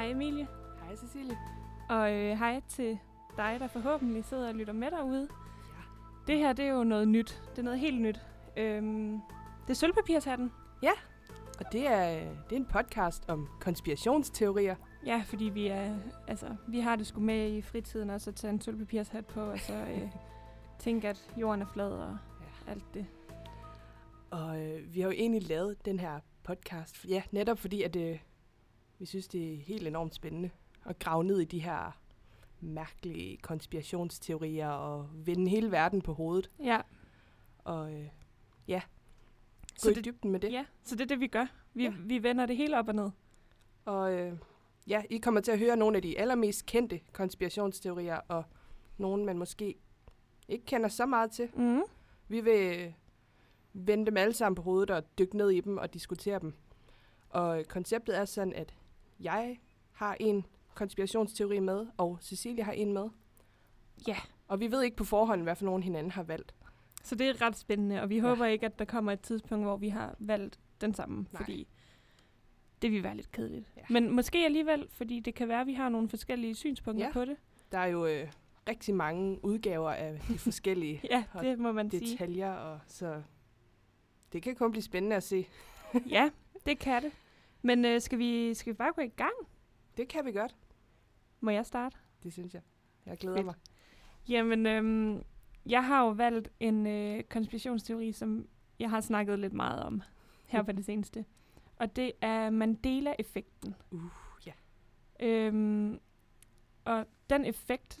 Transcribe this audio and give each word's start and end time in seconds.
Hej 0.00 0.10
Emilie, 0.10 0.46
Hej 0.86 0.96
Cecilie. 0.96 1.38
og 1.88 2.12
øh, 2.12 2.38
hej 2.38 2.60
til 2.68 2.98
dig, 3.36 3.56
der 3.60 3.66
forhåbentlig 3.66 4.24
sidder 4.24 4.48
og 4.48 4.54
lytter 4.54 4.72
med 4.72 4.90
derude. 4.90 5.28
Ja. 5.68 5.82
Det 6.32 6.38
her, 6.38 6.52
det 6.52 6.64
er 6.64 6.72
jo 6.72 6.84
noget 6.84 7.08
nyt. 7.08 7.42
Det 7.50 7.58
er 7.58 7.62
noget 7.62 7.78
helt 7.78 8.00
nyt. 8.00 8.20
Øhm, 8.56 9.20
det 9.62 9.70
er 9.70 9.74
sølvpapirshatten. 9.74 10.52
Og 11.58 11.72
det 11.72 11.86
er, 11.86 12.08
det 12.20 12.52
er 12.52 12.56
en 12.56 12.64
podcast 12.64 13.28
om 13.28 13.48
konspirationsteorier. 13.60 14.74
Ja, 15.06 15.22
fordi 15.26 15.44
vi 15.44 15.66
er, 15.66 15.96
altså, 16.28 16.46
vi 16.68 16.80
har 16.80 16.96
det 16.96 17.06
sgu 17.06 17.20
med 17.20 17.52
i 17.52 17.62
fritiden 17.62 18.10
også 18.10 18.30
at 18.30 18.36
tage 18.36 18.50
en 18.52 18.60
sølvpapirshat 18.60 19.26
på, 19.26 19.40
og 19.40 19.58
så 19.58 19.74
øh, 19.74 20.10
tænke, 20.78 21.08
at 21.08 21.30
jorden 21.36 21.62
er 21.62 21.66
flad 21.66 21.90
og 21.92 22.16
Ja. 22.66 22.70
alt 22.72 22.94
det. 22.94 23.06
Og 24.30 24.60
øh, 24.62 24.94
vi 24.94 25.00
har 25.00 25.08
jo 25.08 25.12
egentlig 25.12 25.48
lavet 25.48 25.84
den 25.84 25.98
her 25.98 26.20
podcast, 26.42 27.06
ja, 27.08 27.22
netop 27.30 27.58
fordi, 27.58 27.82
at 27.82 27.96
øh, 27.96 28.18
vi 29.00 29.06
synes, 29.06 29.28
det 29.28 29.52
er 29.52 29.56
helt 29.56 29.86
enormt 29.86 30.14
spændende 30.14 30.50
at 30.86 30.98
grave 30.98 31.24
ned 31.24 31.40
i 31.40 31.44
de 31.44 31.58
her 31.62 32.00
mærkelige 32.60 33.36
konspirationsteorier 33.36 34.68
og 34.68 35.08
vende 35.14 35.50
hele 35.50 35.70
verden 35.70 36.02
på 36.02 36.14
hovedet. 36.14 36.50
Ja, 36.64 36.80
Og 37.64 37.92
øh, 37.94 38.06
ja, 38.68 38.82
gå 39.60 39.76
så 39.76 39.90
i 39.90 39.94
det, 39.94 40.04
dybden 40.04 40.30
med 40.30 40.40
det. 40.40 40.52
ja, 40.52 40.64
så 40.84 40.94
det 40.94 41.00
er 41.02 41.06
det, 41.06 41.20
vi 41.20 41.26
gør. 41.26 41.46
Vi, 41.74 41.82
Ja. 41.84 41.92
vi 41.98 42.22
vender 42.22 42.46
det 42.46 42.56
hele 42.56 42.78
op 42.78 42.88
og 42.88 42.94
ned. 42.94 43.10
Og 43.84 44.12
øh, 44.12 44.32
ja, 44.86 45.02
I 45.10 45.18
kommer 45.18 45.40
til 45.40 45.52
at 45.52 45.58
høre 45.58 45.76
nogle 45.76 45.96
af 45.96 46.02
de 46.02 46.18
allermest 46.18 46.66
kendte 46.66 47.00
konspirationsteorier, 47.12 48.16
og 48.28 48.44
nogle, 48.98 49.24
man 49.24 49.38
måske 49.38 49.74
ikke 50.48 50.64
kender 50.64 50.88
så 50.88 51.06
meget 51.06 51.30
til. 51.30 51.48
Mm. 51.56 51.82
Vi 52.28 52.40
vil 52.40 52.78
øh, 52.78 52.92
vende 53.72 54.06
dem 54.06 54.16
alle 54.16 54.34
sammen 54.34 54.54
på 54.54 54.62
hovedet 54.62 54.90
og 54.90 55.18
dykke 55.18 55.36
ned 55.36 55.50
i 55.50 55.60
dem 55.60 55.78
og 55.78 55.94
diskutere 55.94 56.38
dem. 56.38 56.54
Og 57.30 57.58
øh, 57.58 57.64
konceptet 57.64 58.18
er 58.18 58.24
sådan, 58.24 58.52
at 58.52 58.74
jeg 59.20 59.60
har 59.92 60.16
en 60.20 60.46
konspirationsteori 60.74 61.58
med, 61.58 61.86
og 61.96 62.18
Cecilie 62.22 62.64
har 62.64 62.72
en 62.72 62.92
med. 62.92 63.08
Ja. 64.08 64.16
Og 64.48 64.60
vi 64.60 64.70
ved 64.70 64.82
ikke 64.82 64.96
på 64.96 65.04
forhånd, 65.04 65.42
hvad 65.42 65.56
for 65.56 65.64
nogen 65.64 65.82
hinanden 65.82 66.10
har 66.12 66.22
valgt. 66.22 66.54
Så 67.02 67.14
det 67.14 67.28
er 67.28 67.42
ret 67.42 67.56
spændende, 67.56 68.02
og 68.02 68.10
vi 68.10 68.14
Ja. 68.16 68.20
håber 68.22 68.46
ikke, 68.46 68.66
at 68.66 68.78
der 68.78 68.84
kommer 68.84 69.12
et 69.12 69.20
tidspunkt, 69.20 69.64
hvor 69.64 69.76
vi 69.76 69.88
har 69.88 70.14
valgt 70.18 70.58
den 70.80 70.94
samme, 70.94 71.16
Nej. 71.32 71.42
fordi 71.42 71.66
det 72.82 72.92
vil 72.92 73.02
være 73.02 73.16
lidt 73.16 73.32
kedeligt. 73.32 73.66
Ja. 73.76 73.82
Men 73.90 74.10
måske 74.10 74.38
alligevel, 74.44 74.86
fordi 74.90 75.20
det 75.20 75.34
kan 75.34 75.48
være, 75.48 75.60
at 75.60 75.66
vi 75.66 75.74
har 75.74 75.88
nogle 75.88 76.08
forskellige 76.08 76.54
synspunkter 76.54 77.06
Ja. 77.06 77.12
på 77.12 77.24
det. 77.24 77.36
Der 77.72 77.78
er 77.78 77.86
jo 77.86 78.06
øh, 78.06 78.28
rigtig 78.68 78.94
mange 78.94 79.44
udgaver 79.44 79.90
af 79.90 80.20
de 80.28 80.38
forskellige 80.38 81.00
Ja, 81.10 81.24
det 81.40 81.58
må 81.58 81.72
man 81.72 81.90
sige. 81.90 82.06
detaljer, 82.12 82.52
og 82.52 82.80
så 82.86 83.22
det 84.32 84.42
kan 84.42 84.54
kun 84.56 84.70
blive 84.70 84.82
spændende 84.82 85.16
at 85.16 85.22
se. 85.22 85.46
Ja, 86.10 86.30
det 86.66 86.78
kan 86.78 87.02
det. 87.02 87.12
Men 87.62 87.84
øh, 87.84 88.00
skal, 88.00 88.18
vi, 88.18 88.54
skal 88.54 88.72
vi 88.72 88.76
bare 88.76 88.92
gå 88.92 89.02
i 89.02 89.08
gang? 89.08 89.32
Det 89.96 90.08
kan 90.08 90.24
vi 90.24 90.32
godt, 90.32 90.56
Må 91.40 91.50
jeg 91.50 91.66
starte? 91.66 91.96
det 92.22 92.32
synes 92.32 92.54
jeg. 92.54 92.62
Jeg 93.06 93.18
glæder 93.18 93.36
Fedt. 93.36 93.46
mig. 93.46 93.54
Jamen, 94.28 94.66
øhm, 94.66 95.22
jeg 95.66 95.86
har 95.86 96.04
jo 96.04 96.10
valgt 96.10 96.50
en 96.60 96.86
øh, 96.86 97.22
konspirationsteori, 97.22 98.12
som 98.12 98.48
jeg 98.78 98.90
har 98.90 99.00
snakket 99.00 99.38
lidt 99.38 99.52
meget 99.52 99.82
om 99.82 100.02
her 100.46 100.62
på 100.62 100.72
det 100.72 100.84
seneste. 100.84 101.24
Og 101.76 101.96
det 101.96 102.12
er 102.20 102.50
Mandela-effekten. 102.50 103.74
Uh, 103.90 104.00
ja. 104.46 104.52
Øhm, 105.20 106.00
og 106.84 107.06
den 107.30 107.44
effekt, 107.44 108.00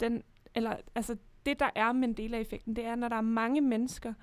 den, 0.00 0.22
eller 0.54 0.76
altså 0.94 1.16
det 1.46 1.60
der 1.60 1.70
er 1.74 1.92
Mandela-effekten, 1.92 2.76
det 2.76 2.84
er, 2.84 2.94
når 2.94 3.08
der 3.08 3.16
er 3.16 3.20
mange 3.20 3.60
mennesker, 3.60 4.14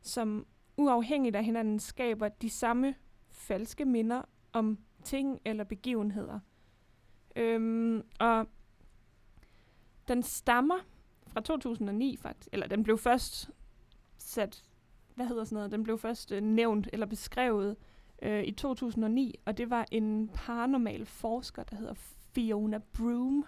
som 0.00 0.46
uafhængigt 0.76 1.36
af 1.36 1.44
hinanden 1.44 1.78
skaber 1.78 2.28
de 2.28 2.50
samme 2.50 2.94
falske 3.40 3.84
minder 3.84 4.22
om 4.52 4.78
ting 5.04 5.40
eller 5.44 5.64
begivenheder. 5.64 6.38
Øhm, 7.36 8.02
og 8.20 8.46
den 10.08 10.22
stammer 10.22 10.78
fra 11.26 11.40
2009 11.40 12.16
faktisk, 12.16 12.48
eller 12.52 12.66
den 12.66 12.82
blev 12.82 12.98
først 12.98 13.50
sat, 14.18 14.64
hvad 15.14 15.26
hedder 15.26 15.44
sådan 15.44 15.56
noget, 15.56 15.72
den 15.72 15.82
blev 15.82 15.98
først 15.98 16.32
øh, 16.32 16.42
nævnt 16.42 16.88
eller 16.92 17.06
beskrevet 17.06 17.76
øh, 18.22 18.44
i 18.44 18.52
2009, 18.52 19.34
og 19.44 19.58
det 19.58 19.70
var 19.70 19.86
en 19.90 20.30
paranormal 20.34 21.06
forsker, 21.06 21.62
der 21.62 21.76
hedder 21.76 21.94
Fiona 22.34 22.78
Broom, 22.78 23.44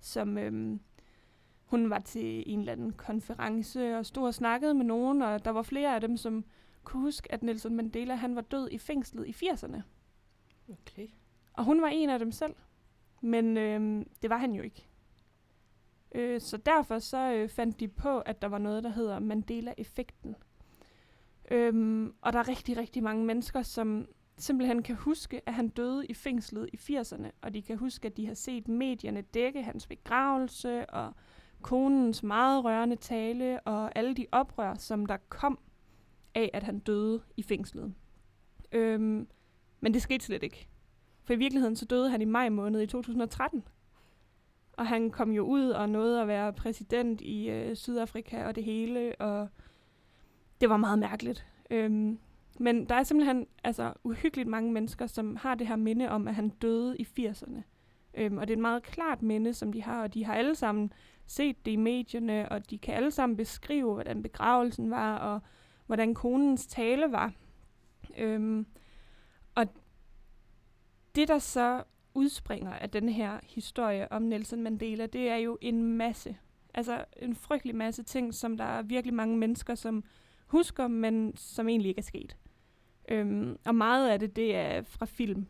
som 0.00 0.38
øhm, 0.38 0.80
hun 1.64 1.90
var 1.90 1.98
til 1.98 2.44
en 2.46 2.58
eller 2.58 2.72
anden 2.72 2.92
konference 2.92 3.98
og 3.98 4.06
stod 4.06 4.26
og 4.26 4.34
snakkede 4.34 4.74
med 4.74 4.84
nogen, 4.84 5.22
og 5.22 5.44
der 5.44 5.50
var 5.50 5.62
flere 5.62 5.94
af 5.94 6.00
dem, 6.00 6.16
som 6.16 6.44
kunne 6.84 7.02
huske, 7.02 7.32
at 7.32 7.42
Nelson 7.42 7.74
Mandela 7.74 8.14
han 8.14 8.36
var 8.36 8.42
død 8.42 8.68
i 8.70 8.78
fængslet 8.78 9.26
i 9.26 9.30
80'erne. 9.30 9.80
Okay. 10.68 11.08
Og 11.52 11.64
hun 11.64 11.82
var 11.82 11.88
en 11.88 12.10
af 12.10 12.18
dem 12.18 12.32
selv. 12.32 12.54
Men 13.20 13.56
øhm, 13.56 14.10
det 14.22 14.30
var 14.30 14.36
han 14.36 14.54
jo 14.54 14.62
ikke. 14.62 14.86
Øh, 16.14 16.40
så 16.40 16.56
derfor 16.56 16.98
så 16.98 17.32
øh, 17.32 17.48
fandt 17.48 17.80
de 17.80 17.88
på, 17.88 18.18
at 18.18 18.42
der 18.42 18.48
var 18.48 18.58
noget, 18.58 18.84
der 18.84 18.90
hedder 18.90 19.18
Mandela-effekten. 19.18 20.36
Øhm, 21.50 22.14
og 22.22 22.32
der 22.32 22.38
er 22.38 22.48
rigtig, 22.48 22.76
rigtig 22.76 23.02
mange 23.02 23.24
mennesker, 23.24 23.62
som 23.62 24.08
simpelthen 24.36 24.82
kan 24.82 24.96
huske, 24.96 25.40
at 25.46 25.54
han 25.54 25.68
døde 25.68 26.06
i 26.06 26.14
fængslet 26.14 26.70
i 26.72 26.76
80'erne. 26.76 27.30
Og 27.42 27.54
de 27.54 27.62
kan 27.62 27.76
huske, 27.76 28.06
at 28.06 28.16
de 28.16 28.26
har 28.26 28.34
set 28.34 28.68
medierne 28.68 29.20
dække 29.20 29.62
hans 29.62 29.86
begravelse, 29.86 30.90
og 30.90 31.12
konens 31.62 32.22
meget 32.22 32.64
rørende 32.64 32.96
tale, 32.96 33.60
og 33.60 33.98
alle 33.98 34.14
de 34.14 34.26
oprør, 34.32 34.74
som 34.74 35.06
der 35.06 35.16
kom 35.28 35.58
af, 36.34 36.50
at 36.54 36.62
han 36.62 36.78
døde 36.78 37.22
i 37.36 37.42
fængslet. 37.42 37.94
Øhm, 38.72 39.28
men 39.80 39.94
det 39.94 40.02
skete 40.02 40.24
slet 40.24 40.42
ikke. 40.42 40.68
For 41.24 41.32
i 41.32 41.36
virkeligheden 41.36 41.76
så 41.76 41.84
døde 41.84 42.10
han 42.10 42.22
i 42.22 42.24
maj 42.24 42.48
måned 42.48 42.82
i 42.82 42.86
2013. 42.86 43.64
Og 44.72 44.86
han 44.86 45.10
kom 45.10 45.30
jo 45.30 45.42
ud 45.42 45.70
og 45.70 45.88
nåede 45.88 46.20
at 46.20 46.28
være 46.28 46.52
præsident 46.52 47.20
i 47.20 47.50
øh, 47.50 47.76
Sydafrika 47.76 48.44
og 48.44 48.54
det 48.54 48.64
hele, 48.64 49.14
og 49.20 49.48
det 50.60 50.68
var 50.70 50.76
meget 50.76 50.98
mærkeligt. 50.98 51.46
Øhm, 51.70 52.18
men 52.58 52.84
der 52.84 52.94
er 52.94 53.02
simpelthen 53.02 53.46
altså, 53.64 53.92
uhyggeligt 54.04 54.48
mange 54.48 54.72
mennesker, 54.72 55.06
som 55.06 55.36
har 55.36 55.54
det 55.54 55.66
her 55.66 55.76
minde 55.76 56.08
om, 56.08 56.28
at 56.28 56.34
han 56.34 56.48
døde 56.48 56.96
i 56.98 57.08
80'erne. 57.18 57.62
Øhm, 58.14 58.38
og 58.38 58.48
det 58.48 58.52
er 58.52 58.56
et 58.56 58.62
meget 58.62 58.82
klart 58.82 59.22
minde, 59.22 59.54
som 59.54 59.72
de 59.72 59.82
har, 59.82 60.02
og 60.02 60.14
de 60.14 60.24
har 60.24 60.34
alle 60.34 60.54
sammen 60.54 60.92
set 61.26 61.66
det 61.66 61.72
i 61.72 61.76
medierne, 61.76 62.48
og 62.48 62.70
de 62.70 62.78
kan 62.78 62.94
alle 62.94 63.10
sammen 63.10 63.36
beskrive, 63.36 63.92
hvordan 63.92 64.22
begravelsen 64.22 64.90
var, 64.90 65.16
og 65.16 65.40
hvordan 65.88 66.14
konens 66.14 66.66
tale 66.66 67.12
var. 67.12 67.32
Øhm, 68.18 68.66
og 69.54 69.66
det, 71.14 71.28
der 71.28 71.38
så 71.38 71.82
udspringer 72.14 72.72
af 72.72 72.90
den 72.90 73.08
her 73.08 73.40
historie 73.42 74.12
om 74.12 74.22
Nelson 74.22 74.62
Mandela, 74.62 75.06
det 75.06 75.28
er 75.28 75.36
jo 75.36 75.58
en 75.60 75.82
masse, 75.82 76.36
altså 76.74 77.04
en 77.16 77.34
frygtelig 77.34 77.76
masse 77.76 78.02
ting, 78.02 78.34
som 78.34 78.56
der 78.56 78.64
er 78.64 78.82
virkelig 78.82 79.14
mange 79.14 79.36
mennesker, 79.36 79.74
som 79.74 80.04
husker, 80.46 80.88
men 80.88 81.36
som 81.36 81.68
egentlig 81.68 81.88
ikke 81.88 81.98
er 81.98 82.02
sket. 82.02 82.36
Øhm, 83.08 83.56
og 83.64 83.74
meget 83.74 84.10
af 84.10 84.18
det, 84.18 84.36
det 84.36 84.56
er 84.56 84.82
fra 84.82 85.06
film. 85.06 85.46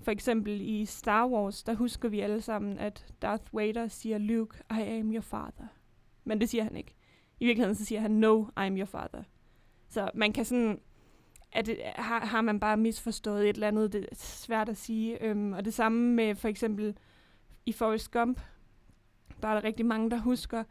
For 0.00 0.10
eksempel 0.10 0.60
i 0.60 0.84
Star 0.84 1.28
Wars, 1.28 1.62
der 1.62 1.74
husker 1.74 2.08
vi 2.08 2.20
alle 2.20 2.40
sammen, 2.40 2.78
at 2.78 3.14
Darth 3.22 3.56
Vader 3.56 3.88
siger, 3.88 4.18
Luke, 4.18 4.58
I 4.70 4.82
am 4.82 5.12
your 5.12 5.20
father. 5.20 5.66
Men 6.24 6.40
det 6.40 6.48
siger 6.48 6.64
han 6.64 6.76
ikke. 6.76 6.94
I 7.40 7.44
virkeligheden 7.46 7.74
så 7.74 7.84
siger 7.84 8.00
han, 8.00 8.10
no, 8.10 8.44
I 8.44 8.50
am 8.56 8.76
your 8.76 8.86
father. 8.86 9.22
Så 9.90 10.10
man 10.14 10.32
kan 10.32 10.44
sådan, 10.44 10.80
at 11.52 11.66
det, 11.66 11.78
har, 11.96 12.20
har 12.26 12.40
man 12.40 12.60
bare 12.60 12.76
misforstået 12.76 13.48
et 13.48 13.54
eller 13.54 13.68
andet, 13.68 13.92
det 13.92 14.08
er 14.12 14.16
svært 14.16 14.68
at 14.68 14.76
sige. 14.76 15.22
Øhm, 15.22 15.52
og 15.52 15.64
det 15.64 15.74
samme 15.74 16.14
med 16.14 16.34
for 16.34 16.48
eksempel 16.48 16.96
i 17.66 17.72
Forrest 17.72 18.10
Gump, 18.10 18.40
der 19.42 19.48
er 19.48 19.54
der 19.54 19.64
rigtig 19.64 19.86
mange, 19.86 20.10
der 20.10 20.18
husker, 20.18 20.64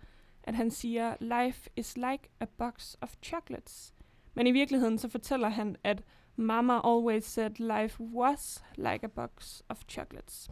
at 0.44 0.56
han 0.56 0.72
siger, 0.72 1.16
life 1.20 1.70
is 1.76 1.98
like 1.98 2.30
a 2.40 2.46
box 2.46 2.96
of 3.02 3.16
chocolates. 3.24 3.94
Men 4.34 4.48
i 4.48 4.52
virkeligheden 4.52 4.98
så 4.98 5.10
fortæller 5.10 5.50
han, 5.50 5.76
at 5.84 6.04
Mama 6.36 6.80
always 6.84 7.26
said 7.26 7.52
life 7.60 8.04
was 8.04 8.64
like 8.76 9.04
a 9.04 9.08
box 9.08 9.62
of 9.70 9.82
chocolates. 9.90 10.50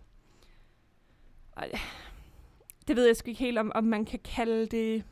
Og, 1.51 1.67
det 2.87 2.95
ved 2.95 3.05
jeg 3.05 3.15
sgu 3.15 3.29
ikke 3.29 3.39
helt, 3.39 3.57
om, 3.57 3.71
om 3.75 3.83
man 3.83 4.05
kan 4.05 4.19
kalde 4.19 4.65
det, 4.65 5.03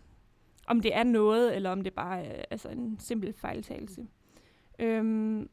om 0.67 0.81
det 0.81 0.95
er 0.95 1.03
noget, 1.03 1.55
eller 1.55 1.69
om 1.69 1.81
det 1.81 1.93
bare 1.93 2.23
er 2.23 2.45
altså 2.51 2.69
en 2.69 2.99
simpel 2.99 3.33
fejltagelse. 3.33 4.07
Øhm, 4.79 5.49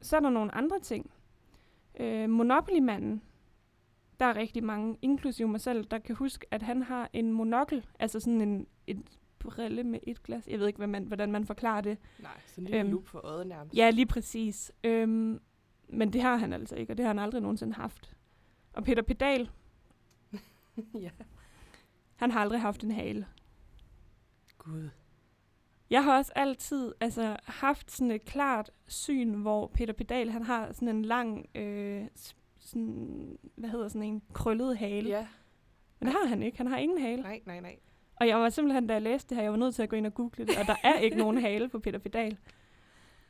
så 0.00 0.16
er 0.16 0.20
der 0.20 0.30
nogle 0.30 0.54
andre 0.54 0.80
ting. 0.80 1.10
Øh, 2.00 2.30
Monopoly-manden, 2.30 3.22
der 4.20 4.26
er 4.26 4.36
rigtig 4.36 4.64
mange, 4.64 4.98
inklusive 5.02 5.48
mig 5.48 5.60
selv, 5.60 5.84
der 5.84 5.98
kan 5.98 6.14
huske, 6.16 6.46
at 6.50 6.62
han 6.62 6.82
har 6.82 7.10
en 7.12 7.32
monokkel, 7.32 7.86
altså 7.98 8.20
sådan 8.20 8.40
en, 8.40 8.66
en 8.86 9.04
brille 9.38 9.84
med 9.84 9.98
et 10.02 10.22
glas. 10.22 10.48
Jeg 10.48 10.58
ved 10.58 10.66
ikke, 10.66 10.76
hvad 10.76 10.86
man, 10.86 11.04
hvordan 11.04 11.32
man 11.32 11.46
forklarer 11.46 11.80
det. 11.80 11.98
Nej, 12.18 12.30
sådan 12.46 12.64
en 12.64 12.68
lille 12.68 12.80
Øhm, 12.80 12.90
lup 12.90 13.06
for 13.06 13.18
øjet 13.18 13.46
nærmest. 13.46 13.76
Ja, 13.76 13.90
lige 13.90 14.06
præcis. 14.06 14.72
Øhm, 14.84 15.40
men 15.88 16.12
det 16.12 16.22
har 16.22 16.36
han 16.36 16.52
altså 16.52 16.76
ikke, 16.76 16.92
og 16.92 16.96
det 16.96 17.04
har 17.04 17.10
han 17.10 17.18
aldrig 17.18 17.42
nogensinde 17.42 17.74
haft. 17.74 18.16
Og 18.72 18.84
Peter 18.84 19.02
Pedal, 19.02 19.50
ja. 21.04 21.10
han 22.16 22.30
har 22.30 22.40
aldrig 22.40 22.60
haft 22.60 22.84
en 22.84 22.90
hale. 22.90 23.26
Gud. 24.64 24.88
Jeg 25.90 26.04
har 26.04 26.16
også 26.16 26.32
altid 26.36 26.92
altså, 27.00 27.36
haft 27.44 27.90
sådan 27.90 28.10
et 28.10 28.24
klart 28.24 28.70
syn, 28.86 29.34
hvor 29.34 29.66
Peter 29.66 29.92
Pedal 29.92 30.30
han 30.30 30.42
har 30.42 30.72
sådan 30.72 30.88
en 30.88 31.04
lang 31.04 31.46
øh, 31.54 32.06
sådan, 32.58 33.38
hvad 33.56 33.70
hedder 33.70 33.88
sådan 33.88 34.02
en, 34.02 34.22
krøllet 34.32 34.78
hale. 34.78 35.08
Ja. 35.08 35.26
Men 36.00 36.06
det 36.06 36.12
har 36.12 36.26
han 36.28 36.42
ikke. 36.42 36.56
Han 36.56 36.66
har 36.66 36.76
ingen 36.76 37.00
hale. 37.00 37.22
Nej, 37.22 37.40
nej, 37.46 37.60
nej. 37.60 37.76
Og 38.16 38.28
jeg 38.28 38.38
var 38.38 38.48
simpelthen, 38.48 38.86
da 38.86 38.92
jeg 38.92 39.02
læste 39.02 39.28
det 39.28 39.36
her, 39.36 39.42
jeg 39.42 39.52
var 39.52 39.58
nødt 39.58 39.74
til 39.74 39.82
at 39.82 39.88
gå 39.88 39.96
ind 39.96 40.06
og 40.06 40.14
google 40.14 40.46
det, 40.46 40.58
og 40.58 40.66
der 40.66 40.76
er 40.82 40.98
ikke 40.98 41.16
nogen 41.16 41.38
hale 41.46 41.68
på 41.68 41.78
Peter 41.78 41.98
Pedal. 41.98 42.38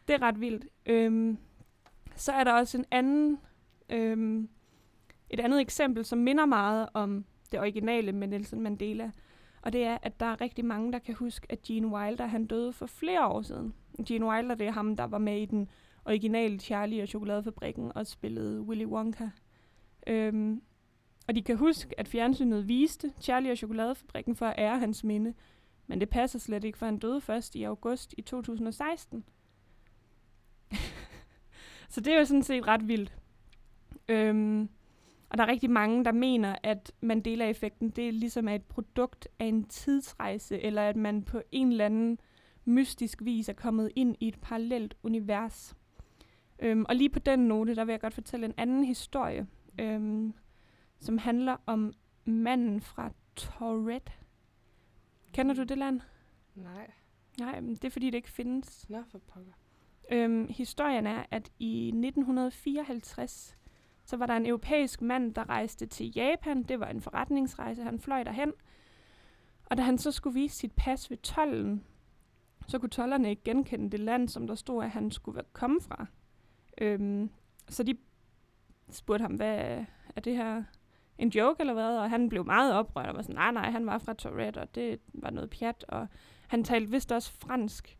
Det 0.08 0.14
er 0.14 0.22
ret 0.22 0.40
vildt. 0.40 0.66
Øhm, 0.86 1.38
så 2.16 2.32
er 2.32 2.44
der 2.44 2.52
også 2.52 2.78
en 2.78 2.84
anden, 2.90 3.38
øhm, 3.88 4.48
et 5.30 5.40
andet 5.40 5.60
eksempel, 5.60 6.04
som 6.04 6.18
minder 6.18 6.46
meget 6.46 6.88
om 6.94 7.24
det 7.52 7.60
originale 7.60 8.12
med 8.12 8.28
Nelson 8.28 8.60
Mandela. 8.60 9.10
Og 9.64 9.72
det 9.72 9.84
er, 9.84 9.98
at 10.02 10.20
der 10.20 10.26
er 10.26 10.40
rigtig 10.40 10.64
mange, 10.64 10.92
der 10.92 10.98
kan 10.98 11.14
huske, 11.14 11.46
at 11.50 11.62
Gene 11.62 11.86
Wilder 11.86 12.26
han 12.26 12.46
døde 12.46 12.72
for 12.72 12.86
flere 12.86 13.26
år 13.26 13.42
siden. 13.42 13.74
Gene 14.06 14.26
Wilder, 14.26 14.54
det 14.54 14.66
er 14.66 14.72
ham, 14.72 14.96
der 14.96 15.04
var 15.04 15.18
med 15.18 15.40
i 15.42 15.44
den 15.44 15.70
originale 16.04 16.58
Charlie 16.58 17.02
og 17.02 17.08
Chokoladefabrikken 17.08 17.92
og 17.94 18.06
spillede 18.06 18.60
Willy 18.60 18.84
Wonka. 18.84 19.28
Øhm, 20.06 20.62
og 21.28 21.34
de 21.34 21.42
kan 21.42 21.56
huske, 21.56 22.00
at 22.00 22.08
fjernsynet 22.08 22.68
viste 22.68 23.12
Charlie 23.20 23.52
og 23.52 23.56
Chokoladefabrikken 23.56 24.36
for 24.36 24.46
at 24.46 24.54
ære 24.58 24.78
hans 24.78 25.04
minde. 25.04 25.34
Men 25.86 26.00
det 26.00 26.08
passer 26.08 26.38
slet 26.38 26.64
ikke, 26.64 26.78
for 26.78 26.86
han 26.86 26.98
døde 26.98 27.20
først 27.20 27.54
i 27.54 27.62
august 27.62 28.14
i 28.18 28.22
2016. 28.22 29.24
Så 31.88 32.00
det 32.00 32.12
er 32.12 32.18
jo 32.18 32.24
sådan 32.24 32.42
set 32.42 32.66
ret 32.66 32.88
vildt. 32.88 33.16
Øhm, 34.08 34.68
og 35.28 35.38
der 35.38 35.44
er 35.44 35.48
rigtig 35.48 35.70
mange, 35.70 36.04
der 36.04 36.12
mener, 36.12 36.56
at 36.62 36.92
Mandela-effekten, 37.00 37.90
det 37.90 38.08
er 38.08 38.12
ligesom 38.12 38.48
er 38.48 38.54
et 38.54 38.64
produkt 38.64 39.28
af 39.38 39.44
en 39.44 39.64
tidsrejse, 39.64 40.60
eller 40.60 40.82
at 40.82 40.96
man 40.96 41.22
på 41.22 41.42
en 41.52 41.70
eller 41.70 41.86
anden 41.86 42.18
mystisk 42.64 43.24
vis 43.24 43.48
er 43.48 43.52
kommet 43.52 43.90
ind 43.96 44.16
i 44.20 44.28
et 44.28 44.40
parallelt 44.40 44.96
univers. 45.02 45.76
Øhm, 46.58 46.84
og 46.88 46.96
lige 46.96 47.10
på 47.10 47.18
den 47.18 47.38
note, 47.38 47.74
der 47.74 47.84
vil 47.84 47.92
jeg 47.92 48.00
godt 48.00 48.14
fortælle 48.14 48.46
en 48.46 48.54
anden 48.56 48.84
historie, 48.84 49.46
øhm, 49.80 50.34
som 51.00 51.18
handler 51.18 51.56
om 51.66 51.92
manden 52.24 52.80
fra 52.80 53.10
Tourette. 53.36 54.12
Kender 55.32 55.54
du 55.54 55.62
det 55.62 55.78
land? 55.78 56.00
Nej. 56.54 56.90
Nej, 57.38 57.60
men 57.60 57.74
det 57.74 57.84
er 57.84 57.90
fordi, 57.90 58.06
det 58.06 58.14
ikke 58.14 58.30
findes. 58.30 58.90
Nå, 58.90 59.02
for 59.10 59.18
pokker. 59.18 59.52
Øhm, 60.12 60.46
historien 60.50 61.06
er, 61.06 61.24
at 61.30 61.50
i 61.58 61.86
1954, 61.88 63.56
så 64.04 64.16
var 64.16 64.26
der 64.26 64.36
en 64.36 64.46
europæisk 64.46 65.02
mand, 65.02 65.34
der 65.34 65.48
rejste 65.48 65.86
til 65.86 66.12
Japan. 66.16 66.62
Det 66.62 66.80
var 66.80 66.88
en 66.88 67.00
forretningsrejse. 67.00 67.82
Han 67.82 68.00
fløj 68.00 68.22
derhen. 68.22 68.52
Og 69.64 69.76
da 69.76 69.82
han 69.82 69.98
så 69.98 70.12
skulle 70.12 70.34
vise 70.34 70.56
sit 70.56 70.72
pas 70.72 71.10
ved 71.10 71.16
tollen, 71.16 71.84
så 72.66 72.78
kunne 72.78 72.90
tollerne 72.90 73.30
ikke 73.30 73.42
genkende 73.44 73.90
det 73.90 74.00
land, 74.00 74.28
som 74.28 74.46
der 74.46 74.54
stod, 74.54 74.84
at 74.84 74.90
han 74.90 75.10
skulle 75.10 75.42
komme 75.52 75.80
fra. 75.80 76.06
Øhm, 76.80 77.30
så 77.68 77.82
de 77.82 77.96
spurgte 78.90 79.22
ham, 79.22 79.34
hvad 79.34 79.84
er 80.16 80.20
det 80.24 80.36
her 80.36 80.64
en 81.18 81.28
joke 81.28 81.60
eller 81.60 81.72
hvad? 81.72 81.98
Og 81.98 82.10
han 82.10 82.28
blev 82.28 82.44
meget 82.44 82.74
oprørt 82.74 83.06
og 83.06 83.16
var 83.16 83.22
sådan, 83.22 83.34
nej, 83.34 83.52
nej, 83.52 83.70
han 83.70 83.86
var 83.86 83.98
fra 83.98 84.14
Tourette, 84.14 84.58
og 84.58 84.74
det 84.74 85.00
var 85.14 85.30
noget 85.30 85.50
pjat. 85.50 85.84
Og 85.88 86.08
han 86.48 86.64
talte 86.64 86.90
vist 86.90 87.12
også 87.12 87.32
fransk. 87.32 87.98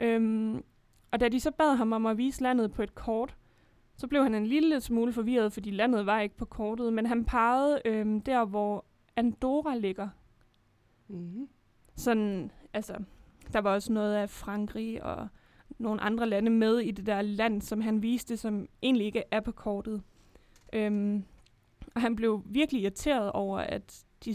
Øhm, 0.00 0.64
og 1.10 1.20
da 1.20 1.28
de 1.28 1.40
så 1.40 1.50
bad 1.50 1.76
ham 1.76 1.92
om 1.92 2.06
at 2.06 2.18
vise 2.18 2.42
landet 2.42 2.72
på 2.72 2.82
et 2.82 2.94
kort, 2.94 3.36
så 3.98 4.06
blev 4.06 4.22
han 4.22 4.34
en 4.34 4.46
lille 4.46 4.80
smule 4.80 5.12
forvirret, 5.12 5.52
fordi 5.52 5.70
landet 5.70 6.06
var 6.06 6.20
ikke 6.20 6.36
på 6.36 6.44
kortet, 6.44 6.92
men 6.92 7.06
han 7.06 7.24
pegede 7.24 7.80
øhm, 7.84 8.20
der, 8.20 8.44
hvor 8.44 8.84
Andorra 9.16 9.76
ligger. 9.76 10.08
Mm-hmm. 11.08 11.48
Sådan, 11.96 12.50
altså, 12.72 12.94
der 13.52 13.58
var 13.58 13.74
også 13.74 13.92
noget 13.92 14.14
af 14.14 14.30
Frankrig 14.30 15.02
og 15.02 15.28
nogle 15.78 16.00
andre 16.00 16.28
lande 16.28 16.50
med 16.50 16.78
i 16.78 16.90
det 16.90 17.06
der 17.06 17.22
land, 17.22 17.62
som 17.62 17.80
han 17.80 18.02
viste, 18.02 18.36
som 18.36 18.68
egentlig 18.82 19.06
ikke 19.06 19.22
er 19.30 19.40
på 19.40 19.52
kortet. 19.52 20.02
Øhm, 20.72 21.24
og 21.94 22.00
han 22.00 22.16
blev 22.16 22.42
virkelig 22.46 22.82
irriteret 22.82 23.32
over, 23.32 23.58
at 23.58 24.04
de 24.24 24.34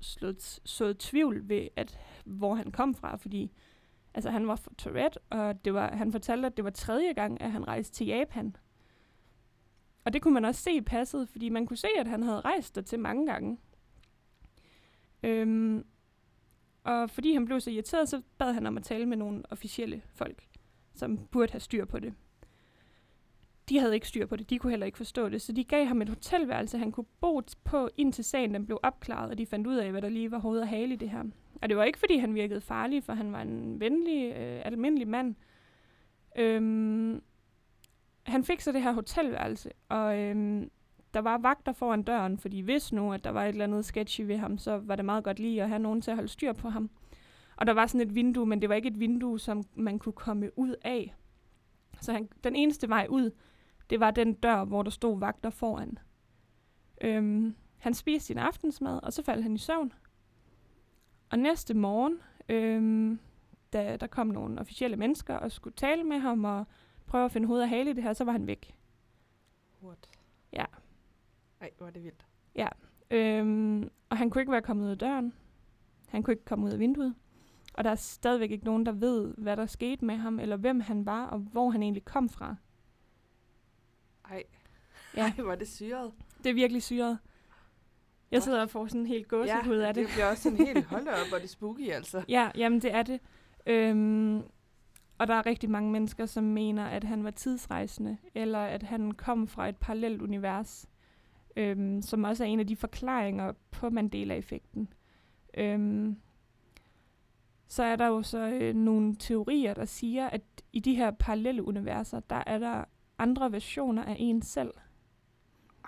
slået, 0.00 0.60
så 0.64 0.92
tvivl 0.92 1.48
ved, 1.48 1.68
at, 1.76 1.98
hvor 2.24 2.54
han 2.54 2.70
kom 2.70 2.94
fra, 2.94 3.16
fordi 3.16 3.52
altså, 4.14 4.30
han 4.30 4.48
var 4.48 4.56
fra 4.56 4.70
Tourette, 4.78 5.18
og 5.30 5.64
det 5.64 5.74
var, 5.74 5.96
han 5.96 6.12
fortalte, 6.12 6.46
at 6.46 6.56
det 6.56 6.64
var 6.64 6.70
tredje 6.70 7.12
gang, 7.12 7.40
at 7.40 7.52
han 7.52 7.68
rejste 7.68 7.94
til 7.94 8.06
Japan. 8.06 8.56
Og 10.04 10.12
det 10.12 10.22
kunne 10.22 10.34
man 10.34 10.44
også 10.44 10.62
se 10.62 10.72
i 10.72 10.80
passet, 10.80 11.28
fordi 11.28 11.48
man 11.48 11.66
kunne 11.66 11.76
se, 11.76 11.88
at 11.98 12.06
han 12.06 12.22
havde 12.22 12.40
rejst 12.40 12.74
der 12.74 12.82
til 12.82 12.98
mange 12.98 13.26
gange. 13.26 13.58
Øhm, 15.22 15.84
og 16.84 17.10
fordi 17.10 17.32
han 17.32 17.44
blev 17.44 17.60
så 17.60 17.70
irriteret, 17.70 18.08
så 18.08 18.22
bad 18.38 18.52
han 18.52 18.66
om 18.66 18.76
at 18.76 18.82
tale 18.82 19.06
med 19.06 19.16
nogle 19.16 19.42
officielle 19.50 20.02
folk, 20.14 20.46
som 20.94 21.18
burde 21.18 21.52
have 21.52 21.60
styr 21.60 21.84
på 21.84 21.98
det. 21.98 22.14
De 23.68 23.78
havde 23.78 23.94
ikke 23.94 24.08
styr 24.08 24.26
på 24.26 24.36
det, 24.36 24.50
de 24.50 24.58
kunne 24.58 24.70
heller 24.70 24.86
ikke 24.86 24.98
forstå 24.98 25.28
det, 25.28 25.42
så 25.42 25.52
de 25.52 25.64
gav 25.64 25.84
ham 25.84 26.02
et 26.02 26.08
hotelværelse, 26.08 26.78
han 26.78 26.92
kunne 26.92 27.06
bo 27.20 27.42
på, 27.64 27.88
indtil 27.96 28.24
sagen 28.24 28.54
den 28.54 28.66
blev 28.66 28.80
opklaret, 28.82 29.30
og 29.30 29.38
de 29.38 29.46
fandt 29.46 29.66
ud 29.66 29.76
af, 29.76 29.90
hvad 29.90 30.02
der 30.02 30.08
lige 30.08 30.30
var 30.30 30.38
hoved 30.38 30.60
og 30.60 30.68
hale 30.68 30.94
i 30.94 30.96
det 30.96 31.10
her. 31.10 31.24
Og 31.62 31.68
det 31.68 31.76
var 31.76 31.84
ikke, 31.84 31.98
fordi 31.98 32.16
han 32.16 32.34
virkede 32.34 32.60
farlig, 32.60 33.04
for 33.04 33.12
han 33.12 33.32
var 33.32 33.42
en 33.42 33.80
venlig, 33.80 34.32
øh, 34.36 34.62
almindelig 34.64 35.08
mand. 35.08 35.34
Øhm, 36.38 37.22
han 38.26 38.44
fik 38.44 38.60
så 38.60 38.72
det 38.72 38.82
her 38.82 38.92
hotelværelse, 38.92 39.70
og 39.88 40.18
øhm, 40.18 40.70
der 41.14 41.20
var 41.20 41.38
vagter 41.38 41.72
foran 41.72 42.02
døren, 42.02 42.38
fordi 42.38 42.60
hvis 42.60 42.92
nu, 42.92 43.12
at 43.12 43.24
der 43.24 43.30
var 43.30 43.44
et 43.44 43.48
eller 43.48 43.64
andet 43.64 43.84
sketchy 43.84 44.20
ved 44.20 44.36
ham, 44.36 44.58
så 44.58 44.76
var 44.76 44.96
det 44.96 45.04
meget 45.04 45.24
godt 45.24 45.38
lige 45.38 45.62
at 45.62 45.68
have 45.68 45.78
nogen 45.78 46.02
til 46.02 46.10
at 46.10 46.16
holde 46.16 46.28
styr 46.28 46.52
på 46.52 46.68
ham. 46.68 46.90
Og 47.56 47.66
der 47.66 47.72
var 47.72 47.86
sådan 47.86 48.08
et 48.08 48.14
vindue, 48.14 48.46
men 48.46 48.60
det 48.62 48.68
var 48.68 48.74
ikke 48.74 48.88
et 48.88 49.00
vindue, 49.00 49.40
som 49.40 49.62
man 49.74 49.98
kunne 49.98 50.12
komme 50.12 50.58
ud 50.58 50.74
af. 50.84 51.14
Så 52.00 52.12
han, 52.12 52.28
den 52.44 52.56
eneste 52.56 52.88
vej 52.88 53.06
ud, 53.10 53.30
det 53.90 54.00
var 54.00 54.10
den 54.10 54.34
dør, 54.34 54.64
hvor 54.64 54.82
der 54.82 54.90
stod 54.90 55.18
vagter 55.18 55.50
foran. 55.50 55.98
Øhm, 57.00 57.54
han 57.78 57.94
spiste 57.94 58.26
sin 58.26 58.38
aftensmad, 58.38 59.00
og 59.02 59.12
så 59.12 59.22
faldt 59.22 59.42
han 59.42 59.54
i 59.54 59.58
søvn. 59.58 59.92
Og 61.30 61.38
næste 61.38 61.74
morgen, 61.74 62.18
øhm, 62.48 63.18
da 63.72 63.96
der 63.96 64.06
kom 64.06 64.26
nogle 64.26 64.60
officielle 64.60 64.96
mennesker 64.96 65.34
og 65.34 65.52
skulle 65.52 65.74
tale 65.74 66.04
med 66.04 66.18
ham 66.18 66.44
og 66.44 66.66
prøve 67.06 67.24
at 67.24 67.32
finde 67.32 67.46
hoved 67.46 67.62
og 67.62 67.68
hale 67.68 67.90
i 67.90 67.92
det 67.92 68.02
her, 68.02 68.12
så 68.12 68.24
var 68.24 68.32
han 68.32 68.46
væk. 68.46 68.74
What? 69.82 70.08
Ja. 70.52 70.64
Ej, 71.60 71.70
hvor 71.78 71.86
er 71.86 71.90
det 71.90 72.04
vildt. 72.04 72.26
Øhm, 73.10 73.90
og 74.08 74.16
han 74.18 74.30
kunne 74.30 74.42
ikke 74.42 74.52
være 74.52 74.62
kommet 74.62 74.84
ud 74.84 74.90
af 74.90 74.98
døren. 74.98 75.32
Han 76.08 76.22
kunne 76.22 76.32
ikke 76.32 76.44
komme 76.44 76.66
ud 76.66 76.70
af 76.70 76.78
vinduet. 76.78 77.14
Og 77.74 77.84
der 77.84 77.90
er 77.90 77.94
stadigvæk 77.94 78.50
ikke 78.50 78.64
nogen, 78.64 78.86
der 78.86 78.92
ved, 78.92 79.34
hvad 79.38 79.56
der 79.56 79.66
skete 79.66 80.04
med 80.04 80.16
ham, 80.16 80.40
eller 80.40 80.56
hvem 80.56 80.80
han 80.80 81.06
var, 81.06 81.26
og 81.26 81.38
hvor 81.38 81.70
han 81.70 81.82
egentlig 81.82 82.04
kom 82.04 82.28
fra. 82.28 82.56
Ej. 84.30 84.42
Ja. 85.16 85.32
Ej, 85.38 85.44
er 85.44 85.54
det 85.54 85.68
syret. 85.68 86.12
Det 86.44 86.50
er 86.50 86.54
virkelig 86.54 86.82
syret. 86.82 87.18
Jeg 88.30 88.42
sidder 88.42 88.62
og 88.62 88.70
får 88.70 88.86
sådan 88.86 89.00
en 89.00 89.06
helt 89.06 89.28
gåsehud 89.28 89.76
af 89.76 89.94
det. 89.94 90.06
det 90.06 90.12
bliver 90.12 90.30
også 90.30 90.42
sådan 90.42 90.66
helt, 90.66 90.84
hold 90.84 91.08
op, 91.08 91.28
hvor 91.28 91.38
det 91.38 91.50
spooky, 91.50 91.90
altså. 91.90 92.24
Ja, 92.28 92.50
jamen 92.56 92.82
det 92.82 92.94
er 92.94 93.02
det. 93.02 93.20
Øhm, 93.66 94.42
og 95.18 95.26
der 95.26 95.34
er 95.34 95.46
rigtig 95.46 95.70
mange 95.70 95.90
mennesker, 95.90 96.26
som 96.26 96.44
mener, 96.44 96.84
at 96.84 97.04
han 97.04 97.24
var 97.24 97.30
tidsrejsende, 97.30 98.16
eller 98.34 98.58
at 98.58 98.82
han 98.82 99.12
kom 99.12 99.48
fra 99.48 99.68
et 99.68 99.76
parallelt 99.76 100.22
univers, 100.22 100.88
øhm, 101.56 102.02
som 102.02 102.24
også 102.24 102.44
er 102.44 102.48
en 102.48 102.60
af 102.60 102.66
de 102.66 102.76
forklaringer 102.76 103.52
på 103.70 103.90
Mandela-effekten. 103.90 104.88
Øhm, 105.56 106.16
så 107.66 107.82
er 107.82 107.96
der 107.96 108.06
jo 108.06 108.22
så 108.22 108.38
øh, 108.38 108.74
nogle 108.74 109.16
teorier, 109.16 109.74
der 109.74 109.84
siger, 109.84 110.26
at 110.26 110.42
i 110.72 110.80
de 110.80 110.94
her 110.94 111.10
parallelle 111.10 111.64
universer, 111.64 112.20
der 112.20 112.42
er 112.46 112.58
der 112.58 112.84
andre 113.18 113.52
versioner 113.52 114.04
af 114.04 114.16
en 114.18 114.42
selv. 114.42 114.70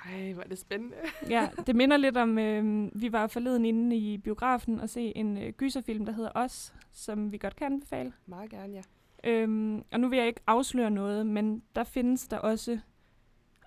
Ej, 0.04 0.32
hvor 0.32 0.42
er 0.42 0.48
det 0.48 0.58
spændende. 0.58 0.96
Ja, 1.30 1.48
det 1.66 1.76
minder 1.76 1.96
lidt 1.96 2.16
om, 2.16 2.38
øh, 2.38 2.90
vi 2.94 3.12
var 3.12 3.26
forleden 3.26 3.64
inde 3.64 3.96
i 3.96 4.18
biografen 4.18 4.80
og 4.80 4.88
se 4.88 5.16
en 5.16 5.38
øh, 5.38 5.52
gyserfilm, 5.52 6.06
der 6.06 6.12
hedder 6.12 6.30
Os, 6.34 6.74
som 6.92 7.32
vi 7.32 7.38
godt 7.38 7.56
kan 7.56 7.66
anbefale. 7.66 8.12
Meget 8.26 8.50
gerne, 8.50 8.72
ja. 8.74 8.82
Øhm, 9.26 9.84
og 9.92 10.00
nu 10.00 10.08
vil 10.08 10.16
jeg 10.16 10.26
ikke 10.26 10.40
afsløre 10.46 10.90
noget, 10.90 11.26
men 11.26 11.62
der 11.74 11.84
findes 11.84 12.28
der 12.28 12.38
også 12.38 12.78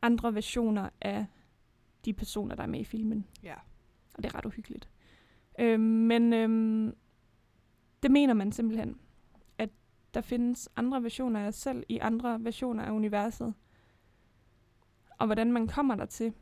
andre 0.02 0.36
versioner 0.36 0.90
af 1.02 1.26
de 2.06 2.14
personer, 2.14 2.56
der 2.56 2.64
er 2.64 2.68
med 2.68 2.80
i 2.80 2.84
filmen. 2.84 3.26
Ja. 3.44 3.54
Og 4.14 4.24
det 4.24 4.26
er 4.26 4.38
ret 4.38 4.46
uhyggeligt. 4.46 4.90
Øhm, 5.60 5.82
men 5.82 6.34
øhm, 6.34 6.96
det 8.04 8.12
mener 8.12 8.34
man 8.34 8.52
simpelthen, 8.52 9.00
at 9.58 9.70
der 10.14 10.22
findes 10.22 10.70
andre 10.76 11.04
versioner 11.04 11.40
af 11.40 11.48
os 11.48 11.56
selv 11.56 11.84
i 11.90 11.98
andre 11.98 12.44
versioner 12.44 12.84
af 12.84 12.92
universet. 12.92 13.54
Og 15.18 15.26
hvordan 15.26 15.52
man 15.52 15.68
kommer 15.68 15.96
der 15.96 16.06
til, 16.06 16.34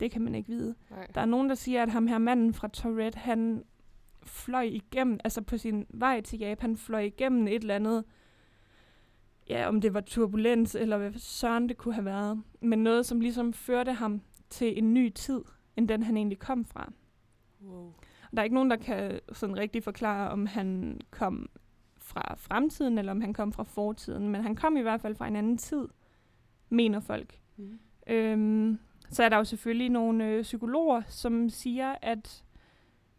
det 0.00 0.10
kan 0.10 0.22
man 0.22 0.34
ikke 0.34 0.48
vide. 0.48 0.74
Nej. 0.90 1.06
Der 1.14 1.20
er 1.20 1.26
nogen, 1.26 1.48
der 1.48 1.54
siger, 1.54 1.82
at 1.82 1.90
ham 1.90 2.06
her 2.06 2.18
manden 2.18 2.54
fra 2.54 2.68
Tourette, 2.68 3.18
han 3.18 3.64
fløj 4.22 4.62
igennem, 4.62 5.20
altså 5.24 5.42
på 5.42 5.56
sin 5.56 5.86
vej 5.88 6.20
til 6.20 6.38
Japan, 6.38 6.76
fløj 6.76 7.00
igennem 7.00 7.46
et 7.46 7.54
eller 7.54 7.74
andet, 7.74 8.04
ja, 9.50 9.68
om 9.68 9.80
det 9.80 9.94
var 9.94 10.00
turbulens, 10.00 10.74
eller 10.74 10.98
hvad 10.98 11.12
søren 11.16 11.68
det 11.68 11.76
kunne 11.76 11.94
have 11.94 12.04
været, 12.04 12.42
men 12.60 12.78
noget, 12.78 13.06
som 13.06 13.20
ligesom 13.20 13.52
førte 13.52 13.92
ham 13.92 14.20
til 14.50 14.78
en 14.78 14.94
ny 14.94 15.08
tid, 15.08 15.40
end 15.76 15.88
den 15.88 16.02
han 16.02 16.16
egentlig 16.16 16.38
kom 16.38 16.64
fra. 16.64 16.92
Wow. 17.62 17.92
Der 18.30 18.38
er 18.38 18.44
ikke 18.44 18.54
nogen, 18.54 18.70
der 18.70 18.76
kan 18.76 19.20
sådan 19.32 19.58
rigtig 19.58 19.82
forklare, 19.82 20.30
om 20.30 20.46
han 20.46 21.00
kom 21.10 21.48
fra 21.98 22.34
fremtiden, 22.36 22.98
eller 22.98 23.12
om 23.12 23.20
han 23.20 23.32
kom 23.32 23.52
fra 23.52 23.62
fortiden, 23.62 24.28
men 24.28 24.42
han 24.42 24.56
kom 24.56 24.76
i 24.76 24.80
hvert 24.80 25.00
fald 25.00 25.14
fra 25.14 25.28
en 25.28 25.36
anden 25.36 25.58
tid, 25.58 25.88
mener 26.68 27.00
folk. 27.00 27.38
Mm. 27.56 27.78
Øhm, 28.06 28.78
så 29.10 29.22
er 29.22 29.28
der 29.28 29.36
jo 29.36 29.44
selvfølgelig 29.44 29.90
nogle 29.90 30.26
øh, 30.26 30.42
psykologer, 30.42 31.02
som 31.08 31.50
siger, 31.50 31.94
at 32.02 32.44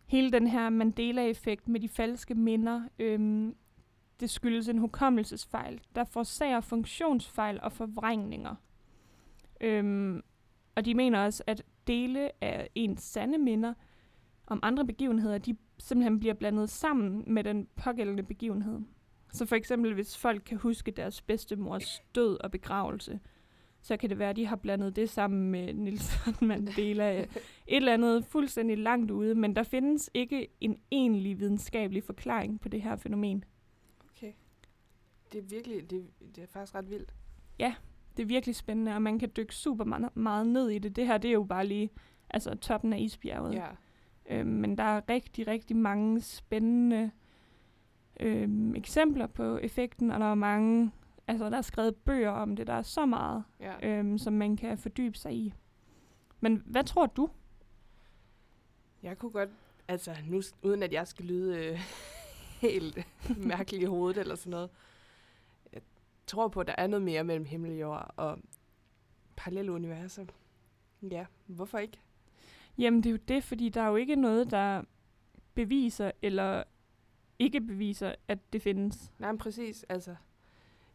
hele 0.06 0.32
den 0.32 0.48
her 0.48 0.70
Mandela-effekt 0.70 1.68
med 1.68 1.80
de 1.80 1.90
falske 1.90 2.36
minder, 2.36 2.82
øhm, 3.00 3.56
det 4.20 4.30
skyldes 4.30 4.68
en 4.68 4.78
hukommelsesfejl, 4.78 5.82
der 5.96 6.04
forårsager 6.04 6.62
funktionsfejl 6.62 7.60
og 7.64 7.72
forvrængninger. 7.72 8.56
Øhm, 9.62 10.22
og 10.76 10.86
de 10.86 10.96
mener 10.96 11.20
også, 11.20 11.44
at 11.48 11.64
dele 11.88 12.44
af 12.44 12.70
ens 12.76 13.02
sande 13.02 13.38
minder 13.38 13.74
om 14.48 14.60
andre 14.64 14.86
begivenheder, 14.86 15.38
de 15.38 15.58
simpelthen 15.78 16.20
bliver 16.20 16.34
blandet 16.34 16.70
sammen 16.70 17.24
med 17.28 17.44
den 17.44 17.68
pågældende 17.76 18.24
begivenhed. 18.24 18.80
Så 19.34 19.46
for 19.46 19.56
eksempel, 19.56 19.94
hvis 19.94 20.18
folk 20.18 20.42
kan 20.46 20.58
huske 20.58 20.92
deres 20.92 21.22
bedstemors 21.22 22.02
død 22.16 22.38
og 22.44 22.52
begravelse, 22.52 23.20
så 23.82 23.98
kan 23.98 24.10
det 24.10 24.20
være, 24.20 24.30
at 24.30 24.36
de 24.36 24.46
har 24.46 24.56
blandet 24.56 24.96
det 24.96 25.10
sammen 25.10 25.52
med 25.52 25.74
Nelson 25.74 26.34
Mandela. 26.48 27.20
Et 27.20 27.28
eller 27.68 27.94
andet 27.94 28.26
fuldstændig 28.26 28.78
langt 28.78 29.12
ude, 29.12 29.36
men 29.36 29.56
der 29.56 29.64
findes 29.64 30.10
ikke 30.14 30.48
en 30.62 30.78
egentlig 30.92 31.40
videnskabelig 31.40 32.04
forklaring 32.04 32.62
på 32.62 32.70
det 32.70 32.82
her 32.82 32.96
fænomen. 32.96 33.44
Det 35.32 35.38
er 35.38 35.44
virkelig, 35.44 35.90
det, 35.90 36.10
det 36.36 36.44
er 36.44 36.48
faktisk 36.48 36.76
ret 36.76 36.90
vildt. 36.90 37.14
Det 38.18 38.24
er 38.24 38.28
virkelig 38.28 38.56
spændende, 38.56 38.96
og 38.96 39.02
man 39.02 39.20
kan 39.20 39.32
dykke 39.38 39.56
super 39.56 39.84
meget, 39.84 40.16
meget 40.18 40.48
ned 40.48 40.70
i 40.70 40.80
det. 40.80 40.96
Det 40.96 41.08
her, 41.08 41.18
det 41.18 41.28
er 41.30 41.34
jo 41.34 41.44
bare 41.44 41.66
lige 41.66 41.90
altså, 42.30 42.56
toppen 42.56 42.94
af 42.94 43.00
isbjerget. 43.00 43.56
Ja. 43.56 43.68
Øhm, 44.30 44.50
men 44.50 44.78
der 44.78 44.84
er 44.84 45.02
rigtig, 45.10 45.48
rigtig 45.48 45.76
mange 45.76 46.22
spændende 46.22 47.12
øhm, 48.20 48.76
eksempler 48.76 49.28
på 49.28 49.58
effekten, 49.58 50.12
og 50.12 50.20
der 50.20 50.26
er 50.26 50.36
mange, 50.36 50.92
altså 51.28 51.50
der 51.50 51.58
er 51.58 51.62
skrevet 51.62 51.96
bøger 51.96 52.30
om 52.30 52.56
det, 52.56 52.68
der 52.68 52.74
er 52.74 52.82
så 52.82 53.06
meget, 53.06 53.44
ja. 53.60 53.90
øhm, 53.90 54.18
som 54.18 54.34
man 54.34 54.58
kan 54.58 54.78
fordybe 54.78 55.18
sig 55.18 55.34
i. 55.34 55.54
Men 56.40 56.64
hvad 56.66 56.84
tror 56.84 57.06
du? 57.06 57.30
Jeg 59.04 59.18
kunne 59.18 59.32
godt, 59.32 59.50
altså 59.88 60.16
nu, 60.28 60.42
uden 60.64 60.84
at 60.84 60.94
jeg 60.94 61.08
skal 61.08 61.26
lyde 61.26 61.66
øh, 61.66 61.80
helt 62.70 63.08
mærkelig 63.38 63.82
i 63.82 63.86
hovedet 63.86 64.18
eller 64.18 64.36
sådan 64.36 64.52
noget. 64.52 64.70
Jeg 66.30 66.32
tror 66.32 66.48
på, 66.48 66.60
at 66.60 66.68
der 66.68 66.76
er 66.78 66.88
noget 66.88 67.04
mere 67.04 67.24
mellem 67.24 67.46
himmel 67.46 67.72
og 67.72 67.80
jord 67.80 68.14
og 68.18 68.40
parallelle 69.36 69.72
universer. 69.72 70.26
Ja, 71.12 71.26
hvorfor 71.48 71.78
ikke? 71.78 72.00
Jamen 72.78 73.04
det 73.04 73.10
er 73.10 73.12
jo 73.12 73.20
det, 73.28 73.44
fordi 73.44 73.70
der 73.70 73.82
er 73.82 73.88
jo 73.88 73.96
ikke 73.96 74.16
noget, 74.16 74.52
der 74.52 74.84
beviser 75.54 76.12
eller 76.22 76.64
ikke 77.40 77.62
beviser, 77.62 78.16
at 78.28 78.54
det 78.54 78.62
findes. 78.62 79.12
Nej, 79.20 79.32
men 79.32 79.38
præcis. 79.40 79.86
Altså, 79.90 80.16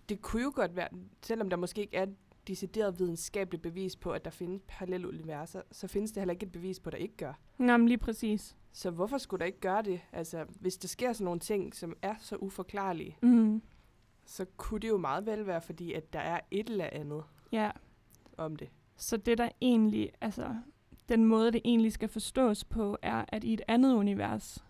det 0.09 0.23
kunne 0.23 0.43
jo 0.43 0.53
godt 0.55 0.77
være, 0.77 0.89
selvom 1.23 1.51
der 1.51 1.57
måske 1.57 1.81
ikke 1.81 1.97
er 1.97 2.03
et 2.03 2.17
decideret 2.49 2.99
videnskabeligt 2.99 3.63
bevis 3.63 3.97
på, 3.97 4.11
at 4.13 4.25
der 4.25 4.31
findes 4.31 4.63
parallelle 4.69 5.09
universer, 5.09 5.63
så 5.73 5.89
findes 5.89 6.13
det 6.13 6.21
heller 6.21 6.33
ikke 6.33 6.47
et 6.47 6.53
bevis 6.53 6.81
på, 6.81 6.89
at 6.89 6.93
der 6.93 6.99
ikke 6.99 7.17
gør. 7.17 7.33
Nå, 7.59 7.77
men 7.77 7.89
lige 7.89 7.99
præcis. 7.99 8.57
Så 8.73 8.91
hvorfor 8.91 9.19
skulle 9.19 9.39
der 9.41 9.47
ikke 9.47 9.61
gøre 9.61 9.83
det? 9.83 10.01
Altså, 10.13 10.45
hvis 10.61 10.77
der 10.77 10.89
sker 10.89 11.13
sådan 11.13 11.25
nogle 11.25 11.41
ting, 11.41 11.75
som 11.75 11.97
er 12.03 12.15
så 12.19 12.37
uforklarlige, 12.37 13.17
Mm. 13.23 13.63
Så 14.27 14.45
kunne 14.57 14.81
det 14.81 14.89
jo 14.89 14.99
meget 14.99 15.27
vel 15.27 15.47
være, 15.47 15.61
fordi 15.61 15.93
at 15.93 16.13
der 16.13 16.19
er 16.21 16.41
et 16.51 16.71
eller 16.71 16.89
andet 16.93 17.23
Ja, 17.53 17.71
om 18.37 18.57
det. 18.57 18.69
så 18.97 19.17
det 19.17 19.39
der 19.39 19.49
egentlig, 19.61 20.11
altså 20.21 20.57
den 21.09 21.25
måde, 21.25 21.53
det 21.53 21.61
egentlig 21.65 21.93
skal 21.93 22.09
forstås 22.09 22.65
på, 22.65 22.97
er, 23.03 23.25
at 23.29 23.45
i 23.45 23.53
et 23.53 23.63
andet 23.69 23.95
univers, 23.95 24.65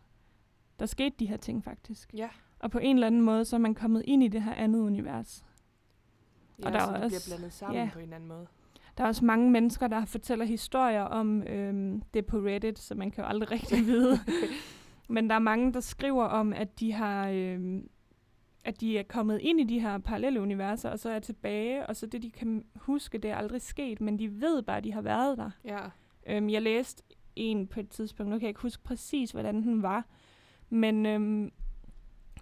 der 0.80 0.86
skete 0.86 1.16
de 1.18 1.26
her 1.26 1.36
ting 1.36 1.64
faktisk. 1.64 2.10
Ja. 2.14 2.28
Og 2.58 2.70
på 2.70 2.78
en 2.78 2.96
eller 2.96 3.06
anden 3.06 3.22
måde, 3.22 3.44
så 3.44 3.56
er 3.56 3.60
man 3.60 3.74
kommet 3.74 4.02
ind 4.06 4.22
i 4.22 4.28
det 4.28 4.42
her 4.42 4.54
andet 4.54 4.80
univers. 4.80 5.44
Ja, 6.58 6.66
Og 6.66 6.72
der 6.72 6.78
så 6.78 6.86
er 6.86 6.94
det 6.94 7.04
også- 7.04 7.28
bliver 7.28 7.36
blandet 7.36 7.52
sammen 7.52 7.82
ja. 7.84 7.90
på 7.92 7.98
en 7.98 8.02
eller 8.02 8.16
anden 8.16 8.28
måde. 8.28 8.46
Der 8.98 9.04
er 9.04 9.08
også 9.08 9.24
mange 9.24 9.50
mennesker, 9.50 9.86
der 9.88 10.04
fortæller 10.04 10.44
historier 10.44 11.02
om 11.02 11.42
øhm, 11.42 12.02
det 12.14 12.26
på 12.26 12.36
Reddit, 12.38 12.78
så 12.78 12.94
man 12.94 13.10
kan 13.10 13.24
jo 13.24 13.28
aldrig 13.28 13.50
rigtig 13.50 13.86
vide. 13.86 14.18
Men 15.08 15.28
der 15.30 15.34
er 15.34 15.38
mange, 15.40 15.72
der 15.72 15.80
skriver 15.80 16.24
om, 16.24 16.52
at 16.52 16.80
de 16.80 16.92
har... 16.92 17.28
Øhm, 17.28 17.88
at 18.64 18.80
de 18.80 18.98
er 18.98 19.02
kommet 19.02 19.38
ind 19.42 19.60
i 19.60 19.64
de 19.64 19.80
her 19.80 19.98
parallelle 19.98 20.40
universer, 20.40 20.90
og 20.90 20.98
så 20.98 21.10
er 21.10 21.18
tilbage, 21.18 21.86
og 21.86 21.96
så 21.96 22.06
det, 22.06 22.22
de 22.22 22.30
kan 22.30 22.64
huske, 22.76 23.18
det 23.18 23.30
er 23.30 23.36
aldrig 23.36 23.60
sket, 23.62 24.00
men 24.00 24.18
de 24.18 24.40
ved 24.40 24.62
bare, 24.62 24.76
at 24.76 24.84
de 24.84 24.92
har 24.92 25.02
været 25.02 25.38
der. 25.38 25.50
Ja. 25.64 25.78
Øhm, 26.26 26.48
jeg 26.48 26.62
læste 26.62 27.02
en 27.36 27.66
på 27.66 27.80
et 27.80 27.88
tidspunkt, 27.88 28.30
nu 28.30 28.36
kan 28.38 28.42
jeg 28.42 28.48
ikke 28.48 28.60
huske 28.62 28.82
præcis, 28.82 29.30
hvordan 29.30 29.62
den 29.62 29.82
var, 29.82 30.06
men 30.70 31.06
øhm, 31.06 31.52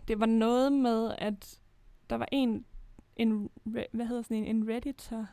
det 0.09 0.21
var 0.21 0.27
noget 0.27 0.73
med, 0.73 1.15
at 1.19 1.61
der 2.11 2.17
var 2.17 2.29
en, 2.33 2.65
en 3.17 3.51
hvad 3.93 4.07
hedder 4.07 4.23
sådan 4.23 4.37
en, 4.37 4.57
en 4.57 4.69
redditor, 4.69 5.27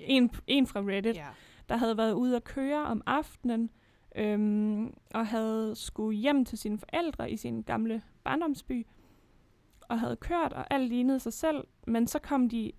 Ja. 0.00 0.04
en, 0.06 0.30
en 0.46 0.66
fra 0.66 0.80
Reddit, 0.80 1.16
Ja. 1.16 1.26
der 1.68 1.76
havde 1.76 1.96
været 1.96 2.12
ude 2.12 2.36
at 2.36 2.44
køre 2.44 2.82
om 2.84 3.02
aftenen, 3.06 3.70
øhm, 4.16 4.94
og 5.14 5.26
havde 5.26 5.72
skulle 5.76 6.18
hjem 6.18 6.44
til 6.44 6.58
sine 6.58 6.78
forældre 6.78 7.30
i 7.30 7.36
sin 7.36 7.62
gamle 7.62 8.02
barndomsby, 8.24 8.86
og 9.88 10.00
havde 10.00 10.16
kørt, 10.16 10.52
og 10.52 10.74
alt 10.74 10.88
lignede 10.88 11.20
sig 11.20 11.32
selv, 11.32 11.64
men 11.86 12.06
så 12.06 12.18
kom 12.18 12.48
de 12.48 12.72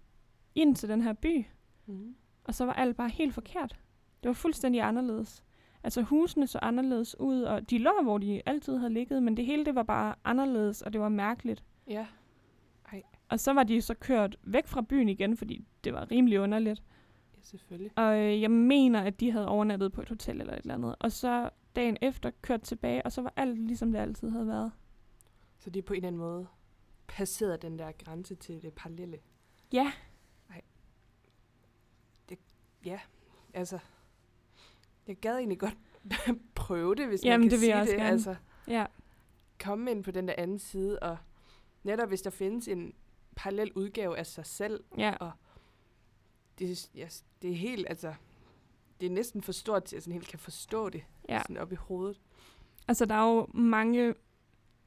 ind 0.56 0.76
til 0.76 0.90
den 0.90 1.02
her 1.02 1.14
by, 1.14 1.46
Mm. 1.86 2.16
og 2.44 2.56
så 2.56 2.66
var 2.66 2.74
alt 2.74 2.98
bare 2.98 3.10
helt 3.10 3.34
forkert. 3.34 3.80
Det 4.24 4.30
var 4.30 4.34
fuldstændig 4.34 4.82
anderledes. 4.82 5.44
Altså 5.84 6.02
husene 6.02 6.48
så 6.48 6.60
anderledes 6.62 7.20
ud, 7.20 7.42
og 7.42 7.70
de 7.70 7.78
lå, 7.78 7.92
hvor 8.04 8.18
de 8.18 8.42
altid 8.46 8.78
havde 8.78 8.94
ligget, 8.94 9.24
men 9.24 9.38
det 9.38 9.46
hele 9.46 9.66
det 9.66 9.76
var 9.76 9.84
bare 9.84 10.16
anderledes, 10.24 10.82
og 10.82 10.94
det 10.94 11.02
var 11.02 11.10
mærkeligt. 11.10 11.64
Ja. 11.88 12.08
Og 13.30 13.40
så 13.40 13.54
var 13.54 13.64
de 13.64 13.82
så 13.82 13.94
kørt 13.94 14.36
væk 14.44 14.68
fra 14.68 14.82
byen 14.82 15.10
igen, 15.10 15.38
fordi 15.38 15.66
det 15.84 15.94
var 15.94 16.12
rimelig 16.12 16.40
underligt. 16.40 16.84
ja, 17.36 17.40
selvfølgelig. 17.42 17.92
Og 17.96 18.20
øh, 18.20 18.42
jeg 18.42 18.52
mener, 18.52 19.02
at 19.02 19.20
de 19.20 19.32
havde 19.32 19.48
overnattet 19.48 19.92
på 19.92 20.02
et 20.02 20.10
hotel 20.10 20.40
eller 20.42 20.54
et 20.54 20.60
eller 20.60 20.74
andet. 20.74 20.96
Og 21.00 21.12
så 21.12 21.50
dagen 21.76 21.98
efter 22.02 22.32
kørt 22.42 22.62
tilbage, 22.62 23.06
og 23.06 23.12
så 23.12 23.22
var 23.22 23.34
alt 23.36 23.60
ligesom 23.60 23.92
det 23.92 24.00
altid 24.00 24.30
havde 24.30 24.48
været. 24.48 24.72
Så 25.60 25.70
er 25.78 25.82
på 25.82 25.94
en 25.94 25.98
eller 25.98 26.08
anden 26.08 26.20
måde 26.20 26.48
passeret 27.10 27.62
den 27.62 27.80
der 27.80 27.92
grænse 27.92 28.36
til 28.36 28.62
det 28.62 28.74
parallelle. 28.74 29.20
Ja, 29.74 29.94
Ja, 32.86 33.00
altså, 33.54 33.80
jeg 35.08 35.18
gad 35.18 35.38
egentlig 35.38 35.60
godt 35.60 35.78
prøve 36.56 36.96
det, 36.96 37.08
hvis 37.08 37.24
Jamen, 37.24 37.40
man 37.40 37.50
kan 37.50 37.52
det 37.52 37.60
vil 37.62 37.66
sige 37.66 37.72
jeg 37.76 37.82
også 37.82 37.92
det. 37.92 38.00
gerne. 38.00 38.12
Altså, 38.12 38.36
ja, 38.68 38.86
komme 39.64 39.92
ind 39.92 40.04
på 40.04 40.12
den 40.12 40.28
der 40.28 40.34
anden 40.38 40.60
side, 40.60 41.00
og 41.00 41.18
netop 41.84 42.08
hvis 42.10 42.22
der 42.22 42.30
findes 42.30 42.68
en 42.68 42.94
parallel 43.36 43.74
udgave 43.74 44.18
af 44.18 44.26
sig 44.26 44.46
selv, 44.46 44.84
ja. 44.98 45.14
det, 46.60 46.72
er- 46.72 46.90
ja, 46.96 47.08
det 47.42 47.52
er 47.52 47.56
helt, 47.56 47.86
altså, 47.90 48.14
det 49.02 49.06
er 49.06 49.10
næsten 49.12 49.42
for 49.42 49.52
stort 49.52 49.84
til, 49.84 49.96
at 49.96 49.98
jeg 49.98 50.04
sådan 50.04 50.14
helt 50.14 50.28
kan 50.28 50.40
forstå 50.40 50.90
det 50.90 51.04
ja. 51.30 51.42
sådan 51.42 51.58
op 51.58 51.72
i 51.72 51.76
hovedet. 51.76 52.22
Altså, 52.88 53.06
der 53.06 53.16
er 53.16 53.30
jo 53.36 53.48
mange 53.54 54.14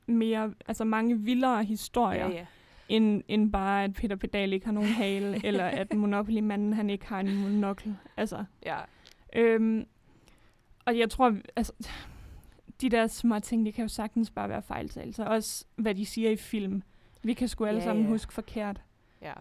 mere, 0.06 0.54
altså 0.68 0.84
mange 0.84 1.18
vildere 1.18 1.64
historier, 1.64 2.26
Ja, 2.28 2.32
ja. 2.34 2.46
end, 2.88 3.22
end 3.28 3.52
bare, 3.52 3.84
at 3.84 3.92
Peter 3.94 4.16
Pedal 4.16 4.52
ikke 4.52 4.66
har 4.66 4.72
nogen 4.72 4.88
hale, 4.88 5.40
eller 5.46 5.64
at 5.64 5.94
Monopoly-manden, 5.94 6.72
han 6.72 6.90
ikke 6.90 7.06
har 7.06 7.20
en 7.20 7.36
monokkel. 7.42 7.96
Altså, 8.16 8.44
ja. 8.66 8.78
øhm, 9.36 9.86
og 10.84 10.98
jeg 10.98 11.10
tror, 11.10 11.36
altså, 11.56 11.72
de 12.80 12.88
der 12.88 13.06
små 13.06 13.38
ting, 13.38 13.66
det 13.66 13.74
kan 13.74 13.82
jo 13.82 13.88
sagtens 13.88 14.30
bare 14.30 14.48
være 14.48 14.62
fejltagelser. 14.62 15.24
Også 15.24 15.64
hvad 15.76 15.94
de 15.94 16.06
siger 16.06 16.30
i 16.30 16.36
film. 16.36 16.82
Vi 17.22 17.32
kan 17.34 17.48
sgu 17.48 17.64
alle 17.64 17.78
Ja, 17.80 17.84
sammen 17.84 18.04
ja. 18.04 18.10
huske 18.10 18.32
forkert. 18.32 18.80
ja. 19.22 19.32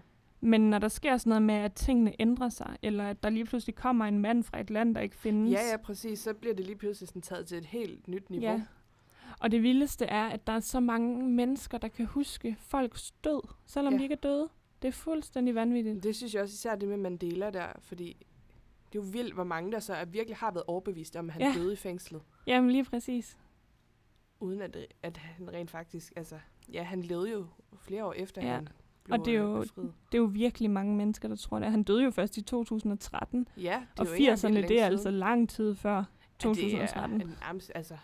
Men 0.44 0.70
når 0.70 0.80
der 0.80 0.88
sker 0.88 1.18
sådan 1.18 1.30
noget 1.30 1.41
med, 1.41 1.56
at 1.56 1.74
tingene 1.74 2.13
ændrer 2.20 2.50
sig, 2.50 2.77
eller 2.82 3.03
at 3.08 3.24
der 3.24 3.30
lige 3.30 3.46
pludselig 3.46 3.75
kommer 3.75 4.06
en 4.06 4.20
mand 4.20 4.44
fra 4.44 4.60
et 4.60 4.70
land, 4.70 4.96
der 4.96 5.01
ikke 5.01 5.15
findes. 5.15 5.51
Ja, 5.51 5.70
ja, 5.72 5.77
præcis. 5.77 6.20
Så 6.20 6.34
bliver 6.34 6.56
det 6.56 6.65
lige 6.65 6.75
pludselig 6.75 7.08
sådan 7.08 7.22
taget 7.22 7.48
til 7.48 7.58
et 7.58 7.65
helt 7.65 8.08
nyt 8.08 8.30
niveau. 8.30 8.51
Ja. 8.51 8.62
Og 9.39 9.51
det 9.51 9.63
vildeste 9.63 10.05
er, 10.05 10.25
at 10.27 10.47
der 10.47 10.53
er 10.53 10.59
så 10.59 10.79
mange 10.79 11.23
mennesker, 11.29 11.77
der 11.77 11.88
kan 11.88 12.05
huske 12.05 12.57
folks 12.59 13.11
død, 13.11 13.41
selvom 13.65 13.93
Ja. 13.93 13.95
ja. 13.95 14.00
de 14.00 14.03
ikke 14.03 14.13
er 14.13 14.17
døde. 14.29 14.50
Det 14.81 14.88
er 14.88 14.91
fuldstændig 14.91 15.55
vanvittigt. 15.55 16.03
Det 16.03 16.15
synes 16.15 16.33
jeg 16.33 16.41
også 16.43 16.53
især 16.53 16.75
det 16.75 16.89
med 16.89 16.97
Mandela 16.97 17.50
der, 17.50 17.67
fordi 17.79 18.05
det 18.93 19.00
er 19.00 19.03
jo 19.03 19.09
vildt, 19.11 19.33
hvor 19.33 19.43
mange 19.43 19.71
der 19.71 19.79
så 19.79 19.93
er, 19.93 20.05
virkelig 20.05 20.38
har 20.38 20.51
været 20.51 20.63
overbevist 20.67 21.15
om, 21.15 21.27
at 21.29 21.33
han 21.33 21.41
Ja. 21.41 21.53
døde 21.59 21.73
i 21.73 21.75
fængslet. 21.75 22.21
Jamen 22.47 22.71
lige 22.71 22.83
præcis. 22.85 23.38
uden 24.39 24.61
at, 24.61 24.77
at 25.03 25.17
han 25.17 25.53
rent 25.53 25.71
faktisk, 25.71 26.13
altså, 26.15 26.35
ja, 26.73 26.83
han 26.83 27.01
levede 27.01 27.31
jo 27.31 27.45
flere 27.81 28.05
år 28.05 28.13
efter, 28.13 28.41
Ja. 28.47 28.53
han 28.55 28.67
blev 29.03 29.19
Og 29.19 29.25
det 29.25 29.35
er 29.35 29.45
øh, 29.47 29.55
jo- 29.55 29.61
befriet. 29.61 29.93
Det 30.11 30.17
er 30.17 30.21
jo 30.21 30.29
virkelig 30.33 30.71
mange 30.71 30.95
mennesker, 30.95 31.27
der 31.27 31.35
tror 31.35 31.59
det. 31.59 31.71
Han 31.71 31.83
døde 31.83 32.03
jo 32.03 32.11
først 32.11 32.38
i 32.38 32.41
2013, 32.41 33.47
Ja, 33.57 33.61
det 33.61 33.67
er 33.69 33.77
og 34.01 34.07
jo 34.07 34.11
ikke 34.13 34.23
engang 34.23 34.39
80'erne, 34.39 34.53
vildt 34.53 34.69
det 34.69 34.81
er 34.81 34.85
altså 34.85 35.11
lang 35.11 35.50
tid 35.50 35.75
før 35.75 35.95
Ja, 35.97 36.03
2013. 36.39 37.19
Det 37.19 37.27
er, 37.41 37.51
en 37.51 37.61
altså, 37.75 37.97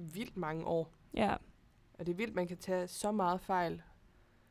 vildt 0.00 0.36
mange 0.36 0.64
år. 0.66 0.92
Ja, 1.14 1.34
Og 1.94 2.06
det 2.06 2.12
er 2.12 2.16
vildt, 2.16 2.34
man 2.34 2.46
kan 2.46 2.56
tage 2.56 2.86
så 2.86 3.12
meget 3.12 3.40
fejl. 3.40 3.82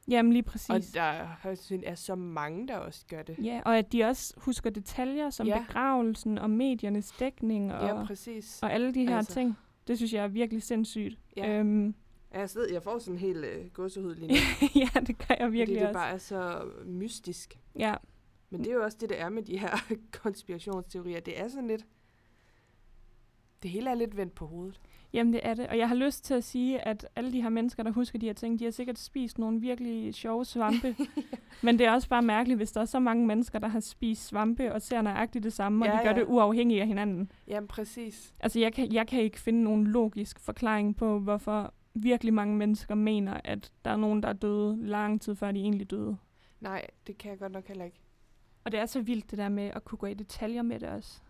jamen 0.08 0.34
lige 0.34 0.42
Og 0.44 0.46
præcis. 0.46 0.92
der 0.92 1.26
højst 1.42 1.72
er 1.72 1.96
så 1.96 2.16
mange, 2.16 2.68
der 2.68 2.78
også 2.78 3.06
gør 3.10 3.24
det. 3.24 3.36
Ja, 3.44 3.62
og 3.66 3.78
at 3.78 3.92
de 3.92 4.04
også 4.04 4.34
husker 4.38 4.70
detaljer 4.70 5.30
som 5.30 5.48
Ja. 5.48 5.60
begravelsen 5.68 6.38
og 6.38 6.50
mediernes 6.50 7.12
dækning 7.20 7.74
og, 7.74 7.88
Ja, 7.88 8.06
præcis. 8.06 8.60
og 8.64 8.74
alle 8.74 8.94
de 8.94 9.08
her 9.08 9.18
Altså. 9.18 9.34
ting. 9.34 9.58
Det 9.88 9.98
synes 9.98 10.14
jeg 10.14 10.24
er 10.24 10.28
virkelig 10.28 10.64
sindssygt. 10.64 11.20
Ja. 11.38 11.60
Øhm, 11.60 11.96
Jeg, 12.34 12.50
sidder, 12.50 12.74
jeg 12.74 12.84
får 12.84 13.00
sådan 13.00 13.14
en 13.14 13.20
helt 13.20 13.46
øh, 13.46 13.66
gåsehud 13.74 14.16
lige 14.16 14.28
nu. 14.32 14.36
ja, 14.96 15.00
det 15.00 15.18
gør 15.28 15.36
jeg 15.40 15.48
fordi 15.48 15.58
virkelig 15.58 15.80
det 15.80 15.88
også. 15.88 15.94
bare 16.00 16.10
er 16.12 16.18
så 16.18 16.66
mystisk. 16.86 17.60
Ja, 17.76 17.96
Men 18.50 18.64
det 18.64 18.70
er 18.70 18.74
jo 18.76 18.84
også 18.84 18.98
det, 19.02 19.10
der 19.10 19.16
er 19.16 19.30
med 19.30 19.44
de 19.44 19.58
her 19.58 19.78
konspirationsteorier. 20.24 21.20
Det 21.20 21.40
er 21.40 21.48
sådan 21.48 21.68
lidt... 21.68 21.86
Det 23.63 23.72
hele 23.72 23.89
er 23.89 23.96
lidt 23.96 24.18
vendt 24.18 24.36
på 24.36 24.46
hovedet. 24.46 24.80
Jamen, 25.13 25.34
det 25.34 25.41
er 25.44 25.53
det. 25.53 25.68
Og 25.68 25.77
jeg 25.77 25.88
har 25.88 25.96
lyst 25.96 26.25
til 26.25 26.34
at 26.34 26.44
sige, 26.44 26.88
at 26.88 27.08
alle 27.15 27.32
de 27.32 27.41
her 27.41 27.50
mennesker, 27.50 27.84
der 27.84 27.91
husker 27.91 28.20
de 28.20 28.25
her 28.25 28.34
ting, 28.34 28.60
de 28.60 28.63
har 28.63 28.72
sikkert 28.72 29.00
spist 29.00 29.38
nogle 29.38 29.62
virkelig 29.62 30.15
sjove 30.15 30.46
svampe. 30.46 30.96
Men 31.63 31.80
det 31.80 31.88
er 31.88 31.91
også 31.91 32.10
bare 32.10 32.22
mærkeligt, 32.22 32.58
hvis 32.58 32.72
der 32.72 32.82
er 32.82 32.86
så 32.86 33.00
mange 33.00 33.27
mennesker, 33.27 33.60
der 33.60 33.68
har 33.68 33.80
spist 33.80 34.27
svampe 34.27 34.74
og 34.74 34.82
ser 34.82 35.01
nøjagtigt 35.01 35.44
det 35.44 35.53
samme, 35.53 35.86
og 35.86 35.88
Ja, 35.88 35.94
de 35.94 36.03
gør 36.03 36.10
ja. 36.10 36.15
det 36.15 36.25
uafhængigt 36.27 36.82
af 36.82 36.88
hinanden. 36.88 37.32
Jamen, 37.48 37.68
præcis. 37.68 38.34
Altså, 38.39 38.60
jeg 38.60 38.74
kan, 38.74 38.94
jeg 38.94 39.08
kan 39.08 39.22
ikke 39.22 39.39
finde 39.39 39.63
nogen 39.63 39.88
logisk 39.88 40.39
forklaring 40.39 40.96
på, 40.96 41.20
hvorfor 41.20 41.74
virkelig 41.94 42.34
mange 42.34 42.58
mennesker 42.58 42.96
mener, 42.96 43.41
at 43.44 43.72
der 43.86 43.91
er 43.91 43.98
nogen, 43.98 44.24
der 44.24 44.30
er 44.30 44.34
døde 44.34 44.77
lang 44.86 45.22
tid 45.22 45.36
før 45.36 45.51
de 45.51 45.60
egentlig 45.60 45.91
døde. 45.91 46.18
Nej, 46.60 46.88
det 47.08 47.18
kan 47.18 47.32
jeg 47.32 47.39
godt 47.39 47.51
nok 47.51 47.68
heller 47.68 47.86
ikke. 47.86 48.00
Og 48.63 48.72
det 48.72 48.80
er 48.80 48.86
så 48.86 49.01
vildt 49.01 49.32
det 49.32 49.38
der 49.38 49.50
med 49.50 49.63
at 49.63 49.84
kunne 49.86 49.98
gå 49.98 50.06
i 50.06 50.13
detaljer 50.13 50.62
med 50.62 50.80
det 50.80 50.89
også. 50.89 51.22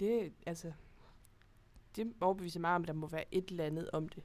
Det, 0.00 0.32
altså... 0.46 0.72
Det 1.96 2.12
overbeviser 2.20 2.60
mig 2.60 2.74
om, 2.74 2.82
at 2.82 2.88
der 2.88 2.94
må 2.94 3.06
være 3.06 3.24
et 3.34 3.50
eller 3.50 3.64
andet 3.64 3.90
om 3.92 4.08
det. 4.08 4.22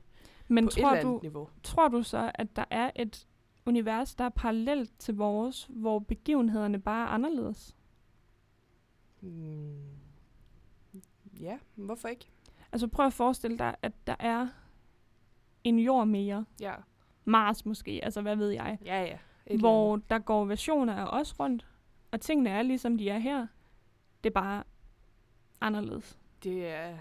Men 0.48 0.63
på 0.66 0.68
et 0.68 0.78
eller 0.78 0.90
tror 0.90 0.96
andet 0.96 1.13
du, 1.13 1.20
niveau. 1.22 1.50
tror 1.63 1.88
du 1.88 2.04
så, 2.04 2.32
at 2.36 2.56
der 2.56 2.66
er 2.70 2.92
et 2.96 3.28
univers, 3.66 4.16
der 4.16 4.24
er 4.25 4.30
parallelt 4.30 5.00
til 5.00 5.16
vores, 5.16 5.68
hvor 5.70 6.00
begivenhederne 6.00 6.80
bare 6.82 7.04
er 7.04 7.10
anderledes? 7.10 7.75
Mm. 9.22 9.80
Ja, 11.40 11.58
hvorfor 11.75 12.08
ikke? 12.08 12.25
Altså 12.72 12.88
prøv 12.88 13.06
at 13.06 13.13
forestille 13.13 13.58
dig, 13.58 13.75
at 13.82 13.94
der 14.08 14.16
er 14.20 14.48
en 15.63 15.80
jord 15.80 16.08
mere. 16.08 16.46
Ja, 16.62 16.74
Mars 17.25 17.66
måske, 17.66 18.00
altså 18.04 18.22
hvad 18.22 18.36
ved 18.36 18.50
jeg. 18.50 18.78
ja, 18.86 19.01
ja. 19.04 19.18
Et 19.46 19.60
hvor 19.60 19.96
der 19.96 20.20
går 20.20 20.46
versioner 20.46 20.94
af 20.96 21.20
os 21.20 21.40
rundt, 21.40 21.68
og 22.12 22.22
tingene 22.22 22.50
er 22.50 22.62
ligesom 22.62 22.98
de 22.98 23.10
er 23.10 23.18
her. 23.18 23.48
Det 24.24 24.30
er 24.30 24.34
bare 24.34 24.63
anderledes. 25.62 26.20
Det 26.44 26.68
er... 26.68 26.98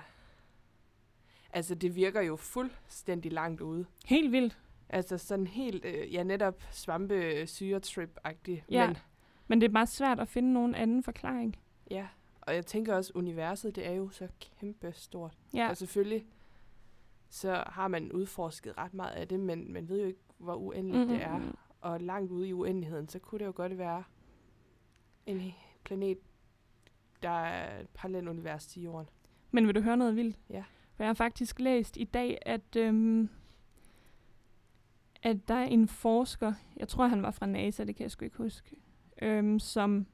Altså, 1.53 1.75
det 1.75 1.97
virker 1.97 2.21
jo 2.21 2.37
fuldstændig 2.37 3.33
langt 3.33 3.61
ude. 3.61 3.87
Helt 4.07 4.33
vildt. 4.33 4.59
Altså 4.89 5.19
sådan 5.19 5.47
helt, 5.47 5.85
øh, 5.85 6.15
ja 6.15 6.23
netop 6.23 6.63
svampe 6.71 7.47
syretrip 7.47 8.19
agtigt 8.25 8.65
Ja. 8.71 8.87
Men 8.87 8.97
Men 9.49 9.61
det 9.61 9.69
er 9.69 9.73
bare 9.73 9.87
svært 9.87 10.21
at 10.21 10.29
finde 10.29 10.53
nogen 10.53 10.75
anden 10.75 11.03
forklaring. 11.03 11.57
ja, 11.91 12.07
og 12.41 12.55
jeg 12.55 12.67
tænker 12.67 12.95
også, 12.97 13.13
universet, 13.15 13.77
det 13.77 13.87
er 13.87 13.93
jo 13.93 14.09
så 14.11 14.29
kæmpe 14.61 14.93
stort. 14.95 15.35
Ja, 15.55 15.69
Og 15.69 15.77
selvfølgelig, 15.77 16.27
så 17.31 17.65
har 17.67 17.89
man 17.89 18.13
udforsket 18.13 18.79
ret 18.79 18.95
meget 18.95 19.13
af 19.13 19.29
det, 19.29 19.41
men 19.41 19.73
man 19.73 19.89
ved 19.89 20.01
jo 20.01 20.07
ikke, 20.07 20.21
hvor 20.39 20.55
uendeligt 20.55 21.01
Mhm, 21.01 21.09
det 21.09 21.23
er. 21.23 21.41
Og 21.81 22.01
langt 22.01 22.33
ude 22.33 22.49
i 22.49 22.53
uendeligheden, 22.53 23.09
så 23.09 23.19
kunne 23.19 23.39
det 23.39 23.45
jo 23.47 23.53
godt 23.55 23.79
være 23.79 24.05
en 25.27 25.55
planet, 25.85 26.19
der 27.23 27.31
er 27.31 27.81
et 27.81 27.89
parallelt 27.95 28.29
univers 28.29 28.67
til 28.67 28.83
jorden. 28.83 29.09
Men 29.51 29.67
vil 29.67 29.75
du 29.75 29.81
høre 29.81 29.97
noget 29.97 30.17
vildt? 30.17 30.39
Ja. 30.51 30.65
For 31.01 31.05
jeg 31.05 31.09
har 31.09 31.15
faktisk 31.15 31.61
læst 31.61 31.97
i 31.97 32.05
dag, 32.05 32.39
at, 32.43 32.77
øhm, 32.77 33.29
at 35.23 35.49
der 35.49 35.55
er 35.55 35.65
en 35.65 35.89
forsker, 35.89 36.53
jeg 36.77 36.89
tror 36.89 37.07
han 37.07 37.23
var 37.23 37.31
fra 37.31 37.47
NASA, 37.47 37.85
det 37.85 37.97
kan 37.97 38.03
jeg 38.03 38.11
sgu 38.11 38.25
ikke 38.25 38.37
huske, 38.37 38.77
øhm, 39.23 39.59
som 39.59 40.07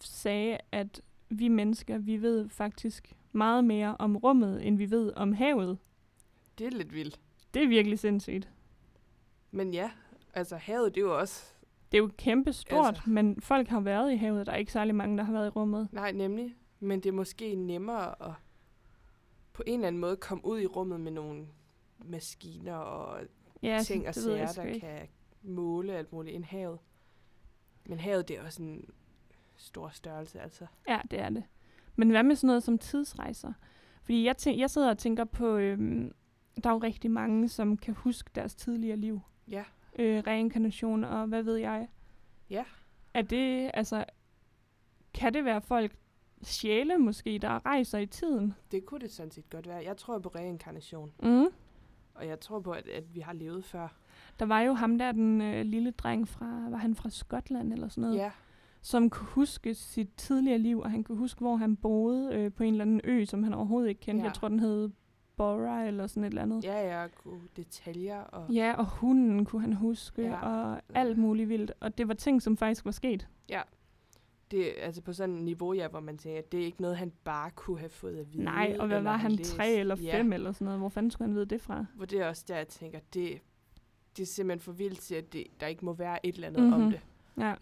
sagde, 0.00 0.58
at 0.72 1.00
vi 1.28 1.48
mennesker, 1.48 1.98
vi 1.98 2.22
ved 2.22 2.48
faktisk 2.48 3.16
meget 3.32 3.64
mere 3.64 3.96
om 3.98 4.16
rummet, 4.16 4.66
end 4.66 4.76
vi 4.78 4.90
ved 4.90 5.12
om 5.16 5.32
havet. 5.32 5.78
Det 6.58 6.66
er 6.66 6.70
lidt 6.70 6.94
vildt. 6.94 7.20
Det 7.54 7.62
er 7.62 7.68
virkelig 7.68 7.98
sindssygt. 7.98 8.50
Men 9.50 9.74
ja, 9.74 9.90
altså 10.34 10.56
havet, 10.56 10.94
det 10.94 11.00
er 11.00 11.04
jo 11.04 11.18
også... 11.18 11.44
Det 11.92 11.98
er 11.98 12.02
jo 12.02 12.10
kæmpe 12.18 12.52
stort, 12.52 12.86
Altså. 12.86 13.10
men 13.10 13.40
folk 13.40 13.68
har 13.68 13.80
været 13.80 14.12
i 14.12 14.16
havet. 14.16 14.46
Der 14.46 14.52
er 14.52 14.56
ikke 14.56 14.72
særlig 14.72 14.94
mange, 14.94 15.18
der 15.18 15.24
har 15.24 15.32
været 15.32 15.46
i 15.46 15.50
rummet. 15.50 15.88
Nej, 15.92 16.12
nemlig. 16.12 16.54
Men 16.80 17.00
det 17.00 17.08
er 17.08 17.12
måske 17.12 17.54
nemmere 17.54 18.28
at 18.28 18.32
på 19.52 19.62
en 19.66 19.74
eller 19.74 19.86
anden 19.86 20.00
måde 20.00 20.16
komme 20.16 20.44
ud 20.46 20.60
i 20.60 20.66
rummet 20.66 21.00
med 21.00 21.12
nogle 21.12 21.46
maskiner 22.04 22.74
og 22.74 23.20
Ja, 23.62 23.80
ting 23.84 24.08
og 24.08 24.14
sager, 24.14 24.52
der 24.52 24.62
ikke. 24.62 24.80
kan 24.80 25.08
måle 25.42 25.92
alt 25.94 26.12
muligt 26.12 26.36
end 26.36 26.44
havet. 26.44 26.78
Men 27.86 28.00
havet, 28.00 28.28
det 28.28 28.38
er 28.38 28.42
også 28.44 28.62
en 28.62 28.90
stor 29.56 29.88
størrelse, 29.88 30.40
altså. 30.40 30.66
Ja, 30.88 31.00
det 31.10 31.20
er 31.20 31.28
det. 31.28 31.44
Men 31.96 32.10
hvad 32.10 32.22
med 32.22 32.36
sådan 32.36 32.46
noget 32.46 32.62
som 32.62 32.78
tidsrejser? 32.78 33.52
Fordi 34.02 34.24
jeg, 34.24 34.34
tæ- 34.40 34.58
jeg 34.58 34.70
sidder 34.70 34.90
og 34.90 34.98
tænker 34.98 35.24
på, 35.24 35.56
øhm, 35.56 36.12
der 36.62 36.70
er 36.70 36.74
jo 36.74 36.78
rigtig 36.78 37.10
mange, 37.10 37.48
som 37.48 37.76
kan 37.76 37.94
huske 37.94 38.30
deres 38.34 38.54
tidligere 38.54 38.96
liv. 38.96 39.20
Ja, 39.48 39.64
Øh, 39.98 40.22
reinkarnation 40.26 41.04
og 41.04 41.26
hvad 41.26 41.42
ved 41.42 41.56
jeg. 41.56 41.88
Ja. 42.50 42.64
Er 43.14 43.22
det, 43.22 43.70
altså, 43.74 44.04
kan 45.14 45.34
det 45.34 45.44
være 45.44 45.60
folk, 45.60 45.96
sjæle 46.42 46.98
måske, 46.98 47.38
der 47.38 47.66
rejser 47.66 47.98
i 47.98 48.06
tiden? 48.06 48.54
det 48.72 48.84
kunne 48.86 49.00
det 49.00 49.12
sådan 49.12 49.30
set 49.30 49.50
godt 49.50 49.68
være. 49.68 49.82
Jeg 49.86 49.96
tror 49.96 50.18
på 50.18 50.28
reinkarnation, 50.28 51.12
Mm. 51.22 51.46
og 52.14 52.26
jeg 52.26 52.40
tror 52.40 52.60
på, 52.60 52.70
at, 52.70 52.86
at 52.88 53.14
vi 53.14 53.20
har 53.20 53.32
levet 53.32 53.64
før. 53.64 53.88
Der 54.38 54.44
var 54.46 54.60
jo 54.60 54.72
ham 54.72 54.98
der, 54.98 55.12
den 55.12 55.40
øh, 55.40 55.64
lille 55.64 55.90
dreng 55.90 56.28
fra, 56.28 56.66
var 56.70 56.76
han 56.78 56.94
fra 56.94 57.10
Skotland 57.10 57.72
eller 57.72 57.88
sådan 57.88 58.02
noget? 58.02 58.16
Ja, 58.16 58.30
som 58.80 59.10
kunne 59.10 59.26
huske 59.28 59.74
sit 59.74 60.08
tidligere 60.16 60.58
liv, 60.58 60.80
og 60.80 60.90
han 60.90 61.04
kunne 61.04 61.18
huske, 61.18 61.40
hvor 61.40 61.56
han 61.56 61.76
boede 61.76 62.34
øh, 62.34 62.52
på 62.52 62.62
en 62.62 62.74
eller 62.74 62.84
anden 62.84 63.00
ø, 63.04 63.24
som 63.24 63.42
han 63.42 63.54
overhovedet 63.54 63.88
ikke 63.88 64.00
kendte. 64.00 64.18
Ja. 64.20 64.24
Ja. 64.24 64.28
Jeg 64.28 64.34
tror, 64.34 64.48
den 64.48 64.60
hed 64.60 64.90
Bora 65.36 65.84
eller 65.86 66.06
sådan 66.06 66.24
et 66.24 66.28
eller 66.28 66.42
andet. 66.42 66.64
ja, 66.64 67.00
ja, 67.00 67.06
gode 67.24 67.40
detaljer. 67.56 68.20
Og, 68.20 68.50
Ja, 68.52 68.74
og 68.78 68.86
hunden 68.86 69.44
kunne 69.44 69.60
han 69.62 69.72
huske, 69.72 70.22
Ja. 70.22 70.28
ja. 70.28 70.36
og 70.46 70.80
alt 70.94 71.18
muligt 71.18 71.48
vildt. 71.48 71.72
Og 71.80 71.98
det 71.98 72.08
var 72.08 72.14
ting, 72.14 72.42
som 72.42 72.56
faktisk 72.56 72.84
var 72.84 72.90
sket. 72.90 73.28
Det 74.52 74.74
altså 74.76 75.02
på 75.02 75.12
sådan 75.12 75.36
et 75.36 75.42
niveau, 75.42 75.72
ja, 75.72 75.88
hvor 75.88 76.00
man 76.00 76.18
tænker, 76.18 76.38
at 76.38 76.52
det 76.52 76.60
er 76.60 76.64
ikke 76.64 76.82
noget, 76.82 76.96
han 76.96 77.12
bare 77.24 77.50
kunne 77.50 77.78
have 77.78 77.88
fået 77.88 78.16
at 78.18 78.32
vide. 78.32 78.44
Nej, 78.44 78.76
og 78.80 78.86
hvad 78.86 79.00
var 79.00 79.16
han, 79.16 79.32
læst. 79.32 79.50
tre 79.56 79.70
eller 79.72 79.96
Ja, 79.96 80.18
fem 80.18 80.32
eller 80.32 80.52
sådan 80.52 80.64
noget? 80.64 80.80
Hvor 80.80 80.88
fanden 80.88 81.10
skulle 81.10 81.28
han 81.28 81.34
vide 81.34 81.46
det 81.46 81.60
fra? 81.60 81.84
Hvor 81.96 82.04
det 82.04 82.20
er 82.20 82.28
også 82.28 82.44
der, 82.48 82.56
jeg 82.56 82.68
tænker, 82.68 83.00
det, 83.14 83.40
det 84.16 84.22
er 84.22 84.26
simpelthen 84.26 84.60
for 84.60 84.72
vildt 84.72 85.00
til, 85.00 85.14
at 85.14 85.32
det, 85.32 85.46
der 85.60 85.66
ikke 85.66 85.84
må 85.84 85.92
være 85.92 86.26
et 86.26 86.34
eller 86.34 86.48
andet 86.48 86.60
mm-hmm. 86.62 86.74
om 86.74 86.80
Mhm. 86.80 86.90
det. 86.90 87.00
Ja, 87.38 87.54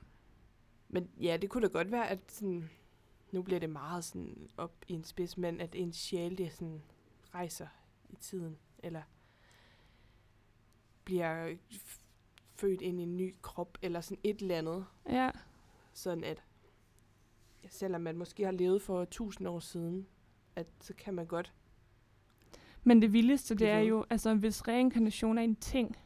Men 0.88 1.08
ja, 1.20 1.36
det 1.36 1.50
kunne 1.50 1.62
da 1.68 1.72
godt 1.72 1.90
være, 1.92 2.08
at 2.08 2.18
sådan, 2.28 2.70
nu 3.32 3.42
bliver 3.42 3.60
det 3.60 3.70
meget 3.70 4.04
sådan 4.04 4.48
op 4.56 4.72
i 4.88 4.92
en 4.92 5.04
spids, 5.04 5.38
men 5.38 5.60
at 5.60 5.74
en 5.74 5.92
sjæl, 5.92 6.38
det 6.38 6.52
sådan 6.52 6.82
rejser 7.34 7.66
i 8.08 8.16
tiden, 8.20 8.56
eller 8.78 9.02
bliver 11.04 11.54
født 12.56 12.80
ind 12.80 13.00
i 13.00 13.02
en 13.02 13.16
ny 13.16 13.34
krop, 13.42 13.78
eller 13.82 14.00
sådan 14.00 14.18
et 14.24 14.38
eller 14.42 14.58
andet, 14.58 14.84
ja. 15.08 15.30
sådan 15.92 16.24
at 16.24 16.36
ja, 16.36 16.42
selvom 17.68 18.00
man 18.00 18.16
måske 18.16 18.44
har 18.44 18.52
levet 18.52 18.82
for 18.82 19.04
tusind 19.04 19.48
år 19.48 19.58
siden, 19.58 20.06
at 20.56 20.66
så 20.80 20.94
kan 20.94 21.14
man 21.14 21.26
godt, 21.26 21.52
Men 22.84 23.02
det 23.02 23.12
vildeste, 23.12 23.54
det 23.54 23.68
er 23.68 23.78
jo, 23.78 24.04
altså 24.10 24.34
hvis 24.34 24.68
reinkarnation 24.68 25.38
er 25.38 25.42
en 25.42 25.56
ting, 25.56 25.96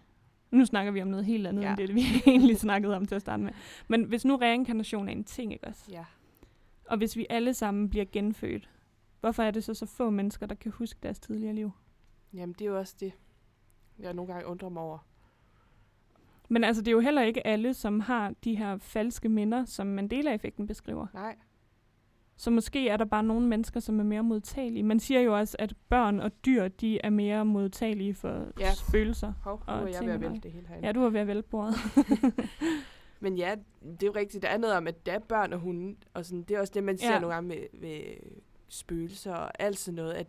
nu 0.50 0.64
snakker 0.64 0.92
vi 0.92 1.02
om 1.02 1.08
noget 1.08 1.24
helt 1.24 1.46
andet, 1.46 1.62
ja. 1.62 1.68
end 1.68 1.76
det, 1.76 1.94
vi 1.94 2.00
egentlig 2.26 2.58
snakkede 2.58 2.96
om 2.96 3.06
til 3.06 3.14
at 3.14 3.20
starte 3.20 3.42
med. 3.42 3.52
Men 3.88 4.04
hvis 4.04 4.24
nu 4.24 4.36
reinkarnation 4.36 5.08
er 5.08 5.12
en 5.12 5.24
ting, 5.24 5.52
ikke 5.52 5.66
også? 5.66 5.84
ja, 5.90 6.04
Og 6.88 6.96
hvis 6.96 7.16
vi 7.16 7.26
alle 7.30 7.54
sammen 7.54 7.90
bliver 7.90 8.04
genfødt, 8.12 8.70
hvorfor 9.20 9.42
er 9.42 9.50
det 9.50 9.64
så 9.64 9.74
så 9.74 9.86
få 9.86 10.10
mennesker, 10.10 10.46
der 10.46 10.54
kan 10.54 10.72
huske 10.72 10.98
deres 11.02 11.18
tidligere 11.20 11.54
liv? 11.54 11.70
jamen 12.32 12.52
det 12.52 12.60
er 12.60 12.66
jo 12.68 12.78
også 12.78 12.94
det, 13.00 13.12
jeg 13.98 14.14
nogle 14.14 14.32
gange 14.32 14.48
undrer 14.48 14.68
mig 14.68 14.82
over. 14.82 14.98
Men 16.48 16.64
altså, 16.64 16.82
det 16.82 16.88
er 16.88 16.92
jo 16.92 17.00
heller 17.00 17.22
ikke 17.22 17.46
alle, 17.46 17.74
som 17.74 18.00
har 18.00 18.34
de 18.44 18.56
her 18.56 18.76
falske 18.78 19.28
minder, 19.28 19.64
som 19.64 19.86
Mandela-effekten 19.86 20.66
beskriver. 20.66 21.06
Nej, 21.14 21.36
Så 22.36 22.50
måske 22.50 22.88
er 22.88 22.96
der 22.96 23.04
bare 23.04 23.22
nogle 23.22 23.48
mennesker, 23.48 23.80
som 23.80 24.00
er 24.00 24.04
mere 24.04 24.22
modtagelige. 24.22 24.82
Man 24.82 25.00
siger 25.00 25.20
jo 25.20 25.36
også, 25.38 25.56
at 25.58 25.74
børn 25.88 26.20
og 26.20 26.44
dyr, 26.44 26.68
de 26.68 27.00
er 27.04 27.10
mere 27.10 27.44
modtagelige 27.44 28.14
for 28.14 28.46
Ja. 28.60 28.74
spøgelser. 28.74 29.32
hov, 29.42 29.62
nu 29.66 29.72
Og 29.72 29.80
er 29.80 29.86
jeg 29.86 29.94
ting 29.94 30.06
ved 30.06 30.14
at 30.14 30.20
vælte 30.20 30.40
det 30.40 30.52
hele 30.52 30.66
herinde. 30.68 30.86
Ja, 30.86 30.92
du 30.92 31.00
var 31.00 31.08
ved 31.10 31.20
at 31.20 31.26
vælge 31.26 31.42
bordet. 31.42 31.74
Men 33.20 33.36
ja, 33.36 33.54
det 33.82 34.02
er 34.02 34.06
jo 34.06 34.12
rigtigt. 34.16 34.42
Der 34.42 34.48
er 34.48 34.58
noget 34.58 34.76
om, 34.76 34.86
at 34.86 35.06
der 35.06 35.12
er 35.12 35.18
børn 35.18 35.52
og 35.52 35.58
hunde, 35.58 35.96
og 36.14 36.24
sådan, 36.26 36.42
det 36.42 36.56
er 36.56 36.60
også 36.60 36.72
det, 36.74 36.84
man 36.84 36.98
ser 36.98 37.12
Ja. 37.12 37.18
nogle 37.18 37.34
gange 37.34 37.48
med, 37.48 37.66
med 37.80 38.00
spøgelser 38.68 39.34
og 39.34 39.62
alt 39.62 39.78
sådan 39.78 39.94
noget, 39.96 40.12
at 40.12 40.26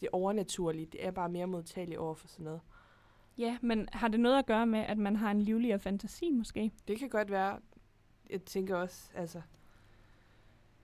det 0.00 0.08
overnaturlige, 0.12 0.86
det 0.86 1.06
er 1.06 1.10
bare 1.10 1.28
mere 1.28 1.46
modtageligt 1.46 1.98
over 1.98 2.14
for 2.14 2.28
sådan 2.28 2.44
noget. 2.44 2.60
ja, 3.38 3.58
men 3.62 3.88
har 3.92 4.08
det 4.08 4.20
noget 4.20 4.38
at 4.38 4.46
gøre 4.46 4.66
med, 4.66 4.78
at 4.80 4.98
man 4.98 5.16
har 5.16 5.30
en 5.30 5.42
livligere 5.42 5.78
fantasi 5.78 6.30
måske? 6.30 6.70
Det 6.88 6.98
kan 6.98 7.08
godt 7.08 7.30
være, 7.30 7.58
jeg 8.30 8.42
tænker 8.42 8.76
også, 8.76 9.10
altså, 9.14 9.40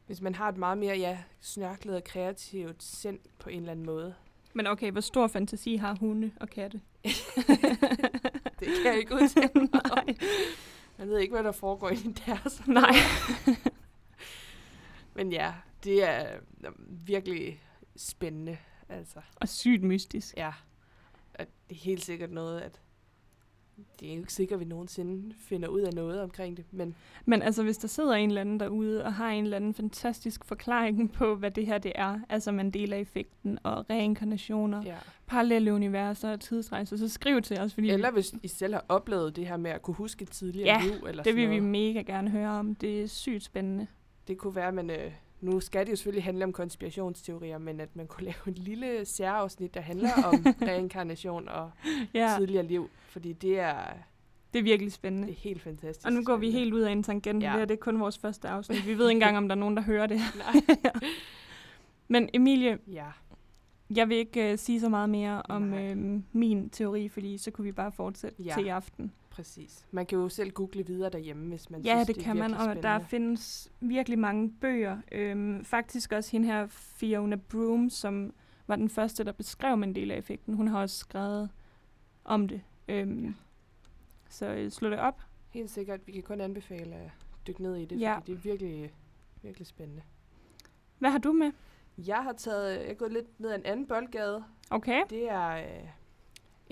hvis 0.06 0.20
man 0.20 0.34
har 0.34 0.48
et 0.48 0.56
meget 0.56 0.78
mere, 0.78 0.96
ja, 0.96 1.18
snørklet 1.40 1.96
og 1.96 2.04
kreativt 2.04 2.82
sind 2.82 3.18
på 3.38 3.50
en 3.50 3.58
eller 3.58 3.72
anden 3.72 3.86
måde. 3.86 4.14
Men 4.54 4.66
okay, 4.66 4.90
hvor 4.90 5.00
stor 5.00 5.26
fantasi 5.26 5.76
har 5.76 5.96
hunde 6.00 6.30
og 6.40 6.50
katte? 6.50 6.80
Det 8.60 8.68
kan 8.68 8.86
jeg 8.86 8.98
ikke 8.98 9.14
udtale 9.14 9.50
mig. 9.54 10.16
Jeg 10.98 11.08
ved 11.08 11.18
ikke, 11.18 11.32
hvad 11.32 11.44
der 11.44 11.52
foregår 11.52 11.90
i 11.90 11.96
deres. 11.96 12.62
Nej. 12.66 12.94
Men 15.14 15.32
ja, 15.32 15.54
det 15.84 16.08
er 16.08 16.26
virkelig 16.88 17.62
spændende, 17.96 18.58
altså. 18.88 19.20
Og 19.36 19.48
sygt 19.48 19.82
mystisk. 19.82 20.36
Ja, 20.36 20.52
at 21.34 21.48
det 21.68 21.76
er 21.76 21.80
helt 21.80 22.04
sikkert 22.04 22.30
noget, 22.30 22.60
at 22.60 22.80
det 24.00 24.10
er 24.10 24.14
jo 24.14 24.20
ikke 24.20 24.32
sikkert, 24.32 24.56
at 24.56 24.60
vi 24.60 24.64
nogensinde 24.64 25.34
finder 25.38 25.68
ud 25.68 25.80
af 25.80 25.94
noget 25.94 26.22
omkring 26.22 26.56
det, 26.56 26.64
men 26.70 26.94
Men 27.24 27.42
altså, 27.42 27.62
hvis 27.62 27.78
der 27.78 27.88
sidder 27.88 28.12
en 28.12 28.28
eller 28.28 28.40
anden 28.40 28.60
derude 28.60 29.04
og 29.04 29.14
har 29.14 29.30
en 29.30 29.44
eller 29.44 29.56
anden 29.56 29.74
fantastisk 29.74 30.44
forklaring 30.44 31.12
på, 31.12 31.34
hvad 31.34 31.50
det 31.50 31.66
her 31.66 31.78
det 31.78 31.92
er, 31.94 32.20
altså 32.28 32.52
Mandela-effekten 32.52 33.58
og 33.62 33.90
reinkarnationer, 33.90 34.82
ja. 34.84 34.96
parallelle 35.26 35.72
universer 35.72 36.32
og 36.32 36.40
tidsrejser, 36.40 36.96
så 36.96 37.08
skriv 37.08 37.42
til 37.42 37.60
os, 37.60 37.74
fordi 37.74 37.90
Eller 37.90 38.10
hvis 38.10 38.34
I 38.42 38.48
selv 38.48 38.74
har 38.74 38.84
oplevet 38.88 39.36
det 39.36 39.46
her 39.46 39.56
med 39.56 39.70
at 39.70 39.82
kunne 39.82 39.94
huske 39.94 40.22
et 40.22 40.30
tidligere 40.30 40.66
Ja, 40.68 40.80
liv. 40.82 41.06
Eller 41.06 41.22
det 41.22 41.36
vil 41.36 41.50
vi 41.50 41.60
mega 41.60 42.02
gerne 42.02 42.30
høre 42.30 42.50
om. 42.50 42.74
Det 42.74 43.02
er 43.02 43.06
sygt 43.06 43.44
spændende. 43.44 43.86
Det 44.28 44.38
kunne 44.38 44.54
være, 44.54 44.72
men 44.72 44.90
øh, 44.90 45.12
nu 45.42 45.60
skal 45.60 45.86
det 45.86 45.90
jo 45.90 45.96
selvfølgelig 45.96 46.24
handle 46.24 46.44
om 46.44 46.52
konspirationsteorier, 46.52 47.58
men 47.58 47.80
at 47.80 47.96
man 47.96 48.06
kunne 48.06 48.24
lave 48.32 48.48
et 48.48 48.58
lille 48.58 49.04
særafsnit, 49.04 49.74
der 49.74 49.80
handler 49.80 50.10
om 50.24 50.46
reinkarnation 50.68 51.48
og 51.48 51.70
Ja, 52.14 52.34
tidligere 52.38 52.66
liv. 52.66 52.90
Fordi 53.08 53.32
det 53.32 53.58
er, 53.60 53.76
det 54.52 54.58
er 54.58 54.62
virkelig 54.62 54.92
spændende. 54.92 55.26
det 55.28 55.34
er 55.36 55.40
helt 55.40 55.62
fantastisk. 55.62 56.06
Og 56.06 56.12
nu 56.12 56.22
går 56.24 56.36
vi 56.36 56.46
spændende. 56.46 56.58
helt 56.58 56.74
ud 56.74 56.80
af 56.80 56.92
en 56.92 57.02
tangent. 57.02 57.42
Ja. 57.42 57.50
Det 57.50 57.58
her 57.58 57.64
det 57.64 57.74
er 57.74 57.78
kun 57.78 58.00
vores 58.00 58.18
første 58.18 58.48
afsnit. 58.48 58.86
Vi 58.86 58.98
ved 58.98 59.08
ikke 59.08 59.16
engang, 59.16 59.36
om 59.36 59.48
der 59.48 59.56
er 59.56 59.60
nogen, 59.60 59.76
der 59.76 59.82
hører 59.82 60.06
det. 60.06 60.20
Nej. 60.54 60.62
Men 62.08 62.28
Emilie, 62.34 62.78
Ja, 62.86 63.06
jeg 63.96 64.08
vil 64.08 64.16
ikke 64.16 64.52
uh, 64.52 64.58
sige 64.58 64.80
så 64.80 64.88
meget 64.88 65.10
mere 65.10 65.42
om 65.42 65.62
Nej. 65.62 65.90
øh, 65.90 66.20
min 66.32 66.70
teori, 66.70 67.08
fordi 67.08 67.38
så 67.38 67.50
kunne 67.50 67.64
vi 67.64 67.72
bare 67.72 67.92
fortsætte 67.92 68.42
ja. 68.42 68.54
til 68.56 68.66
i 68.66 68.68
aften. 68.68 69.12
Præcis. 69.32 69.86
Man 69.90 70.06
kan 70.06 70.18
jo 70.18 70.28
selv 70.28 70.50
google 70.50 70.86
videre 70.86 71.10
derhjemme, 71.10 71.48
hvis 71.48 71.70
man 71.70 71.80
Ja, 71.82 71.94
synes, 71.94 72.06
det, 72.06 72.16
det 72.16 72.20
er 72.22 72.24
kan 72.24 72.36
man, 72.36 72.50
virkelig 72.50 72.68
og 72.70 72.74
der 72.76 72.80
spændende. 72.82 73.08
findes 73.08 73.72
virkelig 73.80 74.18
mange 74.18 74.50
bøger. 74.60 74.98
Øhm, 75.12 75.64
faktisk 75.64 76.12
også 76.12 76.32
hende 76.32 76.46
her, 76.46 76.66
Fiona 76.66 77.36
Broom, 77.36 77.90
som 77.90 78.32
var 78.66 78.76
den 78.76 78.88
første, 78.88 79.24
der 79.24 79.32
beskrev 79.32 79.76
Mandela-effekten. 79.76 80.54
Hun 80.54 80.68
har 80.68 80.80
også 80.80 80.96
skrevet 80.98 81.50
om 82.24 82.48
det. 82.48 82.60
Øhm, 82.88 83.24
Ja. 83.24 83.32
Så 84.28 84.46
øh, 84.46 84.70
slå 84.70 84.90
det 84.90 84.98
op. 84.98 85.22
Helt 85.50 85.70
sikkert. 85.70 86.06
Vi 86.06 86.12
kan 86.12 86.22
kun 86.22 86.40
anbefale 86.40 86.94
at 86.94 87.10
dykke 87.46 87.62
ned 87.62 87.76
i 87.76 87.84
det, 87.84 88.00
Ja. 88.00 88.16
fordi 88.18 88.32
det 88.32 88.38
er 88.38 88.42
virkelig, 88.42 88.92
virkelig 89.42 89.66
spændende. 89.66 90.02
Hvad 90.98 91.10
har 91.10 91.18
du 91.18 91.32
med? 91.32 91.52
Jeg 91.98 92.16
har 92.22 92.32
taget, 92.32 92.80
jeg 92.80 92.90
er 92.90 92.94
gået 92.94 93.12
lidt 93.12 93.40
ned 93.40 93.50
ad 93.50 93.54
en 93.58 93.64
anden 93.66 93.86
boldgade. 93.86 94.44
Okay. 94.70 95.02
Det 95.10 95.30
er 95.30 95.48
øh, 95.48 95.88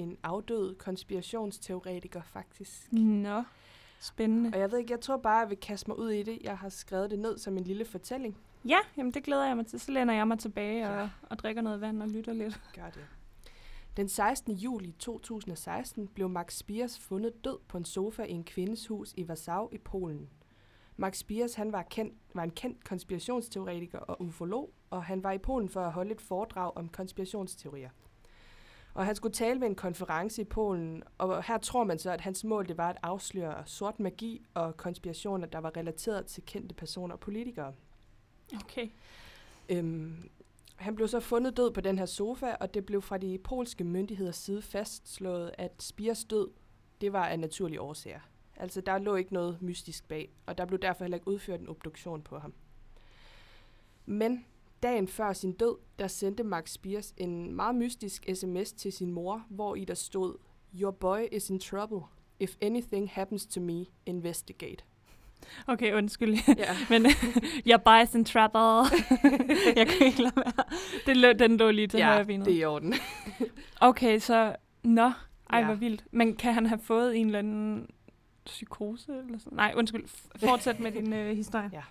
en 0.03 0.17
afdød 0.23 0.75
konspirationsteoretiker, 0.75 2.23
faktisk. 2.23 2.93
Nå, 2.93 3.43
spændende. 4.01 4.51
Og 4.55 4.61
jeg 4.61 4.71
ved 4.71 4.79
ikke, 4.79 4.93
jeg 4.93 5.01
tror 5.01 5.17
bare, 5.17 5.39
jeg 5.39 5.51
vil 5.51 5.59
kaste 5.59 5.91
mig 5.91 5.99
ud 5.99 6.11
i 6.11 6.23
det. 6.23 6.39
Jeg 6.43 6.59
har 6.59 6.69
skrevet 6.69 7.11
det 7.11 7.19
ned 7.19 7.39
som 7.39 7.59
en 7.59 7.65
lille 7.65 7.85
fortælling. 7.85 8.37
Ja, 8.69 8.79
jamen 8.97 9.15
det 9.15 9.23
glæder 9.25 9.47
jeg 9.47 9.57
mig 9.57 9.67
til. 9.67 9.81
Så 9.81 9.93
læner 9.93 10.15
jeg 10.15 10.29
mig 10.29 10.39
tilbage 10.39 10.79
Ja. 10.93 11.03
og, 11.03 11.09
og 11.23 11.39
drikker 11.39 11.63
noget 11.63 11.81
vand 11.81 12.03
og 12.03 12.09
lytter 12.09 12.33
lidt. 12.33 12.61
Gør 12.75 12.91
det. 12.91 13.07
Den 13.97 14.09
16. 14.09 14.53
juli 14.55 14.93
2016 14.99 16.09
blev 16.09 16.29
Max 16.29 16.55
Spiers 16.57 16.99
fundet 16.99 17.45
død 17.45 17.59
på 17.69 17.77
en 17.79 17.85
sofa 17.85 18.23
i 18.23 18.31
en 18.31 18.45
kvindes 18.45 18.87
hus 18.87 19.15
i 19.17 19.25
Warsaw 19.25 19.69
i 19.73 19.79
Polen. 19.79 20.29
Max 20.97 21.17
Spiers 21.19 21.55
han 21.55 21.73
var, 21.73 21.83
kendt, 21.83 22.15
var 22.35 22.43
en 22.43 22.51
kendt 22.51 22.85
konspirationsteoretiker 22.85 23.99
og 23.99 24.23
ufolog, 24.23 24.73
og 24.91 25.05
han 25.05 25.25
var 25.25 25.33
i 25.33 25.39
Polen 25.39 25.69
for 25.69 25.81
at 25.81 25.93
holde 25.93 26.11
et 26.11 26.21
foredrag 26.21 26.77
om 26.77 26.89
konspirationsteorier. 26.89 27.91
Og 29.01 29.07
han 29.07 29.15
skulle 29.15 29.33
tale 29.33 29.61
ved 29.61 29.67
en 29.67 29.75
konference 29.75 30.43
i 30.43 30.45
Polen, 30.45 31.03
og 31.19 31.43
her 31.43 31.59
tror 31.59 31.85
man 31.85 31.99
så, 31.99 32.11
at 32.11 32.21
hans 32.21 32.45
mål 32.45 32.69
det 32.69 32.77
var 32.77 32.89
at 32.89 32.97
afsløre 33.03 33.63
sort 33.67 34.01
magi 34.01 34.43
og 34.55 34.77
konspirationer, 34.77 35.47
der 35.47 35.59
var 35.59 35.77
relateret 35.77 36.27
til 36.27 36.43
kendte 36.47 36.75
personer 36.75 37.15
og 37.15 37.21
politikere. 37.21 37.73
Okay. 38.65 38.89
Øhm, 39.69 40.31
han 40.77 40.97
blev 40.97 41.09
så 41.09 41.21
fundet 41.21 41.57
død 41.57 41.71
på 41.71 41.81
den 41.81 41.99
her 41.99 42.07
sofa, 42.07 42.55
og 42.61 42.75
det 42.75 42.87
blev 42.87 43.03
fra 43.03 43.19
de 43.19 43.39
polske 43.39 43.85
myndigheders 43.85 44.37
side 44.37 44.63
fastslået, 44.63 45.51
at 45.59 45.83
Spiers 45.83 46.25
død, 46.25 46.49
det 47.01 47.13
var 47.13 47.27
af 47.27 47.39
naturlige 47.39 47.81
årsager. 47.81 48.21
Altså, 48.57 48.81
der 48.81 48.99
lå 48.99 49.17
ikke 49.17 49.33
noget 49.33 49.63
mystisk 49.63 50.09
bag, 50.09 50.31
og 50.47 50.59
der 50.59 50.65
blev 50.65 50.79
derfor 50.79 51.05
heller 51.05 51.17
ikke 51.17 51.29
udført 51.29 51.61
en 51.61 51.69
obduktion 51.69 52.23
på 52.23 52.39
ham. 52.39 52.55
Men 54.07 54.45
dagen 54.83 55.09
før 55.09 55.33
sin 55.33 55.53
død, 55.53 55.77
der 55.99 56.07
sendte 56.07 56.43
Max 56.43 56.71
Spiers 56.71 57.15
en 57.17 57.55
meget 57.55 57.75
mystisk 57.75 58.27
sms 58.35 58.73
til 58.73 58.93
sin 58.93 59.13
mor, 59.13 59.43
hvor 59.49 59.75
i 59.75 59.85
der 59.85 59.95
stod, 59.95 60.35
Your 60.81 60.91
boy 60.91 61.21
is 61.33 61.51
in 61.51 61.61
trouble. 61.61 62.01
If 62.41 62.55
anything 62.63 63.11
happens 63.13 63.47
to 63.47 63.61
me, 63.61 63.85
investigate. 64.07 64.85
Okay, 65.67 65.93
undskyld. 65.95 66.39
Ja. 66.59 66.77
Men 66.91 67.07
jeg 67.67 67.83
bias 67.83 68.15
in 68.15 68.25
trouble. 68.25 68.99
jeg 69.79 69.87
kan 69.87 70.07
ikke 70.07 70.23
lade 70.23 70.37
være. 70.37 70.65
Det 71.07 71.17
lå, 71.17 71.33
den 71.33 71.57
lå 71.57 71.71
lige 71.71 71.87
til 71.87 71.99
ja, 71.99 72.07
højre 72.07 72.25
benet. 72.25 72.47
det 72.47 72.55
er 72.55 72.59
i 72.59 72.65
orden. 72.65 72.95
Okay, 73.81 74.19
så... 74.19 74.57
Nå, 74.83 75.13
ej, 75.51 75.59
Ja. 75.59 75.65
hvor 75.65 75.75
vildt. 75.75 76.05
Men 76.11 76.37
kan 76.37 76.55
han 76.55 76.67
have 76.67 76.79
fået 76.83 77.17
en 77.17 77.27
eller 77.27 77.39
anden 77.39 77.87
psykose? 78.45 79.13
Eller 79.27 79.39
sådan? 79.39 79.57
Nej, 79.57 79.73
undskyld. 79.77 80.05
Fortsæt 80.37 80.81
med 80.81 80.93
din 80.93 81.13
øh, 81.13 81.37
historie. 81.37 81.71
Ja. 81.73 81.83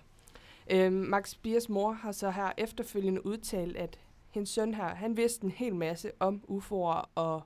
Øhm, 0.70 0.92
Max 0.92 1.34
Biers 1.34 1.68
mor 1.68 1.92
har 1.92 2.12
så 2.12 2.30
her 2.30 2.52
efterfølgende 2.58 3.26
udtalt, 3.26 3.76
at 3.76 3.98
hendes 4.30 4.50
søn 4.50 4.74
her, 4.74 4.94
han 4.94 5.16
vidste 5.16 5.44
en 5.44 5.50
hel 5.50 5.74
masse 5.74 6.12
om 6.20 6.44
UFO'er, 6.48 7.10
og 7.14 7.42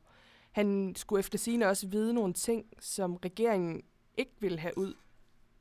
han 0.53 0.95
skulle 0.97 1.21
efter 1.21 1.39
sine 1.39 1.69
også 1.69 1.87
vide 1.87 2.15
nogle 2.15 2.33
ting, 2.33 2.67
som 2.81 3.17
regeringen 3.17 3.83
ikke 4.17 4.33
ville 4.41 4.59
have 4.59 4.79
ud 4.79 4.95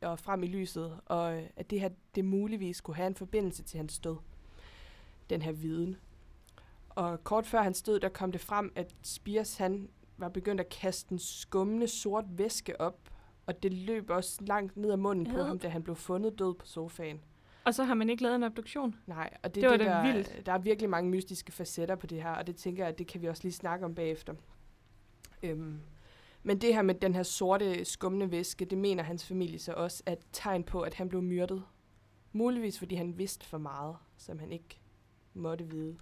og 0.01 0.19
frem 0.19 0.43
i 0.43 0.47
lyset, 0.47 0.99
og 1.05 1.37
øh, 1.37 1.43
at 1.55 1.69
det 1.69 1.79
her, 1.79 1.89
det 2.15 2.25
muligvis 2.25 2.77
skulle 2.77 2.95
have 2.95 3.07
en 3.07 3.15
forbindelse 3.15 3.63
til 3.63 3.77
hans 3.77 3.99
død. 3.99 4.17
Den 5.29 5.41
her 5.41 5.51
viden. 5.51 5.95
Og 6.89 7.23
kort 7.23 7.47
før 7.47 7.61
hans 7.61 7.81
død, 7.81 7.99
der 7.99 8.09
kom 8.09 8.31
det 8.31 8.41
frem, 8.41 8.71
at 8.75 8.95
Spiers 9.03 9.57
han 9.57 9.89
var 10.17 10.29
begyndt 10.29 10.61
at 10.61 10.69
kaste 10.69 11.11
en 11.11 11.19
skummende 11.19 11.87
sort 11.87 12.25
væske 12.29 12.81
op, 12.81 12.99
og 13.45 13.63
det 13.63 13.73
løb 13.73 14.09
også 14.09 14.37
langt 14.41 14.77
ned 14.77 14.91
ad 14.91 14.97
munden 14.97 15.33
på 15.33 15.43
ham, 15.43 15.59
da 15.59 15.67
han 15.67 15.83
blev 15.83 15.95
fundet 15.95 16.39
død 16.39 16.53
på 16.53 16.65
sofaen. 16.65 17.21
Og 17.65 17.73
så 17.73 17.83
har 17.83 17.93
man 17.93 18.09
ikke 18.09 18.23
lavet 18.23 18.35
en 18.35 18.43
obduktion? 18.43 18.95
Nej, 19.07 19.29
og 19.43 19.55
det, 19.55 19.61
Det 19.61 19.69
var 19.69 19.77
det, 19.77 19.85
der, 19.85 20.13
vildt. 20.13 20.45
der 20.45 20.51
er 20.51 20.57
virkelig 20.57 20.89
mange 20.89 21.09
mystiske 21.09 21.51
facetter 21.51 21.95
på 21.95 22.07
det 22.07 22.23
her, 22.23 22.31
og 22.31 22.47
det 22.47 22.55
tænker 22.55 22.83
jeg, 22.83 22.91
at 22.93 22.99
det 22.99 23.07
kan 23.07 23.21
vi 23.21 23.27
også 23.27 23.43
lige 23.43 23.53
snakke 23.53 23.85
om 23.85 23.95
bagefter. 23.95 24.33
Øhm, 25.43 25.79
men 26.43 26.61
det 26.61 26.73
her 26.75 26.81
med 26.81 26.95
den 26.95 27.15
her 27.15 27.23
sorte, 27.23 27.85
skummende 27.85 28.31
væske, 28.31 28.65
det 28.65 28.77
mener 28.77 29.03
hans 29.03 29.25
familie 29.27 29.59
så 29.59 29.73
også 29.73 30.03
er 30.05 30.11
et 30.13 30.19
tegn 30.31 30.63
på, 30.63 30.81
at 30.81 30.93
han 30.93 31.09
blev 31.09 31.21
myrdet. 31.21 31.63
Muligvis 32.31 32.79
fordi 32.79 32.95
han 32.95 33.17
vidste 33.17 33.45
for 33.45 33.57
meget, 33.57 33.95
som 34.17 34.39
han 34.39 34.51
ikke 34.51 34.79
måtte 35.33 35.65
vide. 35.69 35.97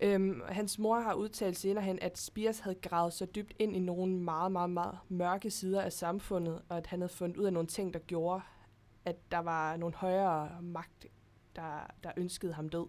Øhm, 0.00 0.40
hans 0.48 0.78
mor 0.78 1.00
har 1.00 1.14
udtalt 1.14 1.58
senere 1.58 1.84
hen, 1.84 1.98
at 2.02 2.18
Spears 2.18 2.58
havde 2.58 2.76
gravet 2.82 3.12
så 3.12 3.26
dybt 3.26 3.54
ind 3.58 3.76
i 3.76 3.78
nogle 3.78 4.12
meget, 4.16 4.52
meget, 4.52 4.70
meget 4.70 4.98
mørke 5.08 5.50
sider 5.50 5.82
af 5.82 5.92
samfundet, 5.92 6.62
og 6.68 6.76
at 6.76 6.86
han 6.86 7.00
havde 7.00 7.12
fundet 7.12 7.36
ud 7.36 7.44
af 7.44 7.52
nogle 7.52 7.68
ting, 7.68 7.94
der 7.94 8.00
gjorde, 8.00 8.40
at 9.04 9.16
der 9.32 9.38
var 9.38 9.76
nogle 9.76 9.94
højere 9.94 10.62
magt, 10.62 11.06
der, 11.56 11.86
der 12.02 12.12
ønskede 12.16 12.52
ham 12.52 12.68
død. 12.68 12.86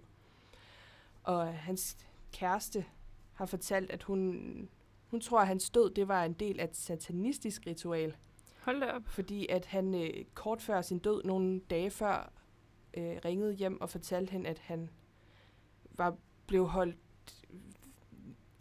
Og 1.23 1.54
hans 1.54 1.97
kæreste 2.32 2.86
har 3.34 3.45
fortalt, 3.45 3.91
at 3.91 4.04
hun, 4.04 4.69
hun 5.08 5.21
tror, 5.21 5.39
at 5.39 5.47
hans 5.47 5.69
død 5.69 5.93
det 5.93 6.08
var 6.08 6.23
en 6.23 6.34
del 6.34 6.60
af 6.60 6.63
et 6.63 6.76
satanistisk 6.76 7.67
ritual, 7.67 8.15
Hold 8.62 8.80
da 8.80 8.91
op. 8.91 9.08
fordi 9.08 9.47
at 9.49 9.65
han 9.65 9.95
øh, 9.95 10.26
kort 10.34 10.62
før 10.62 10.82
sin 10.82 10.99
død, 10.99 11.23
nogle 11.23 11.60
dage 11.60 11.89
før, 11.89 12.32
øh, 12.93 13.17
ringede 13.26 13.54
hjem 13.54 13.82
og 13.82 13.89
fortalte 13.89 14.32
hende, 14.32 14.49
at 14.49 14.60
han 14.60 14.89
var 15.91 16.17
blev 16.47 16.67
holdt, 16.67 16.97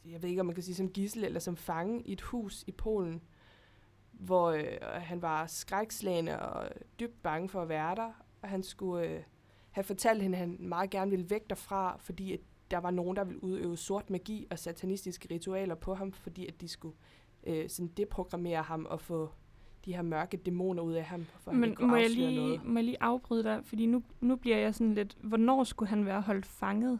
jeg 0.05 0.23
ved 0.23 0.29
ikke, 0.29 0.41
om 0.41 0.47
man 0.47 0.55
kan 0.55 0.65
sige 0.65 0.75
som 0.75 0.89
gissel 0.93 1.25
eller 1.25 1.41
som 1.41 1.57
fange 1.57 2.03
i 2.03 2.13
et 2.13 2.21
hus 2.21 2.65
i 2.67 2.73
Polen, 2.73 3.23
hvor 4.25 4.51
øh, 4.51 4.65
han 4.83 5.23
var 5.23 5.47
skrækslagende 5.47 6.41
og 6.41 6.69
dybt 7.01 7.23
bange 7.23 7.49
for 7.49 7.63
at 7.63 7.69
være 7.69 7.95
der, 7.95 8.11
og 8.43 8.49
han 8.49 8.63
skulle 8.63 9.07
øh, 9.07 9.23
have 9.71 9.85
fortalt 9.85 10.23
hende, 10.23 10.37
at 10.37 10.41
han 10.41 10.57
meget 10.61 10.91
gerne 10.91 11.11
ville 11.11 11.31
væk 11.31 11.51
derfra, 11.51 11.97
fordi 11.99 12.33
at 12.33 12.41
der 12.71 12.79
var 12.79 12.91
nogen, 12.91 13.17
der 13.17 13.25
ville 13.25 13.45
udøve 13.45 13.77
sort 13.77 14.11
magi 14.11 14.47
og 14.51 14.59
satanistiske 14.59 15.29
ritualer 15.31 15.75
på 15.75 15.95
ham, 15.95 16.13
fordi 16.13 16.47
at 16.47 16.61
de 16.61 16.69
skulle 16.69 16.97
øh, 17.47 17.69
sådan 17.69 17.89
deprogrammere 17.97 18.63
ham 18.63 18.87
og 18.91 19.01
få 19.01 19.31
de 19.85 19.95
her 19.95 20.03
mørke 20.03 20.37
dæmoner 20.37 20.83
ud 20.83 20.93
af 20.93 21.05
ham, 21.05 21.27
for 21.41 21.53
Men 21.53 21.77
må 21.81 21.97
jeg, 21.97 22.11
lige, 22.11 22.37
noget. 22.37 22.65
må 22.65 22.79
jeg 22.79 22.85
lige 22.85 23.03
afbryde 23.03 23.43
dig? 23.43 23.61
Fordi 23.65 23.87
nu, 23.87 24.03
nu 24.21 24.37
bliver 24.37 24.57
jeg 24.57 24.75
sådan 24.75 24.95
lidt... 24.95 25.17
Hvornår 25.21 25.65
skulle 25.65 25.89
han 25.89 26.07
være 26.07 26.21
holdt 26.21 26.47
fanget? 26.47 26.99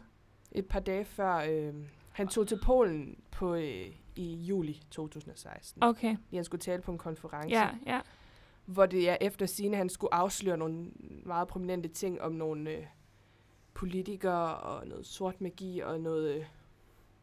Et 0.51 0.65
par 0.65 0.79
dage 0.79 1.05
før 1.05 1.35
øh, 1.35 1.73
han 2.11 2.27
tog 2.27 2.47
til 2.47 2.59
Polen 2.63 3.17
på 3.31 3.55
øh, 3.55 3.85
i 4.15 4.35
juli 4.35 4.81
2016. 4.91 5.83
Okay. 5.83 6.17
Han 6.33 6.43
skulle 6.43 6.61
tale 6.61 6.81
på 6.81 6.91
en 6.91 6.97
konference, 6.97 7.49
ja, 7.49 7.69
ja. 7.85 8.01
hvor 8.65 8.85
det 8.85 9.09
er 9.09 9.17
efter 9.21 9.45
sine 9.45 9.77
han 9.77 9.89
skulle 9.89 10.13
afsløre 10.13 10.57
nogle 10.57 10.91
meget 11.25 11.47
prominente 11.47 11.89
ting 11.89 12.21
om 12.21 12.31
nogle 12.31 12.69
øh, 12.71 12.85
politikere 13.73 14.57
og 14.57 14.87
noget 14.87 15.05
sort 15.05 15.41
magi 15.41 15.79
og 15.79 15.99
noget, 16.01 16.35
øh, 16.35 16.45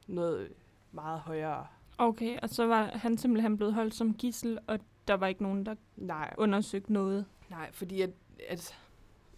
noget 0.06 0.52
meget 0.92 1.20
højere. 1.20 1.66
Okay, 1.98 2.38
og 2.42 2.48
så 2.48 2.66
var 2.66 2.84
han 2.84 3.18
simpelthen 3.18 3.56
blevet 3.56 3.74
holdt 3.74 3.94
som 3.94 4.14
gissel, 4.14 4.58
og 4.66 4.78
der 5.08 5.14
var 5.14 5.26
ikke 5.26 5.42
nogen, 5.42 5.66
der 5.66 5.74
Nej, 5.96 6.34
undersøgte 6.38 6.92
noget. 6.92 7.26
nej, 7.50 7.72
fordi 7.72 8.00
at, 8.00 8.10
at 8.48 8.74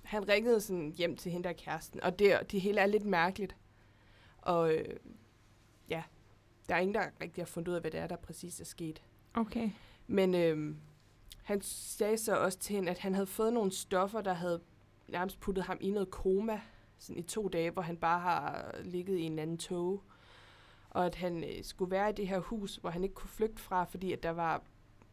han 0.02 0.28
ringede 0.28 0.60
sådan 0.60 0.92
hjem 0.96 1.16
til 1.16 1.32
hende 1.32 1.48
der 1.48 1.52
kæresten, 1.54 2.02
og 2.02 2.18
det, 2.18 2.52
det 2.52 2.60
hele 2.60 2.80
er 2.80 2.86
lidt 2.86 3.04
mærkeligt. 3.04 3.56
Og 4.38 4.74
øh, 4.74 4.96
der 6.68 6.74
er 6.74 6.78
ingen, 6.78 6.94
der 6.94 7.06
rigtig 7.20 7.42
har 7.42 7.46
fundet 7.46 7.68
ud 7.68 7.74
af, 7.74 7.80
hvad 7.80 7.90
det 7.90 8.00
er, 8.00 8.06
der 8.06 8.16
præcis 8.16 8.60
er 8.60 8.64
sket. 8.64 9.02
Okay. 9.34 9.70
Men 10.06 10.34
øhm, 10.34 10.76
han 11.42 11.60
sagde 11.62 12.18
så 12.18 12.36
også 12.36 12.58
til 12.58 12.76
hende, 12.76 12.90
at 12.90 12.98
han 12.98 13.14
havde 13.14 13.26
fået 13.26 13.52
nogle 13.52 13.72
stoffer, 13.72 14.20
der 14.20 14.32
havde 14.32 14.60
nærmest 15.08 15.40
puttet 15.40 15.64
ham 15.64 15.78
i 15.80 15.90
noget 15.90 16.10
koma 16.10 16.60
sådan 16.98 17.18
i 17.18 17.22
to 17.22 17.48
dage, 17.48 17.70
hvor 17.70 17.82
han 17.82 17.96
bare 17.96 18.20
har 18.20 18.74
ligget 18.84 19.18
i 19.18 19.22
en 19.22 19.38
anden 19.38 19.58
tog. 19.58 20.02
Og 20.90 21.06
at 21.06 21.14
han 21.14 21.44
øh, 21.44 21.64
skulle 21.64 21.90
være 21.90 22.10
i 22.10 22.12
det 22.12 22.28
her 22.28 22.38
hus, 22.38 22.76
hvor 22.76 22.90
han 22.90 23.02
ikke 23.02 23.14
kunne 23.14 23.30
flygte 23.30 23.62
fra, 23.62 23.84
fordi 23.84 24.12
at 24.12 24.22
der 24.22 24.30
var 24.30 24.62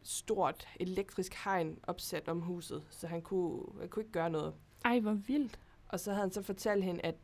stort 0.02 0.68
elektrisk 0.80 1.34
hegn 1.44 1.78
opsat 1.82 2.28
om 2.28 2.40
huset, 2.40 2.82
så 2.90 3.06
han 3.06 3.22
kunne, 3.22 3.62
han 3.80 3.88
kunne 3.88 4.02
ikke 4.02 4.12
gøre 4.12 4.30
noget. 4.30 4.54
Ej, 4.84 5.00
hvor 5.00 5.12
vildt. 5.12 5.58
Og 5.88 6.00
så 6.00 6.10
havde 6.10 6.20
han 6.20 6.32
så 6.32 6.42
fortalt 6.42 6.84
hende, 6.84 7.00
at, 7.00 7.14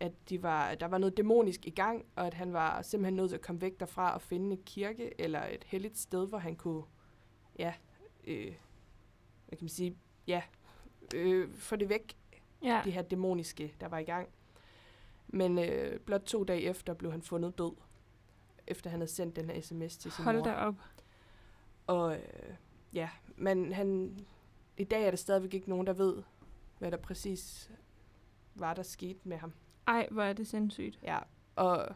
at 0.00 0.12
de 0.28 0.42
var, 0.42 0.74
der 0.74 0.86
var 0.86 0.98
noget 0.98 1.16
dæmonisk 1.16 1.66
i 1.66 1.70
gang, 1.70 2.04
og 2.16 2.26
at 2.26 2.34
han 2.34 2.52
var 2.52 2.82
simpelthen 2.82 3.16
nødt 3.16 3.28
til 3.30 3.36
at 3.36 3.42
komme 3.42 3.60
væk 3.60 3.80
derfra 3.80 4.14
og 4.14 4.22
finde 4.22 4.50
en 4.56 4.62
kirke 4.66 5.20
eller 5.20 5.46
et 5.46 5.64
helligt 5.64 5.98
sted, 5.98 6.26
hvor 6.28 6.38
han 6.38 6.56
kunne, 6.56 6.82
ja, 7.58 7.74
øh, 8.24 8.54
hvad 9.48 9.58
kan 9.58 9.64
man 9.64 9.68
sige, 9.68 9.96
ja, 10.26 10.42
øh, 11.14 11.54
få 11.54 11.76
det 11.76 11.88
væk, 11.88 12.16
Ja. 12.62 12.80
det 12.84 12.92
her 12.92 13.02
dæmoniske, 13.02 13.74
der 13.80 13.88
var 13.88 13.98
i 13.98 14.04
gang. 14.04 14.28
Men 15.28 15.58
øh, 15.58 16.00
blot 16.00 16.20
to 16.20 16.44
dage 16.44 16.60
efter 16.62 16.94
blev 16.94 17.10
han 17.10 17.22
fundet 17.22 17.58
død, 17.58 17.72
efter 18.66 18.90
han 18.90 19.00
havde 19.00 19.10
sendt 19.10 19.36
den 19.36 19.50
her 19.50 19.60
sms 19.60 19.96
til 19.96 20.12
sin 20.12 20.24
Hold 20.24 20.36
mor. 20.36 20.44
da 20.44 20.54
op. 20.54 20.74
Og 21.86 22.14
øh, 22.16 22.54
ja, 22.94 23.10
men 23.36 23.72
han, 23.72 24.18
i 24.76 24.84
dag 24.84 25.04
er 25.06 25.10
der 25.10 25.16
stadigvæk 25.16 25.54
ikke 25.54 25.68
nogen, 25.70 25.86
der 25.86 25.92
ved, 25.92 26.22
hvad 26.78 26.90
der 26.90 26.96
præcis 26.96 27.70
var, 28.54 28.74
der 28.74 28.82
skete 28.82 29.20
med 29.24 29.36
ham. 29.36 29.52
Ej, 29.86 30.08
hvor 30.10 30.22
er 30.22 30.32
det 30.32 30.46
sindssygt. 30.46 30.98
Ja, 31.02 31.18
og 31.56 31.88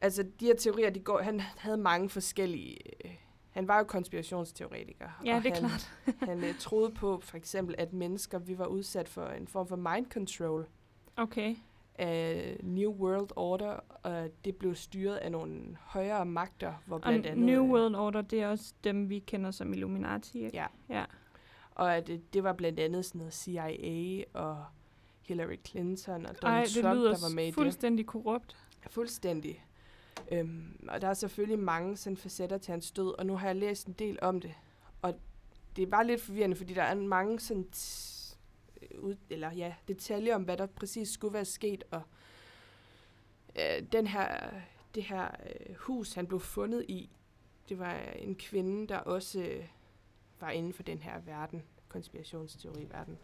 altså 0.00 0.22
de 0.40 0.44
her 0.46 0.56
teorier, 0.56 0.90
de 0.90 1.00
går, 1.00 1.18
han 1.22 1.40
havde 1.40 1.76
mange 1.76 2.08
forskellige... 2.08 2.76
Øh, 3.04 3.14
han 3.50 3.68
var 3.68 3.78
jo 3.78 3.84
konspirationsteoretiker. 3.84 5.08
Ja, 5.24 5.36
og 5.36 5.42
det 5.42 5.50
er 5.50 5.54
han, 5.54 5.68
klart. 5.68 5.92
han 6.30 6.44
øh, 6.44 6.54
troede 6.58 6.90
på 6.90 7.20
for 7.20 7.36
eksempel, 7.36 7.74
at 7.78 7.92
mennesker, 7.92 8.38
vi 8.38 8.58
var 8.58 8.66
udsat 8.66 9.08
for 9.08 9.26
en 9.26 9.48
form 9.48 9.66
for 9.68 9.76
mind 9.76 10.06
control 10.10 10.66
Okay. 11.16 11.56
af 11.94 12.56
New 12.62 12.90
World 12.92 13.28
Order, 13.36 13.72
og 14.02 14.28
det 14.44 14.56
blev 14.56 14.74
styret 14.74 15.16
af 15.16 15.32
nogle 15.32 15.76
højere 15.80 16.26
magter, 16.26 16.74
hvor 16.86 16.98
blandt 16.98 17.26
andet... 17.26 17.46
New 17.46 17.64
øh, 17.64 17.70
World 17.70 17.94
Order, 17.94 18.22
det 18.22 18.40
er 18.42 18.48
også 18.48 18.74
dem, 18.84 19.08
vi 19.08 19.18
kender 19.18 19.50
som 19.50 19.72
Illuminati, 19.72 20.44
ikke? 20.44 20.56
Ja, 20.56 20.66
Ja. 20.88 21.04
og 21.70 21.96
at 21.96 22.06
det, 22.06 22.34
det 22.34 22.44
var 22.44 22.52
blandt 22.52 22.80
andet 22.80 23.04
sådan 23.04 23.18
noget 23.18 23.34
CIA 23.34 24.24
og 24.34 24.64
Hillary 25.22 25.56
Clinton 25.66 26.26
og 26.26 26.42
Donald 26.42 26.76
Ej, 26.76 26.82
Trump, 26.82 26.96
der 26.96 27.28
var 27.28 27.34
med 27.34 27.44
i 27.44 27.46
det. 27.46 27.54
fuldstændig 27.54 28.06
korrupt. 28.06 28.56
Fuldstændig. 28.90 29.64
Øhm, 30.32 30.86
og 30.88 31.00
der 31.00 31.08
er 31.08 31.14
selvfølgelig 31.14 31.58
mange 31.58 31.96
sådan 31.96 32.16
facetter 32.16 32.58
til 32.58 32.72
hans 32.72 32.90
død, 32.90 33.18
og 33.18 33.26
nu 33.26 33.36
har 33.36 33.46
jeg 33.46 33.56
læst 33.56 33.86
en 33.86 33.92
del 33.92 34.18
om 34.22 34.40
det. 34.40 34.54
Og 35.02 35.14
det 35.76 35.82
er 35.82 35.86
bare 35.86 36.06
lidt 36.06 36.20
forvirrende, 36.20 36.56
fordi 36.56 36.74
der 36.74 36.82
er 36.82 36.94
mange 36.94 37.40
sådan 37.40 37.66
t- 37.76 38.98
ud, 38.98 39.16
eller 39.30 39.52
ja, 39.52 39.74
detaljer 39.88 40.34
om, 40.34 40.42
hvad 40.42 40.56
der 40.56 40.66
præcis 40.66 41.08
skulle 41.08 41.34
være 41.34 41.44
sket. 41.44 41.84
Og 41.90 42.02
øh, 43.56 43.82
den 43.92 44.06
her, 44.06 44.50
det 44.94 45.02
her 45.02 45.24
øh, 45.24 45.74
hus, 45.76 46.14
han 46.14 46.26
blev 46.26 46.40
fundet 46.40 46.84
i, 46.88 47.10
det 47.68 47.78
var 47.78 47.94
en 48.18 48.34
kvinde, 48.34 48.86
der 48.88 48.96
også 48.98 49.40
øh, 49.40 49.64
var 50.40 50.50
inden 50.50 50.72
for 50.72 50.82
den 50.82 50.98
her 50.98 51.20
verden, 51.20 51.62
konspirationsteori-verden. 51.88 53.18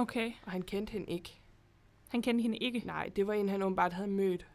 Okay. 0.00 0.32
Og 0.44 0.52
han 0.52 0.62
kendte 0.62 0.90
hende 0.90 1.06
ikke. 1.12 1.40
Han 2.08 2.22
kendte 2.22 2.42
hende 2.42 2.56
ikke. 2.56 2.82
Nej, 2.84 3.10
det 3.16 3.26
var 3.26 3.32
en, 3.32 3.48
han 3.48 3.62
åbenbart 3.62 3.92
havde 3.92 4.08
mødt, 4.08 4.46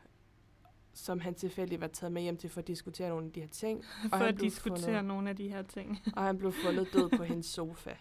som 0.94 1.20
han 1.20 1.36
tilfældigt 1.36 1.82
var 1.82 1.88
taget 1.88 2.12
med 2.12 2.22
hjem 2.22 2.38
til 2.38 2.50
for 2.50 2.62
at 2.62 2.68
diskutere 2.68 3.10
nogle 3.10 3.26
af 3.26 3.32
de 3.34 3.40
her 3.42 3.48
ting. 3.48 3.86
for 4.10 4.16
han 4.18 4.28
at 4.28 4.40
diskutere 4.40 4.86
fundet- 4.86 5.06
nogle 5.06 5.30
af 5.30 5.36
de 5.36 5.50
her 5.50 5.62
ting. 5.62 6.00
Og 6.16 6.24
han 6.24 6.38
blev 6.38 6.52
fundet 6.52 6.88
død 6.94 7.10
på 7.18 7.24
hendes 7.24 7.46
sofa. 7.46 7.92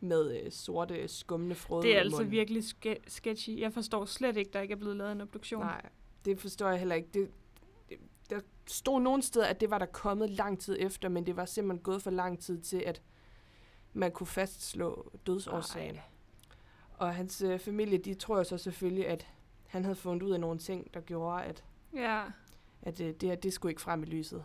Med 0.00 0.40
øh, 0.44 0.52
sorte, 0.52 1.08
skumne 1.08 1.54
frøde 1.54 1.82
Det 1.82 1.94
er 1.96 2.00
altså 2.00 2.16
munden. 2.16 2.30
virkelig 2.30 2.64
ske- 2.64 3.00
sketchy. 3.06 3.60
Jeg 3.60 3.72
forstår 3.72 4.04
slet 4.04 4.36
ikke, 4.36 4.50
der 4.52 4.60
ikke 4.60 4.72
er 4.72 4.76
blevet 4.78 4.96
lavet 4.96 5.12
en 5.12 5.20
obduktion. 5.20 5.60
Nej, 5.62 5.88
det 6.24 6.40
forstår 6.40 6.68
jeg 6.68 6.78
heller 6.78 6.94
ikke. 6.94 7.08
Det, 7.14 7.30
det, 7.88 7.98
der 8.30 8.40
stod 8.66 9.00
nogle 9.00 9.22
steder, 9.22 9.46
at 9.46 9.60
det 9.60 9.70
var 9.70 9.78
der 9.78 9.86
kommet 9.86 10.30
lang 10.30 10.60
tid 10.60 10.76
efter, 10.80 11.08
men 11.08 11.26
det 11.26 11.36
var 11.36 11.44
simpelthen 11.44 11.82
gået 11.82 12.02
for 12.02 12.10
lang 12.10 12.38
tid 12.40 12.60
til, 12.60 12.82
at 12.86 13.02
man 13.92 14.12
kunne 14.12 14.26
fastslå 14.26 15.12
dødsårsagen. 15.26 15.94
Ej. 15.94 16.02
Og 16.98 17.14
hans 17.14 17.42
øh, 17.42 17.58
familie, 17.58 17.98
de 17.98 18.14
tror 18.14 18.36
jo 18.38 18.44
så 18.44 18.58
selvfølgelig, 18.58 19.08
at 19.08 19.26
han 19.66 19.84
havde 19.84 19.96
fundet 19.96 20.22
ud 20.26 20.30
af 20.32 20.40
nogle 20.40 20.58
ting, 20.58 20.94
der 20.94 21.00
gjorde, 21.00 21.44
at, 21.44 21.64
Ja. 21.94 22.22
at 22.82 23.00
øh, 23.00 23.14
det 23.14 23.28
her, 23.28 23.36
det 23.36 23.52
skulle 23.52 23.70
ikke 23.70 23.82
frem 23.82 24.02
i 24.02 24.06
lyset. 24.06 24.44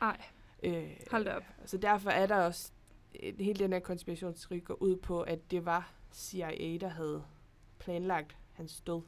Ej, 0.00 0.20
Øh, 0.62 0.90
hold 1.10 1.26
op. 1.26 1.42
Så 1.66 1.76
derfor 1.76 2.10
er 2.10 2.26
der 2.26 2.36
også, 2.36 2.72
øh, 3.22 3.38
hele 3.38 3.58
den 3.58 3.72
her 3.72 3.80
konspirationsteori 3.80 4.60
går 4.60 4.74
ud 4.74 4.96
på, 4.96 5.22
at 5.22 5.50
det 5.50 5.64
var 5.64 5.92
CIA, 6.12 6.76
der 6.80 6.88
havde 6.88 7.24
planlagt 7.78 8.36
hans 8.52 8.80
død. 8.80 9.02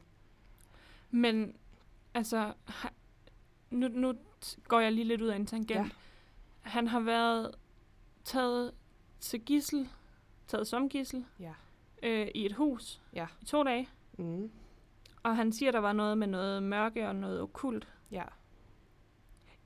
Men, 1.11 1.55
altså, 2.13 2.53
nu, 3.69 3.87
nu 3.87 4.13
går 4.67 4.79
jeg 4.79 4.91
lige 4.91 5.05
lidt 5.05 5.21
ud 5.21 5.27
af 5.27 5.35
en 5.35 5.45
tangent. 5.45 5.69
Ja. 5.69 5.89
Han 6.61 6.87
har 6.87 6.99
været 6.99 7.55
taget 8.23 8.71
til 9.19 9.41
gissel, 9.45 9.89
taget 10.47 10.67
som 10.67 10.89
gissel, 10.89 11.25
Ja. 11.39 11.53
Øh, 12.03 12.27
i 12.35 12.45
et 12.45 12.53
hus 12.53 13.01
Ja. 13.13 13.25
i 13.41 13.45
to 13.45 13.63
dage. 13.63 13.89
Mm. 14.17 14.51
Og 15.23 15.35
han 15.35 15.51
siger, 15.51 15.71
der 15.71 15.79
var 15.79 15.93
noget 15.93 16.17
med 16.17 16.27
noget 16.27 16.63
mørke 16.63 17.07
og 17.07 17.15
noget 17.15 17.41
okult. 17.41 17.87
Ja. 18.11 18.23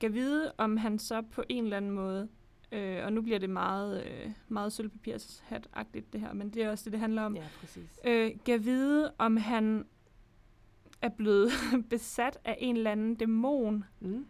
Kan 0.00 0.14
vide, 0.14 0.52
om 0.58 0.76
han 0.76 0.98
så 0.98 1.22
på 1.22 1.42
en 1.48 1.64
eller 1.64 1.76
anden 1.76 1.90
måde, 1.90 2.28
øh, 2.72 3.04
og 3.04 3.12
nu 3.12 3.22
bliver 3.22 3.38
det 3.38 3.50
meget, 3.50 4.04
øh, 4.06 4.30
meget 4.48 4.72
sølvpapirshat-agtigt 4.72 6.12
det 6.12 6.20
her, 6.20 6.32
men 6.32 6.50
det 6.50 6.62
er 6.62 6.70
også 6.70 6.84
det, 6.84 6.92
det 6.92 7.00
handler 7.00 7.22
om. 7.22 7.36
ja, 7.36 7.44
præcis. 7.60 8.00
Øh, 8.06 8.30
kan 8.46 8.64
vide, 8.64 9.12
om 9.18 9.36
han 9.36 9.86
er 11.02 11.08
blevet 11.08 11.50
besat 11.90 12.38
af 12.44 12.56
en 12.60 12.76
eller 12.76 12.90
anden 12.92 13.14
dæmon, 13.14 13.84
Mm. 14.00 14.26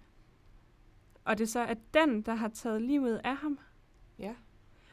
og 1.24 1.38
det 1.38 1.48
så 1.48 1.60
er 1.60 1.74
den, 1.94 2.22
der 2.22 2.34
har 2.34 2.48
taget 2.48 2.82
livet 2.82 3.20
af 3.24 3.36
ham. 3.36 3.58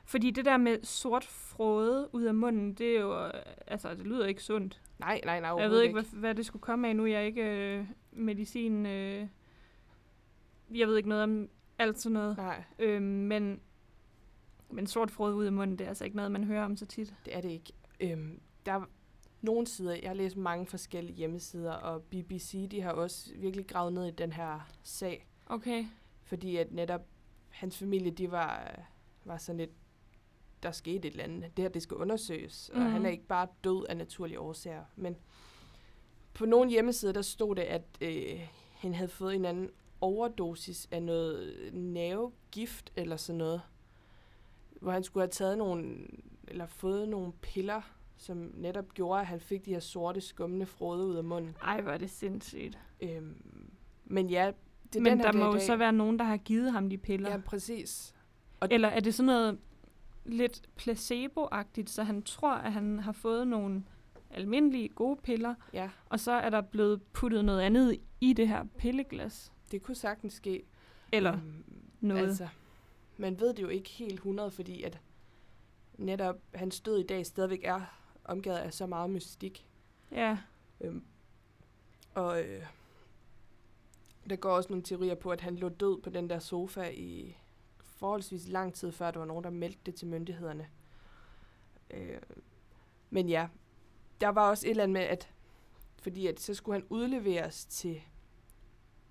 Fordi 0.06 0.32
det 0.32 0.46
der 0.46 0.58
med 0.58 0.84
sort 0.84 1.24
frode 1.26 2.10
ud 2.14 2.24
af 2.24 2.36
munden, 2.36 2.74
det 2.74 2.96
er 2.98 3.02
jo, 3.02 3.26
øh, 3.26 3.32
altså 3.68 3.90
det 3.94 4.08
lyder 4.08 4.26
ikke 4.26 4.44
sundt. 4.44 4.82
Nej, 5.00 5.22
nej, 5.26 5.40
nej, 5.40 5.50
Jeg 5.50 5.70
ved 5.70 5.82
ikke, 5.82 5.94
hvad, 5.94 6.20
hvad 6.20 6.36
det 6.36 6.46
skulle 6.46 6.62
komme 6.62 6.88
af 6.88 6.96
nu. 6.96 7.06
Jeg 7.06 7.16
er 7.16 7.26
ikke 7.26 7.44
øh, 7.78 7.86
medicin, 8.12 8.86
øh, 8.86 9.28
jeg 10.76 10.88
ved 10.88 10.98
ikke 10.98 11.10
noget 11.10 11.24
om 11.24 11.50
alt 11.80 12.00
sådan 12.00 12.14
noget. 12.14 12.38
Nej, 12.38 12.64
Øh, 12.80 13.02
men, 13.02 13.60
men 14.70 14.88
sort 14.88 15.12
frode 15.12 15.36
ud 15.36 15.46
af 15.46 15.52
munden, 15.54 15.78
det 15.80 15.86
er 15.86 15.90
altså 15.90 16.04
ikke 16.04 16.16
noget, 16.16 16.32
man 16.32 16.44
hører 16.44 16.66
om 16.66 16.78
så 16.78 16.86
tit. 16.86 17.16
det 17.26 17.36
er 17.36 17.42
det 17.42 17.52
ikke. 17.52 17.74
Øhm, 18.00 18.40
der 18.66 18.72
er 18.72 18.84
nogle 19.42 19.68
sider, 19.68 19.94
jeg 20.02 20.10
har 20.10 20.14
læst 20.16 20.38
mange 20.38 20.66
forskellige 20.68 21.16
hjemmesider, 21.16 21.74
og 21.74 22.04
BBC, 22.04 22.70
de 22.72 22.82
har 22.82 22.92
også 22.92 23.32
virkelig 23.36 23.68
gravet 23.68 23.94
ned 23.94 24.06
i 24.08 24.12
den 24.12 24.32
her 24.34 24.70
sag. 24.84 25.28
Okay. 25.46 25.86
Fordi 26.24 26.56
at 26.56 26.72
netop 26.72 27.02
hans 27.50 27.78
familie, 27.78 28.12
de 28.12 28.32
var, 28.32 28.80
var 29.26 29.38
sådan 29.38 29.58
lidt, 29.58 29.72
der 30.66 30.72
skete 30.72 31.08
et 31.08 31.12
eller 31.12 31.24
andet. 31.24 31.58
Det 31.58 31.64
her, 31.64 31.70
det 31.70 31.82
skal 31.82 31.98
undersøges. 31.98 32.70
Og 32.74 32.80
Mhm. 32.82 32.90
han 32.90 33.06
er 33.06 33.10
ikke 33.10 33.28
bare 33.28 33.48
død 33.64 33.86
af 33.90 33.98
naturlige 33.98 34.40
årsager. 34.40 34.84
Men 34.96 35.16
på 36.34 36.46
nogle 36.46 36.70
hjemmesider, 36.72 37.14
der 37.14 37.22
stod 37.22 37.56
det, 37.56 37.62
at 37.62 37.84
øh, 38.02 38.40
han 38.74 38.94
havde 38.94 39.10
fået 39.10 39.36
en 39.36 39.46
anden 39.46 39.70
overdosis 40.02 40.88
af 40.92 41.04
noget 41.04 41.54
nervegift 41.74 42.92
eller 42.96 43.18
sådan 43.18 43.38
noget. 43.38 43.62
Hvor 44.82 44.92
han 44.92 45.04
skulle 45.04 45.22
have 45.22 45.32
taget 45.32 45.58
nogle, 45.58 45.96
eller 46.48 46.66
fået 46.66 47.10
nogle 47.10 47.32
piller, 47.42 47.82
som 48.18 48.52
netop 48.54 48.94
gjorde, 48.94 49.22
at 49.22 49.28
han 49.28 49.40
fik 49.40 49.66
de 49.66 49.72
her 49.74 49.80
sorte, 49.80 50.22
skummende 50.22 50.66
frode 50.66 51.06
ud 51.06 51.16
af 51.16 51.24
munden. 51.24 51.56
Ej, 51.64 51.82
hvor 51.82 51.92
er 51.92 51.98
det 51.98 52.10
sindssygt. 52.10 52.80
Øhm, 53.02 53.36
men 54.06 54.30
ja, 54.30 54.52
det 54.94 54.96
er 55.00 55.02
Men 55.04 55.12
den 55.12 55.20
her 55.22 55.32
der 55.32 55.40
må 55.40 55.46
jo 55.54 55.60
så 55.60 55.76
være 55.76 55.94
nogen, 55.94 56.20
der 56.20 56.26
har 56.26 56.38
givet 56.38 56.72
ham 56.72 56.90
de 56.90 56.98
piller. 56.98 57.30
Ja, 57.30 57.38
præcis. 57.38 58.16
Eller 58.72 58.88
er 58.88 59.00
det 59.00 59.14
sådan 59.14 59.26
noget 59.26 59.58
lidt 60.26 60.70
placebo-agtigt, 60.76 61.90
så 61.90 62.04
han 62.04 62.22
tror, 62.24 62.54
at 62.54 62.74
han 62.74 63.00
har 63.00 63.12
fået 63.12 63.48
nogle 63.48 63.84
almindelige 64.30 64.90
gode 64.90 65.20
piller, 65.24 65.56
Ja, 65.74 65.90
og 66.06 66.20
så 66.20 66.32
er 66.32 66.50
der 66.50 66.62
blevet 66.62 67.04
puttet 67.04 67.46
noget 67.46 67.62
andet 67.62 67.98
i 68.22 68.34
det 68.34 68.48
her 68.48 68.64
pilleglas? 68.78 69.52
det 69.72 69.82
kunne 69.82 69.96
sagtens 69.96 70.34
ske. 70.34 70.64
Eller 71.12 71.34
Øhm, 71.34 71.64
noget. 72.02 72.28
Altså, 72.28 72.48
man 73.18 73.40
ved 73.40 73.54
det 73.54 73.64
jo 73.64 73.68
ikke 73.68 73.90
helt 73.90 74.14
100, 74.14 74.52
fordi 74.52 74.84
at 74.84 75.00
netop 75.98 76.36
hans 76.54 76.80
død 76.82 77.00
i 77.00 77.04
dag 77.04 77.26
stadigvæk 77.26 77.62
er 77.64 77.82
omgivet 78.24 78.56
af 78.56 78.74
så 78.74 78.86
meget 78.86 79.10
mystik. 79.10 79.68
Ja, 80.12 80.38
Øhm, 80.82 81.04
og 82.16 82.42
øh, 82.44 82.64
der 84.30 84.36
går 84.36 84.50
også 84.50 84.70
nogle 84.70 84.84
teorier 84.84 85.16
på, 85.16 85.32
at 85.32 85.42
han 85.42 85.56
lå 85.56 85.70
død 85.70 86.02
på 86.02 86.10
den 86.10 86.30
der 86.30 86.40
sofa 86.40 86.90
i 86.90 87.38
forholdsvis 87.96 88.48
lang 88.48 88.74
tid, 88.74 88.92
før 88.92 89.12
der 89.12 89.20
var 89.20 89.26
nogen, 89.26 89.44
der 89.44 89.50
meldte 89.50 89.80
det 89.86 89.96
til 89.96 90.08
myndighederne. 90.08 90.68
Øh, 91.92 92.22
men 93.10 93.30
ja, 93.30 93.48
der 94.22 94.30
var 94.30 94.50
også 94.50 94.68
et 94.68 94.70
eller 94.70 94.84
andet 94.84 94.94
med, 94.94 95.02
at 95.02 95.32
fordi 95.98 96.28
at 96.28 96.40
så 96.40 96.54
skulle 96.54 96.80
han 96.80 96.88
udleveres 96.90 97.66
til, 97.66 98.02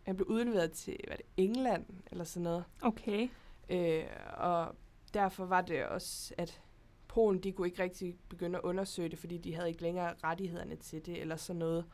han 0.02 0.16
blev 0.16 0.28
udleveret 0.28 0.72
til, 0.72 0.96
hvad 1.06 1.16
det, 1.16 1.26
England 1.36 1.86
eller 2.10 2.24
sådan 2.24 2.42
noget. 2.42 2.64
okay. 2.82 3.28
Øh, 3.70 4.04
og 4.36 4.74
derfor 5.14 5.44
var 5.44 5.60
det 5.60 5.86
også, 5.86 6.34
at 6.38 6.60
Polen, 7.08 7.42
de 7.42 7.52
kunne 7.52 7.68
ikke 7.68 7.82
rigtig 7.82 8.16
begynde 8.28 8.58
at 8.58 8.64
undersøge 8.64 9.08
det, 9.08 9.18
fordi 9.18 9.38
de 9.38 9.54
havde 9.54 9.68
ikke 9.68 9.82
længere 9.82 10.14
rettighederne 10.24 10.76
til 10.76 11.06
det, 11.06 11.20
eller 11.20 11.36
sådan 11.36 11.58
noget. 11.58 11.84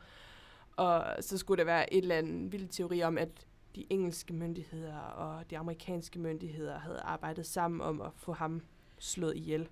Og 0.75 1.05
så 1.19 1.37
skulle 1.37 1.59
der 1.59 1.65
være 1.65 1.93
et 1.93 2.01
eller 2.01 2.17
andet 2.17 2.51
vild 2.51 2.67
teori 2.67 3.03
om, 3.03 3.17
at 3.17 3.47
de 3.75 3.85
engelske 3.89 4.33
myndigheder 4.33 4.97
og 4.97 5.49
de 5.49 5.57
amerikanske 5.57 6.19
myndigheder 6.19 6.79
havde 6.79 6.99
arbejdet 6.99 7.45
sammen 7.45 7.81
om 7.81 8.01
at 8.01 8.11
få 8.15 8.33
ham 8.33 8.61
slået 8.99 9.37
ihjel, 9.37 9.69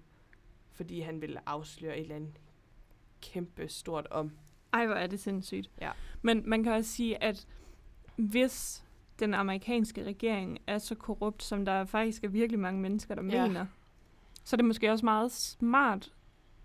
fordi 0.71 0.99
han 0.99 1.21
ville 1.21 1.49
afsløre 1.49 1.97
et 1.97 2.01
eller 2.01 2.15
andet 2.15 2.39
kæmpe 3.21 3.67
stort 3.67 4.07
om. 4.11 4.31
Ej, 4.73 4.85
hvor 4.85 4.95
er 4.95 5.07
det 5.07 5.19
sindssygt. 5.19 5.71
Ja. 5.81 5.91
Men 6.21 6.43
man 6.49 6.63
kan 6.63 6.71
også 6.73 6.89
sige, 6.91 7.23
at 7.23 7.47
hvis 8.15 8.85
den 9.19 9.33
amerikanske 9.33 10.03
regering 10.03 10.59
er 10.67 10.77
så 10.77 10.95
korrupt, 10.95 11.43
som 11.43 11.65
der 11.65 11.85
faktisk 11.85 12.23
er 12.23 12.27
virkelig 12.27 12.59
mange 12.59 12.81
mennesker, 12.81 13.15
der 13.15 13.23
Ja. 13.23 13.47
mener, 13.47 13.65
så 14.43 14.55
er 14.55 14.57
det 14.57 14.65
måske 14.65 14.91
også 14.91 15.05
meget 15.05 15.31
smart 15.31 16.13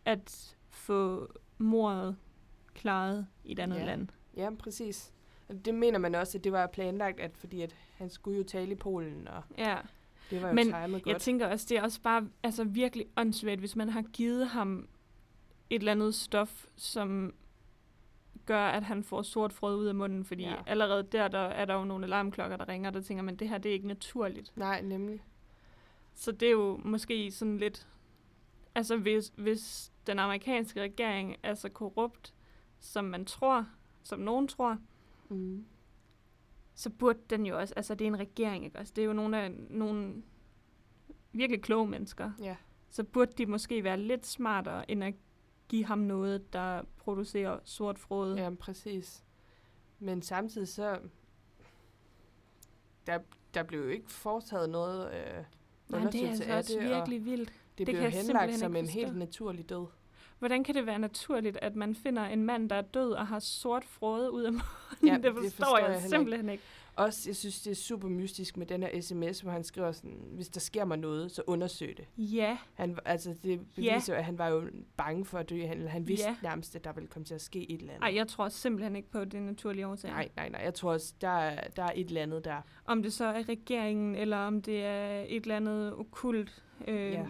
at 0.05 0.57
få 0.71 1.29
mordet 1.59 2.17
klaret 2.75 3.27
i 3.45 3.53
et 3.53 3.59
andet 3.59 3.77
Ja. 3.77 3.85
land. 3.85 4.09
Ja, 4.37 4.51
præcis. 4.59 5.14
Det 5.65 5.75
mener 5.75 5.99
man 5.99 6.15
også, 6.15 6.39
at 6.39 6.45
det 6.45 6.53
var 6.53 6.67
planlagt, 6.67 7.21
at 7.21 7.37
fordi 7.37 7.63
at 7.63 7.77
han 7.97 8.11
skulle 8.11 8.39
jo 8.39 8.45
tale 8.45 8.73
i 8.73 8.75
Polen, 8.75 9.29
og 9.29 9.43
Ja. 9.59 9.77
det 10.31 10.43
var 10.43 10.49
jo 10.49 10.55
Men 10.55 10.65
timet 10.65 10.91
godt. 10.91 11.07
Jeg 11.07 11.21
tænker 11.21 11.47
også, 11.47 11.67
det 11.69 11.79
er 11.79 11.83
også 11.83 12.01
bare 12.01 12.29
altså, 12.43 12.65
virkelig 12.65 13.07
åndssvagt, 13.17 13.61
hvis 13.61 13.77
man 13.77 13.89
har 13.89 14.03
givet 14.03 14.49
ham 14.49 14.89
et 15.71 15.79
eller 15.79 15.93
andet 15.93 16.15
stof, 16.15 16.67
som 16.77 17.35
gør, 18.47 18.67
at 18.67 18.83
han 18.83 19.03
får 19.03 19.23
sort 19.23 19.53
frød 19.53 19.77
ud 19.77 19.87
af 19.87 19.95
munden, 19.95 20.25
fordi 20.25 20.43
ja. 20.43 20.55
allerede 20.67 21.03
der, 21.03 21.29
der 21.29 21.39
er 21.39 21.65
der 21.65 21.75
jo 21.75 21.85
nogle 21.85 22.07
alarmklokker, 22.07 22.57
der 22.57 22.69
ringer, 22.69 22.91
der 22.91 23.01
tænker 23.01 23.23
man, 23.23 23.37
det 23.37 23.49
her 23.49 23.59
det 23.59 23.69
er 23.69 23.73
ikke 23.73 23.89
naturligt. 23.89 24.53
Nej, 24.57 24.83
nemlig. 24.83 25.25
Så 26.15 26.33
det 26.33 26.49
er 26.49 26.53
jo 26.53 26.81
måske 26.85 27.31
sådan 27.31 27.59
lidt... 27.59 27.87
Altså 28.75 28.97
hvis, 28.97 29.33
hvis 29.37 29.93
den 30.07 30.19
amerikanske 30.19 30.83
regering 30.83 31.37
er 31.43 31.55
så 31.55 31.69
korrupt, 31.69 32.35
som 32.81 33.05
man 33.05 33.25
tror, 33.25 33.67
som 34.03 34.19
nogen 34.19 34.49
tror, 34.49 34.79
Mm. 35.35 35.65
så 36.75 36.91
burde 36.91 37.19
den 37.31 37.47
jo 37.47 37.59
også... 37.59 37.75
Altså 37.77 37.95
det 37.95 38.05
er 38.05 38.09
en 38.09 38.19
regering, 38.19 38.65
ikke 38.65 38.79
også? 38.79 38.93
Det 38.97 39.03
er 39.03 39.07
jo 39.07 39.13
nogle 39.13 39.39
af 39.41 39.51
nogle 39.71 40.23
virkelig 41.33 41.63
kloge 41.63 41.89
mennesker. 41.89 42.31
Ja. 42.41 42.57
Så 42.91 43.05
burde 43.05 43.33
de 43.39 43.47
måske 43.47 43.85
være 43.85 44.01
lidt 44.01 44.27
smartere, 44.27 44.91
end 44.91 45.05
at 45.05 45.15
give 45.69 45.85
ham 45.85 45.99
noget, 45.99 46.53
der 46.53 46.83
producerer 46.97 47.59
sort 47.65 47.99
frode. 47.99 48.43
Ja, 48.43 48.51
præcis. 48.51 49.25
Men 49.99 50.23
samtidig 50.23 50.69
så... 50.69 50.99
Der, 53.07 53.19
der 53.55 53.63
blev 53.63 53.81
jo 53.81 53.89
ikke 53.89 54.11
foretaget 54.11 54.71
noget 54.71 55.15
øh, 55.15 55.15
Nej, 55.15 55.31
det 55.31 55.45
er 55.91 55.97
undersøgelse 55.97 56.45
altså 56.45 56.53
af 56.53 56.57
også 56.57 56.73
det, 56.73 56.83
virkelig 56.83 57.25
vildt. 57.25 57.53
det, 57.79 57.87
det 57.87 57.95
blev 57.95 58.11
henlagt 58.11 58.59
som 58.59 58.77
en 58.77 58.87
helt 58.89 59.17
naturlig 59.17 59.69
død. 59.69 59.87
Hvordan 60.39 60.65
kan 60.65 60.75
det 60.75 60.87
være 60.87 60.99
naturligt, 60.99 61.59
at 61.63 61.77
man 61.77 61.95
finder 61.95 62.25
en 62.25 62.43
mand, 62.45 62.71
der 62.71 62.77
er 62.77 62.83
død 62.83 63.11
og 63.13 63.27
har 63.27 63.39
sort 63.39 63.85
frode 63.85 64.31
ud 64.33 64.43
af 64.43 64.53
munden? 64.61 64.69
Ja, 65.07 65.15
det, 65.15 65.23
det 65.25 65.33
forstår 65.35 65.49
forstår 65.51 65.79
jeg, 65.79 65.91
jeg 65.91 66.03
simpelthen 66.03 66.49
ikke. 66.49 66.63
Også, 66.97 67.29
jeg 67.31 67.37
synes, 67.37 67.61
det 67.63 67.71
er 67.71 67.75
super 67.75 68.09
mystisk 68.09 68.57
med 68.57 68.67
den 68.67 68.83
her 68.83 69.01
sms, 69.01 69.41
hvor 69.41 69.51
han 69.51 69.65
skriver 69.65 69.93
sådan, 69.93 70.19
hvis 70.33 70.49
der 70.49 70.61
sker 70.61 70.85
mig 70.85 70.99
noget, 70.99 71.33
så 71.33 71.43
undersøg 71.47 71.97
det. 71.97 72.05
Ja, 72.25 72.59
Han, 72.75 72.99
altså, 73.05 73.35
det 73.45 73.61
beviser 73.75 74.13
jo, 74.13 74.19
at 74.19 74.25
han 74.25 74.39
var 74.39 74.49
jo 74.49 74.63
bange 74.97 75.25
for 75.25 75.39
at 75.39 75.51
dø. 75.51 75.67
Han, 75.67 75.89
han 75.89 76.09
vidste 76.09 76.27
Ja. 76.29 76.37
nærmest, 76.43 76.77
at 76.77 76.85
der 76.85 76.93
ville 76.93 77.07
komme 77.09 77.25
til 77.27 77.35
at 77.35 77.41
ske 77.43 77.71
et 77.71 77.81
eller 77.81 77.93
andet. 77.93 78.03
Ej, 78.05 78.15
jeg 78.15 78.29
tror 78.29 78.49
simpelthen 78.49 78.97
ikke 78.97 79.11
på, 79.11 79.25
det 79.25 79.43
naturlige 79.43 79.87
årsager. 79.87 80.15
Nej, 80.15 80.29
nej, 80.37 80.49
nej. 80.49 80.61
Jeg 80.65 80.75
tror 80.75 80.93
også, 80.93 81.15
der 81.21 81.29
er, 81.29 81.69
der 81.77 81.83
er 81.83 81.93
et 81.95 82.07
eller 82.09 82.23
andet 82.23 82.45
der. 82.45 82.57
Om 82.85 83.03
det 83.03 83.13
så 83.13 83.25
er 83.25 83.49
regeringen, 83.49 84.15
eller 84.15 84.37
om 84.37 84.63
det 84.63 84.85
er 84.85 85.25
et 85.29 85.43
eller 85.43 85.57
andet 85.57 85.95
okult. 85.95 86.63
Øh, 86.89 87.13
Ja. 87.13 87.27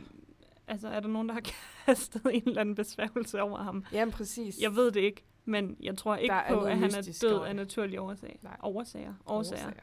Altså, 0.69 0.89
er 0.89 1.01
der 1.01 1.09
nogen, 1.09 1.29
der 1.29 1.35
har 1.35 1.43
kastet 1.87 2.23
en 2.33 2.43
eller 2.47 2.61
anden 2.61 2.75
besværgelse 2.75 3.43
over 3.43 3.59
ham? 3.59 3.85
Jamen, 3.93 4.13
præcis. 4.13 4.59
Jeg 4.61 4.77
ved 4.77 4.91
det 4.93 5.01
ikke, 5.01 5.25
men 5.45 5.77
jeg 5.81 5.97
tror 5.97 6.17
ikke 6.17 6.35
på, 6.49 6.61
at 6.61 6.79
han 6.79 6.95
er 6.95 7.19
død 7.23 7.43
af 7.43 7.57
naturlige 7.57 8.01
årsager. 8.01 8.37
Nej. 8.43 8.57
Årsager. 8.63 9.15
Årsager. 9.27 9.71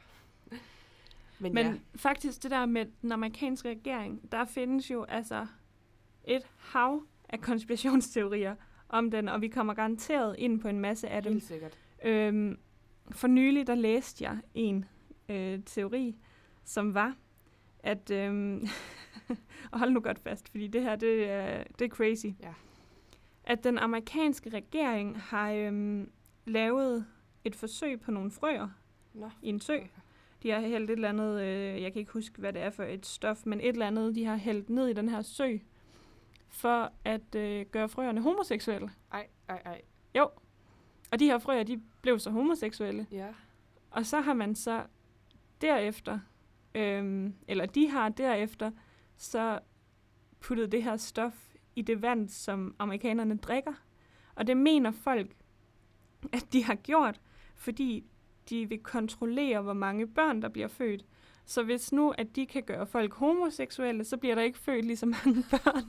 Men, 1.40 1.54
Men 1.54 1.66
ja, 1.66 1.74
faktisk 1.96 2.44
det 2.44 2.52
der 2.52 2.66
med 2.66 2.86
den 3.02 3.12
amerikanske 3.12 3.70
regering, 3.70 4.32
der 4.32 4.46
findes 4.46 4.92
jo 4.92 5.04
altså 5.04 5.48
et 6.24 6.44
hav 6.58 7.04
af 7.30 7.42
konspirationsteorier 7.42 8.56
om 8.90 9.12
den, 9.12 9.30
og 9.30 9.42
vi 9.42 9.48
kommer 9.48 9.74
garanteret 9.74 10.36
ind 10.38 10.60
på 10.60 10.68
en 10.68 10.80
masse 10.80 11.10
af 11.10 11.24
dem. 11.24 11.32
helt 11.32 11.44
sikkert. 11.44 11.78
Øhm, 12.06 12.60
for 13.12 13.28
nylig, 13.28 13.68
der 13.68 13.76
læste 13.76 14.24
jeg 14.24 14.38
en 14.54 14.86
øh, 15.30 15.60
teori, 15.66 16.16
som 16.64 16.94
var, 16.94 17.16
at, 17.84 18.12
øhm, 18.12 18.68
og 19.72 19.80
hold 19.80 19.92
nu 19.92 20.00
godt 20.00 20.20
fast, 20.20 20.50
fordi 20.50 20.68
det 20.68 20.82
her, 20.84 20.96
det 20.96 21.30
er, 21.30 21.64
det 21.80 21.86
er 21.86 21.90
crazy, 21.90 22.26
Ja. 22.40 22.54
at 23.44 23.64
den 23.64 23.78
amerikanske 23.78 24.50
regering 24.50 25.22
har 25.22 25.52
øhm, 25.52 26.12
lavet 26.46 27.06
et 27.44 27.56
forsøg 27.56 28.02
på 28.02 28.12
nogle 28.12 28.32
frøer 28.32 28.70
Nå. 29.14 29.30
i 29.42 29.50
en 29.50 29.60
sø. 29.60 29.78
De 30.44 30.50
har 30.50 30.60
hældt 30.62 30.90
et 30.90 30.94
eller 30.96 31.10
andet, 31.10 31.42
øh, 31.42 31.82
jeg 31.82 31.94
kan 31.94 32.00
ikke 32.00 32.12
huske, 32.12 32.40
hvad 32.40 32.54
det 32.54 32.62
er 32.62 32.70
for 32.70 32.84
et 32.84 33.06
stof, 33.06 33.46
men 33.46 33.60
et 33.62 33.68
eller 33.68 33.88
andet, 33.88 34.16
de 34.16 34.26
har 34.26 34.36
hældt 34.36 34.70
ned 34.70 34.88
i 34.88 34.94
den 34.94 35.10
her 35.10 35.22
sø, 35.22 35.58
for 36.50 36.92
at 37.06 37.36
øh, 37.36 37.66
gøre 37.66 37.90
frøerne 37.90 38.22
homoseksuelle. 38.22 38.90
Ej, 39.12 39.28
ej, 39.50 39.62
ej. 39.66 39.82
Jo. 40.16 40.30
Og 41.12 41.20
de 41.20 41.26
her 41.26 41.40
frøer, 41.40 41.64
de 41.64 41.82
blev 42.02 42.20
så 42.20 42.30
homoseksuelle. 42.30 43.08
Ja. 43.12 43.28
Og 43.92 44.06
så 44.06 44.22
har 44.22 44.34
man 44.34 44.56
så 44.56 44.84
derefter, 45.62 46.20
øhm, 46.76 47.34
eller 47.48 47.66
de 47.66 47.90
har 47.90 48.10
derefter, 48.10 48.72
så 49.18 49.60
puttet 50.40 50.72
det 50.72 50.84
her 50.84 50.98
stof 50.98 51.48
i 51.76 51.82
det 51.82 52.02
vand, 52.02 52.30
som 52.30 52.76
amerikanerne 52.80 53.38
drikker. 53.38 53.74
Og 54.36 54.48
det 54.48 54.58
mener 54.58 54.92
folk, 54.92 55.36
at 56.34 56.54
de 56.54 56.64
har 56.64 56.76
gjort, 56.76 57.22
fordi 57.56 58.06
de 58.50 58.70
vil 58.70 58.80
kontrollere, 58.80 59.62
hvor 59.62 59.74
mange 59.74 60.08
børn, 60.08 60.42
der 60.42 60.50
bliver 60.50 60.68
født. 60.68 61.06
Så 61.46 61.64
hvis 61.64 61.92
nu, 61.92 62.12
at 62.18 62.36
de 62.36 62.46
kan 62.46 62.64
gøre 62.64 62.88
folk 62.88 63.14
homoseksuelle, 63.14 64.04
så 64.04 64.18
bliver 64.18 64.36
der 64.36 64.42
ikke 64.42 64.60
født 64.60 64.86
lige 64.86 64.98
så 64.98 65.06
mange 65.06 65.44
børn, 65.52 65.84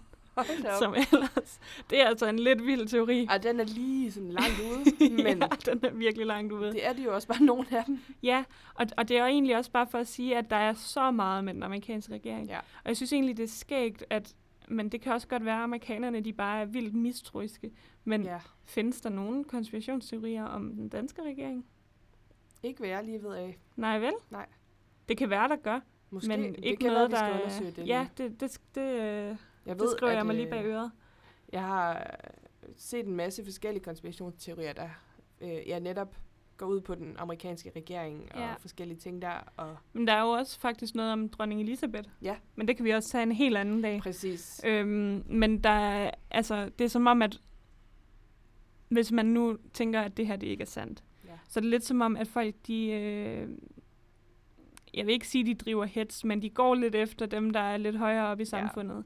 som 0.79 0.95
ellers. 0.95 1.61
Det 1.91 2.01
er 2.01 2.07
altså 2.07 2.27
en 2.27 2.39
lidt 2.39 2.67
vild 2.67 2.87
teori. 2.87 3.27
Ej, 3.31 3.39
den 3.39 3.61
er 3.61 3.65
lige 3.65 4.13
sådan 4.13 4.29
langt 4.29 4.61
ude, 4.71 5.11
men 5.23 5.39
ja, 5.39 5.73
den 5.73 5.81
er 5.85 5.91
virkelig 5.91 6.27
langt 6.27 6.53
ude. 6.53 6.73
det 6.73 6.87
er 6.87 6.93
de 6.93 7.03
jo 7.03 7.15
også 7.15 7.29
bare 7.29 7.43
nogle 7.43 7.67
af 7.71 7.85
dem. 7.85 8.01
Ja, 8.23 8.45
og, 8.75 8.87
og 8.97 9.09
det 9.09 9.17
er 9.17 9.21
jo 9.21 9.27
egentlig 9.27 9.57
også 9.57 9.71
bare 9.71 9.87
for 9.87 9.99
at 9.99 10.09
sige, 10.09 10.37
at 10.37 10.51
der 10.51 10.57
er 10.57 10.75
så 10.75 11.11
meget 11.11 11.45
med 11.45 11.55
den 11.55 11.63
amerikanske 11.63 12.15
regering. 12.15 12.49
Ja. 12.49 12.59
Og 12.59 12.89
jeg 12.89 12.97
synes 12.97 13.13
egentlig, 13.13 13.37
det 13.37 13.43
er 13.43 13.49
skægt, 13.49 14.05
at 14.11 14.35
men 14.69 14.89
det 14.89 15.01
kan 15.01 15.13
også 15.13 15.29
godt 15.29 15.45
være, 15.45 15.57
at 15.57 15.63
amerikanerne 15.63 16.21
de 16.21 16.33
bare 16.33 16.61
er 16.61 16.65
vildt 16.65 16.95
mistroiske. 16.95 17.71
Men 18.05 18.23
ja. 18.23 18.39
findes 18.65 19.01
der 19.01 19.11
nogen 19.11 19.45
konspirationsteorier 19.45 20.45
om 20.45 20.75
den 20.75 20.89
danske 20.89 21.23
regering? 21.23 21.67
Ikke 22.63 22.79
hvad 22.79 22.89
jeg 22.89 23.05
lige 23.05 23.23
ved 23.23 23.35
af. 23.35 23.59
Nej 23.77 23.99
vel? 23.99 24.13
Nej. 24.31 24.47
Det 25.09 25.17
kan 25.17 25.31
være, 25.31 25.49
der 25.49 25.57
gør, 25.57 25.81
Måske. 26.11 26.29
men 26.29 26.55
det 26.55 26.65
ikke 26.65 26.81
kan 26.81 26.93
noget, 26.93 27.13
være, 27.13 27.21
der 27.21 27.27
vi 27.27 27.51
skal 27.51 27.63
er... 27.63 27.65
undersøge 27.65 27.83
det. 27.83 27.89
ja, 27.89 28.07
lige. 28.19 28.29
det, 28.29 28.41
det, 28.41 28.61
det, 28.75 29.39
jeg 29.67 29.79
det 29.79 29.91
skriver 29.97 30.13
jeg 30.13 30.27
mig 30.27 30.35
lige 30.35 30.45
øh, 30.47 30.51
bag 30.51 30.65
øret. 30.65 30.91
Jeg 31.53 31.63
har 31.63 31.95
øh, 32.63 32.69
set 32.77 33.07
en 33.07 33.17
masse 33.17 33.45
forskellige 33.45 33.85
konspirationsteorier, 33.85 34.73
der 34.73 34.89
øh, 35.41 35.51
ja, 35.69 35.79
netop 35.79 36.17
går 36.57 36.67
ud 36.67 36.81
på 36.81 36.95
den 36.95 37.17
amerikanske 37.19 37.73
regering 37.77 38.29
og 38.35 38.41
Ja. 38.41 38.55
forskellige 38.55 38.99
ting 38.99 39.23
der. 39.23 39.53
Og 39.57 39.77
Men 39.93 40.07
der 40.07 40.13
er 40.13 40.21
jo 40.21 40.29
også 40.29 40.61
faktisk 40.61 40.95
noget 40.95 41.13
om 41.13 41.29
dronning 41.29 41.61
Elisabeth. 41.61 42.09
Ja. 42.23 42.37
Men 42.57 42.69
det 42.69 42.77
kan 42.77 42.85
vi 42.85 42.91
også 42.91 43.09
tage 43.11 43.23
en 43.23 43.33
helt 43.33 43.57
anden 43.57 43.83
dag. 43.83 44.01
præcis. 44.01 44.61
Øhm, 44.67 45.25
men 45.27 45.59
der 45.65 45.71
er, 45.71 46.11
altså, 46.31 46.71
det 46.79 46.85
er 46.85 46.89
som 46.89 47.07
om, 47.07 47.23
at 47.23 47.41
hvis 48.89 49.13
man 49.13 49.27
nu 49.27 49.57
tænker, 49.73 50.01
at 50.01 50.17
det 50.17 50.27
her 50.27 50.37
det 50.37 50.47
ikke 50.47 50.63
er 50.63 50.67
sandt, 50.67 51.05
Ja. 51.25 51.31
så 51.49 51.61
er 51.61 51.63
det 51.63 51.71
lidt 51.71 51.85
som 51.85 52.01
om, 52.01 52.17
at 52.17 52.29
folk, 52.29 52.55
de, 52.67 52.87
øh, 52.91 53.49
jeg 54.95 55.07
vil 55.07 55.13
ikke 55.13 55.29
sige, 55.29 55.47
de 55.47 55.55
driver 55.55 55.85
hets, 55.85 56.25
men 56.25 56.43
de 56.43 56.51
går 56.51 56.75
lidt 56.75 56.95
efter 56.95 57.27
dem, 57.27 57.51
der 57.51 57.61
er 57.61 57.77
lidt 57.77 57.99
højere 57.99 58.27
oppe 58.27 58.43
i 58.43 58.47
samfundet. 58.47 58.97
Ja. 58.97 59.03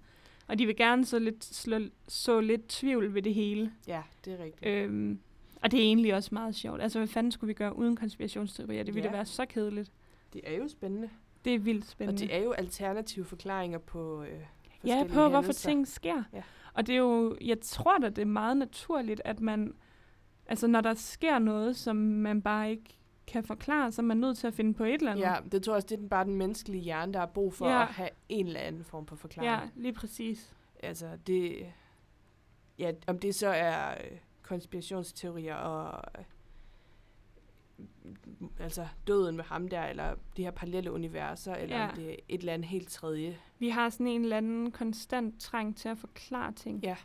Og 0.49 0.59
de 0.59 0.67
vil 0.67 0.77
gerne 0.77 1.05
så 1.05 1.19
lidt, 1.19 1.45
slå, 1.45 1.79
så 2.09 2.41
lidt 2.41 2.69
tvivl 2.69 3.15
ved 3.15 3.23
det 3.23 3.35
hele. 3.35 3.73
Ja, 3.87 4.03
det 4.25 4.33
er 4.41 4.45
rigtigt. 4.45 4.67
Øhm, 4.67 5.19
og 5.63 5.71
det 5.71 5.81
er 5.81 5.85
egentlig 5.85 6.15
også 6.15 6.29
meget 6.33 6.55
sjovt. 6.55 6.83
Altså, 6.83 6.99
hvad 6.99 7.09
fanden 7.09 7.33
skulle 7.33 7.49
vi 7.49 7.55
gøre 7.55 7.77
uden 7.77 7.97
konspirationsteorier? 7.97 8.83
Det 8.83 8.95
ville 8.95 9.07
Ja. 9.07 9.11
da 9.13 9.17
være 9.17 9.27
så 9.27 9.47
kedeligt. 9.47 9.93
Det 10.33 10.41
er 10.45 10.57
jo 10.57 10.69
spændende. 10.69 11.11
Det 11.45 11.55
er 11.55 11.59
vildt 11.59 11.85
Og 11.85 11.91
spændende. 11.91 12.21
det 12.23 12.35
er 12.35 12.39
jo 12.43 12.53
alternative 12.53 13.25
forklaringer 13.25 13.79
på 13.79 14.23
øh, 14.23 14.29
Ja, 14.87 15.05
på 15.09 15.15
hvorfor 15.15 15.37
hændelser. 15.41 15.69
ting 15.69 15.89
sker. 15.89 16.23
Ja. 16.33 16.43
Og 16.75 16.87
det 16.87 16.93
er 16.93 16.99
jo, 16.99 17.37
jeg 17.41 17.61
tror 17.61 17.99
da, 17.99 18.09
det 18.09 18.19
er 18.19 18.25
meget 18.27 18.57
naturligt, 18.57 19.23
at 19.25 19.41
man, 19.41 19.75
altså 20.47 20.67
når 20.67 20.81
der 20.81 20.95
sker 20.95 21.39
noget, 21.39 21.77
som 21.77 21.97
man 21.97 22.43
bare 22.43 22.71
ikke 22.71 22.85
kan 23.27 23.45
forklare, 23.45 23.93
så 23.93 24.03
er 24.03 24.07
man 24.07 24.17
nødt 24.17 24.39
til 24.39 24.47
at 24.47 24.55
finde 24.55 24.75
på 24.75 24.85
et 24.85 24.95
eller 24.95 25.11
andet. 25.13 25.23
Ja, 25.25 25.35
det 25.53 25.63
tror 25.63 25.73
jeg 25.73 25.77
også, 25.77 25.87
det 25.97 26.05
er 26.05 26.09
bare 26.09 26.25
den 26.25 26.35
menneskelige 26.35 26.83
hjerne, 26.83 27.13
der 27.13 27.19
har 27.19 27.27
brug 27.27 27.55
for 27.55 27.69
Ja. 27.69 27.83
at 27.83 27.89
have 27.89 28.09
en 28.29 28.47
eller 28.47 28.61
anden 28.61 28.85
form 28.85 29.07
for 29.07 29.17
forklaring. 29.17 29.53
ja 29.53 29.81
lige 29.83 29.93
præcis. 29.93 30.57
Altså, 30.83 31.09
det... 31.27 31.67
Ja, 32.79 32.93
om 33.07 33.19
det 33.19 33.35
så 33.35 33.49
er 33.49 33.91
øh, 33.91 34.19
konspirationsteorier 34.43 35.55
og... 35.55 36.03
øh, 36.19 36.25
altså 38.61 38.87
døden 39.07 39.37
med 39.37 39.45
ham 39.45 39.69
der, 39.69 39.83
eller 39.85 40.15
de 40.37 40.43
her 40.43 40.51
parallelle 40.51 40.93
universer, 40.93 41.55
eller 41.55 41.77
Ja. 41.77 41.89
om 41.89 41.95
det 41.97 42.11
er 42.11 42.17
et 42.29 42.41
eller 42.41 42.53
andet 42.53 42.69
helt 42.69 42.89
tredje. 42.89 43.39
Vi 43.59 43.69
har 43.69 43.89
sådan 43.91 44.07
en 44.07 44.23
eller 44.23 44.37
anden 44.37 44.71
konstant 44.73 45.41
trang 45.41 45.77
til 45.77 45.89
at 45.89 45.99
forklare 45.99 46.53
ting. 46.53 46.81
Ja. 46.83 46.97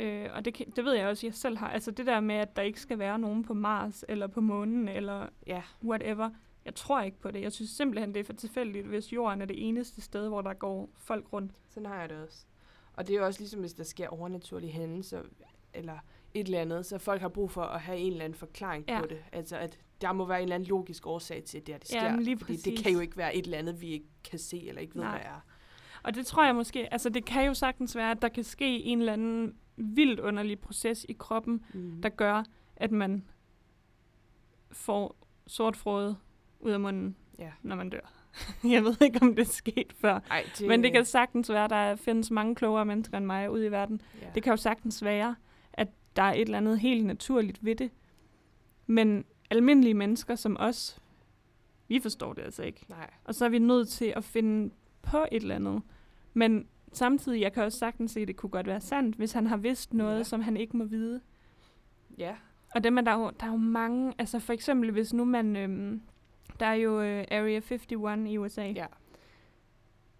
Øh, 0.00 0.28
og 0.34 0.44
det, 0.44 0.62
det 0.76 0.84
ved 0.84 0.92
jeg 0.92 1.06
også, 1.08 1.26
jeg 1.26 1.34
selv 1.34 1.56
har. 1.56 1.68
Altså 1.68 1.90
det 1.90 2.06
der 2.06 2.20
med, 2.20 2.34
at 2.34 2.56
der 2.56 2.62
ikke 2.62 2.80
skal 2.80 2.98
være 2.98 3.18
nogen 3.18 3.42
på 3.44 3.54
Mars, 3.54 4.04
eller 4.08 4.26
på 4.26 4.40
månen, 4.40 4.88
eller 4.88 5.26
Ja, 5.46 5.62
whatever. 5.84 6.30
Jeg 6.64 6.74
tror 6.74 7.00
ikke 7.02 7.20
på 7.20 7.30
det. 7.30 7.42
Jeg 7.42 7.52
synes 7.52 7.70
simpelthen, 7.70 8.14
det 8.14 8.20
er 8.20 8.24
for 8.24 8.32
tilfældigt, 8.32 8.86
hvis 8.86 9.12
jorden 9.12 9.42
er 9.42 9.46
det 9.46 9.68
eneste 9.68 10.00
sted, 10.00 10.28
hvor 10.28 10.42
der 10.42 10.54
går 10.54 10.90
folk 10.96 11.32
rundt. 11.32 11.52
sådan 11.68 11.86
har 11.86 12.00
jeg 12.00 12.08
det 12.08 12.16
også. 12.18 12.44
Og 12.92 13.06
det 13.06 13.14
er 13.14 13.18
jo 13.20 13.26
også 13.26 13.40
ligesom, 13.40 13.60
hvis 13.60 13.72
der 13.72 13.84
sker 13.84 14.08
overnaturlige 14.08 14.72
hændelser, 14.72 15.22
eller 15.74 15.98
et 16.34 16.46
eller 16.46 16.60
andet, 16.60 16.86
så 16.86 16.98
folk 16.98 17.20
har 17.20 17.28
brug 17.28 17.50
for 17.50 17.62
at 17.62 17.80
have 17.80 17.98
en 17.98 18.12
eller 18.12 18.24
anden 18.24 18.38
forklaring 18.38 18.84
Ja. 18.88 19.00
på 19.00 19.06
det. 19.06 19.18
Altså, 19.32 19.56
at 19.56 19.78
der 20.00 20.12
må 20.12 20.24
være 20.26 20.38
en 20.38 20.42
eller 20.42 20.54
anden 20.54 20.68
logisk 20.68 21.06
årsag 21.06 21.44
til, 21.44 21.58
at 21.58 21.66
det, 21.66 21.74
her, 21.74 21.78
det 21.78 21.88
sker. 21.88 22.04
Ja, 22.04 22.12
men 22.12 22.22
lige 22.22 22.38
fordi 22.38 22.56
det 22.56 22.78
kan 22.78 22.92
jo 22.92 23.00
ikke 23.00 23.16
være 23.16 23.36
et 23.36 23.44
eller 23.44 23.58
andet, 23.58 23.80
vi 23.80 23.86
ikke 23.86 24.06
kan 24.30 24.38
se, 24.38 24.68
eller 24.68 24.80
ikke 24.80 24.94
ved, 24.94 25.02
Nej. 25.02 25.10
hvad 25.10 25.20
er. 25.26 25.40
Og 26.02 26.14
det 26.14 26.26
tror 26.26 26.44
jeg 26.44 26.54
måske, 26.54 26.92
altså 26.92 27.08
det 27.08 27.24
kan 27.24 27.46
jo 27.46 27.54
sagtens 27.54 27.96
være, 27.96 28.10
at 28.10 28.22
der 28.22 28.28
kan 28.28 28.44
ske 28.44 28.82
en 28.82 28.98
eller 28.98 29.12
anden 29.12 29.54
vildt 29.80 30.20
underlig 30.20 30.58
proces 30.58 31.06
i 31.08 31.12
kroppen, 31.12 31.64
Mm. 31.74 32.02
der 32.02 32.08
gør, 32.08 32.44
at 32.76 32.90
man 32.92 33.24
får 34.72 35.16
sort 35.46 35.76
frode 35.76 36.16
ud 36.60 36.70
af 36.70 36.80
munden, 36.80 37.16
Ja. 37.38 37.50
når 37.62 37.76
man 37.76 37.90
dør. 37.90 38.12
jeg 38.74 38.84
ved 38.84 38.96
ikke, 39.02 39.18
om 39.22 39.34
det 39.36 39.42
er 39.42 39.52
sket 39.52 39.92
før. 39.92 40.20
Ej, 40.30 40.44
det, 40.58 40.68
Men 40.68 40.82
det 40.82 40.92
kan 40.92 41.04
sagtens 41.04 41.50
være, 41.50 41.64
at 41.64 41.70
der 41.70 41.96
findes 41.96 42.30
mange 42.30 42.54
klogere 42.54 42.84
mennesker 42.86 43.16
end 43.18 43.26
mig 43.26 43.50
ude 43.50 43.66
i 43.66 43.70
verden. 43.70 44.00
ja. 44.22 44.26
Det 44.34 44.42
kan 44.42 44.50
jo 44.52 44.56
sagtens 44.56 45.04
være, 45.04 45.36
at 45.72 45.88
der 46.16 46.22
er 46.22 46.32
et 46.32 46.40
eller 46.40 46.58
andet 46.58 46.80
helt 46.80 47.06
naturligt 47.06 47.64
ved 47.64 47.76
det. 47.76 47.90
Men 48.86 49.24
almindelige 49.50 49.94
mennesker 49.94 50.34
som 50.34 50.56
os, 50.60 51.00
vi 51.88 52.00
forstår 52.00 52.32
det 52.32 52.42
altså 52.42 52.62
ikke. 52.62 52.84
Nej. 52.88 53.10
Og 53.24 53.34
så 53.34 53.44
er 53.44 53.48
vi 53.48 53.58
nødt 53.58 53.88
til 53.88 54.12
at 54.16 54.24
finde 54.24 54.74
på 55.02 55.26
et 55.32 55.42
eller 55.42 55.54
andet. 55.54 55.82
Men 56.34 56.66
samtidig, 56.92 57.40
jeg 57.40 57.52
kan 57.52 57.62
også 57.62 57.78
sagtens 57.78 58.10
se, 58.12 58.20
at 58.20 58.28
det 58.28 58.36
kunne 58.36 58.50
godt 58.50 58.66
være 58.66 58.80
sandt, 58.80 59.16
hvis 59.16 59.32
han 59.32 59.46
har 59.46 59.56
vidst 59.56 59.94
noget, 59.94 60.12
Ja. 60.12 60.16
ja. 60.18 60.22
som 60.24 60.40
han 60.40 60.56
ikke 60.56 60.76
må 60.76 60.84
vide. 60.84 61.20
Ja. 62.18 62.34
Og 62.74 62.84
dem 62.84 62.98
er 62.98 63.02
der, 63.02 63.14
jo, 63.14 63.30
der 63.40 63.46
er 63.46 63.50
jo 63.50 63.56
mange, 63.56 64.14
altså 64.18 64.38
for 64.38 64.52
eksempel 64.52 64.90
hvis 64.90 65.12
nu 65.12 65.24
man, 65.24 65.56
øhm, 65.56 66.02
der 66.60 66.66
er 66.66 66.74
jo 66.74 67.00
øh, 67.00 67.24
Area 67.30 67.60
51 67.70 68.30
i 68.30 68.38
USA. 68.38 68.62
Ja. 68.66 68.86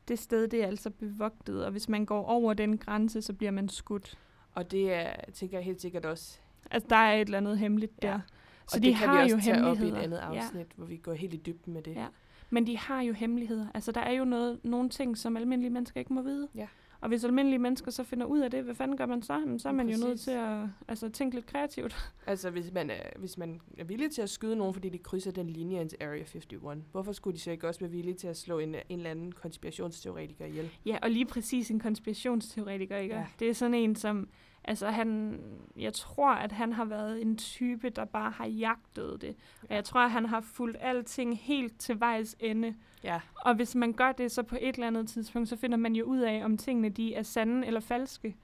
Det 0.09 0.19
sted, 0.19 0.49
det 0.49 0.63
er 0.63 0.67
altså 0.67 0.91
bevogtet, 0.91 1.65
og 1.65 1.71
hvis 1.71 1.89
man 1.89 2.07
går 2.07 2.25
over 2.25 2.55
den 2.55 2.79
grænse, 2.79 3.23
så 3.23 3.33
bliver 3.33 3.51
man 3.51 3.69
skudt. 3.69 4.19
Og 4.53 4.71
det 4.71 4.93
er, 4.93 5.11
tænker 5.33 5.57
jeg 5.59 5.65
helt 5.65 5.81
sikkert 5.81 6.05
også. 6.07 6.39
Altså 6.71 6.87
der 6.91 6.97
er 6.97 7.13
et 7.15 7.21
eller 7.21 7.39
andet 7.39 7.59
hemmeligt 7.59 7.93
Ja. 8.03 8.09
der. 8.09 8.21
Så 8.69 8.77
og 8.77 8.83
de 8.83 8.89
det 8.89 8.97
kan 8.97 9.09
har 9.09 9.17
vi 9.17 9.23
også 9.33 9.37
jo 9.37 9.43
tage 9.43 9.65
op 9.67 9.79
i 9.81 9.89
et 9.89 9.95
andet 9.97 10.17
Ja. 10.19 10.23
afsnit, 10.39 10.67
hvor 10.77 10.87
vi 10.87 10.97
går 10.97 11.13
helt 11.13 11.35
i 11.35 11.37
dybden 11.47 11.73
med 11.73 11.83
det. 11.83 11.95
Ja. 11.95 12.07
Men 12.51 12.67
de 12.67 12.79
har 12.79 13.03
jo 13.03 13.13
hemmeligheder. 13.13 13.67
Altså, 13.75 13.93
der 13.93 14.01
er 14.01 14.13
jo 14.13 14.25
noget, 14.25 14.61
nogle 14.65 14.89
ting, 14.89 15.19
som 15.19 15.37
almindelige 15.37 15.71
mennesker 15.71 16.01
ikke 16.01 16.13
må 16.13 16.23
vide. 16.23 16.49
Ja. 16.55 16.67
Og 17.01 17.09
hvis 17.09 17.25
almindelige 17.25 17.59
mennesker 17.59 17.91
så 17.91 18.05
finder 18.05 18.27
ud 18.27 18.41
af 18.41 18.51
det, 18.51 18.65
hvad 18.65 18.75
fanden 18.75 18.97
gør 18.97 19.07
man 19.07 19.23
så? 19.23 19.33
Jamen, 19.35 19.59
så 19.59 19.69
er 19.69 19.73
man 19.73 19.89
jo 19.89 19.97
nødt 19.97 20.11
Præcis. 20.11 20.25
til 20.25 20.31
at 20.31 20.67
altså, 20.89 21.09
tænke 21.09 21.35
lidt 21.35 21.47
kreativt. 21.47 21.97
Altså, 22.27 22.51
hvis 22.51 22.73
man, 22.73 22.91
er, 22.91 23.03
hvis 23.19 23.39
man 23.39 23.61
er 23.79 23.85
villig 23.85 24.11
til 24.11 24.23
at 24.23 24.31
skyde 24.31 24.57
nogen, 24.57 24.75
fordi 24.75 24.89
de 24.89 24.99
krydser 24.99 25.31
den 25.31 25.51
linje 25.51 25.81
ind 25.81 25.89
til 25.89 25.99
Area 26.01 26.19
51, 26.19 26.85
hvorfor 26.93 27.13
skulle 27.13 27.35
de 27.35 27.41
så 27.41 27.51
ikke 27.51 27.69
også 27.69 27.81
være 27.81 27.91
villige 27.91 28.15
til 28.15 28.29
at 28.29 28.37
slå 28.37 28.59
en, 28.59 28.75
en 28.75 28.99
eller 28.99 29.11
anden 29.11 29.33
konspirationsteoretiker 29.33 30.45
ihjel? 30.45 30.71
Ja, 30.87 30.99
og 31.03 31.11
lige 31.11 31.27
præcis 31.27 31.71
en 31.71 31.81
konspirationsteoretiker, 31.81 32.97
ikke? 32.97 33.15
Ja. 33.15 33.27
Det 33.39 33.49
er 33.49 33.55
sådan 33.55 33.75
en, 33.75 33.97
som... 33.97 34.29
Altså, 34.65 34.91
han, 34.91 35.41
jeg 35.77 35.93
tror, 35.93 36.31
at 36.33 36.53
han 36.53 36.73
har 36.73 36.85
været 36.85 37.23
en 37.23 37.37
type, 37.37 37.91
der 37.91 38.05
bare 38.05 38.31
har 38.31 38.47
jagtet 38.47 39.21
det. 39.21 39.37
Og 39.69 39.75
jeg 39.75 39.85
tror, 39.85 40.01
at 40.01 40.11
han 40.11 40.27
har 40.27 40.41
fulgt 40.41 40.77
alting 40.81 41.39
helt 41.39 41.79
til 41.81 42.01
vejs 42.01 42.37
ende. 42.41 42.75
Ja, 43.05 43.21
Og 43.35 43.55
hvis 43.55 43.75
man 43.75 43.93
gør 43.93 44.13
det, 44.13 44.33
så 44.33 44.43
på 44.43 44.57
et 44.61 44.75
eller 44.75 44.87
andet 44.87 45.09
tidspunkt, 45.09 45.49
så 45.49 45.57
finder 45.57 45.77
man 45.77 45.97
jo 45.97 46.05
ud 46.05 46.19
af, 46.19 46.45
om 46.45 46.57
tingene 46.57 46.89
de 46.89 47.15
er 47.15 47.23
sande 47.23 47.67
eller 47.67 47.81
falske. 47.81 48.37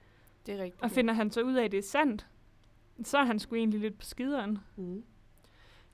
det 0.45 0.53
er 0.59 0.63
rigtigt. 0.63 0.83
Og 0.83 0.91
finder 0.91 1.13
han 1.13 1.31
så 1.31 1.41
ud 1.41 1.53
af, 1.53 1.63
at 1.65 1.71
det 1.71 1.77
er 1.77 1.83
sandt, 1.83 2.27
så 3.03 3.17
er 3.17 3.23
han 3.25 3.39
sgu 3.39 3.55
egentlig 3.55 3.79
lidt 3.79 3.97
på 3.99 4.05
skideren. 4.05 4.57
Mm. 4.75 5.03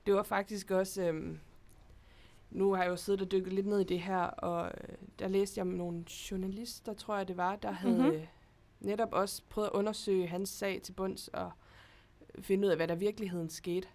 Det 0.06 0.14
var 0.14 0.22
faktisk 0.22 0.70
også... 0.70 1.02
Øhm, 1.02 1.38
nu 2.50 2.74
har 2.74 2.82
jeg 2.82 2.90
jo 2.90 2.96
siddet 2.96 3.22
og 3.22 3.32
dykket 3.32 3.52
lidt 3.52 3.66
ned 3.66 3.80
i 3.80 3.84
det 3.84 4.00
her, 4.00 4.18
og 4.18 4.66
øh, 4.66 4.94
der 5.18 5.28
læste 5.28 5.58
jeg 5.58 5.66
om 5.66 5.72
nogle 5.72 6.04
journalister, 6.30 6.94
tror 6.94 7.16
jeg 7.16 7.28
det 7.28 7.36
var, 7.36 7.56
der 7.56 7.70
havde 7.70 8.10
Mhm. 8.10 8.20
Netop 8.84 9.12
også 9.12 9.42
prøvet 9.48 9.68
at 9.68 9.72
undersøge 9.72 10.26
hans 10.26 10.48
sag 10.48 10.82
til 10.82 10.92
bunds 10.92 11.28
og 11.28 11.50
finde 12.40 12.66
ud 12.66 12.70
af, 12.70 12.76
hvad 12.76 12.88
der 12.88 12.94
virkeligheden 12.94 13.50
skete. 13.50 13.88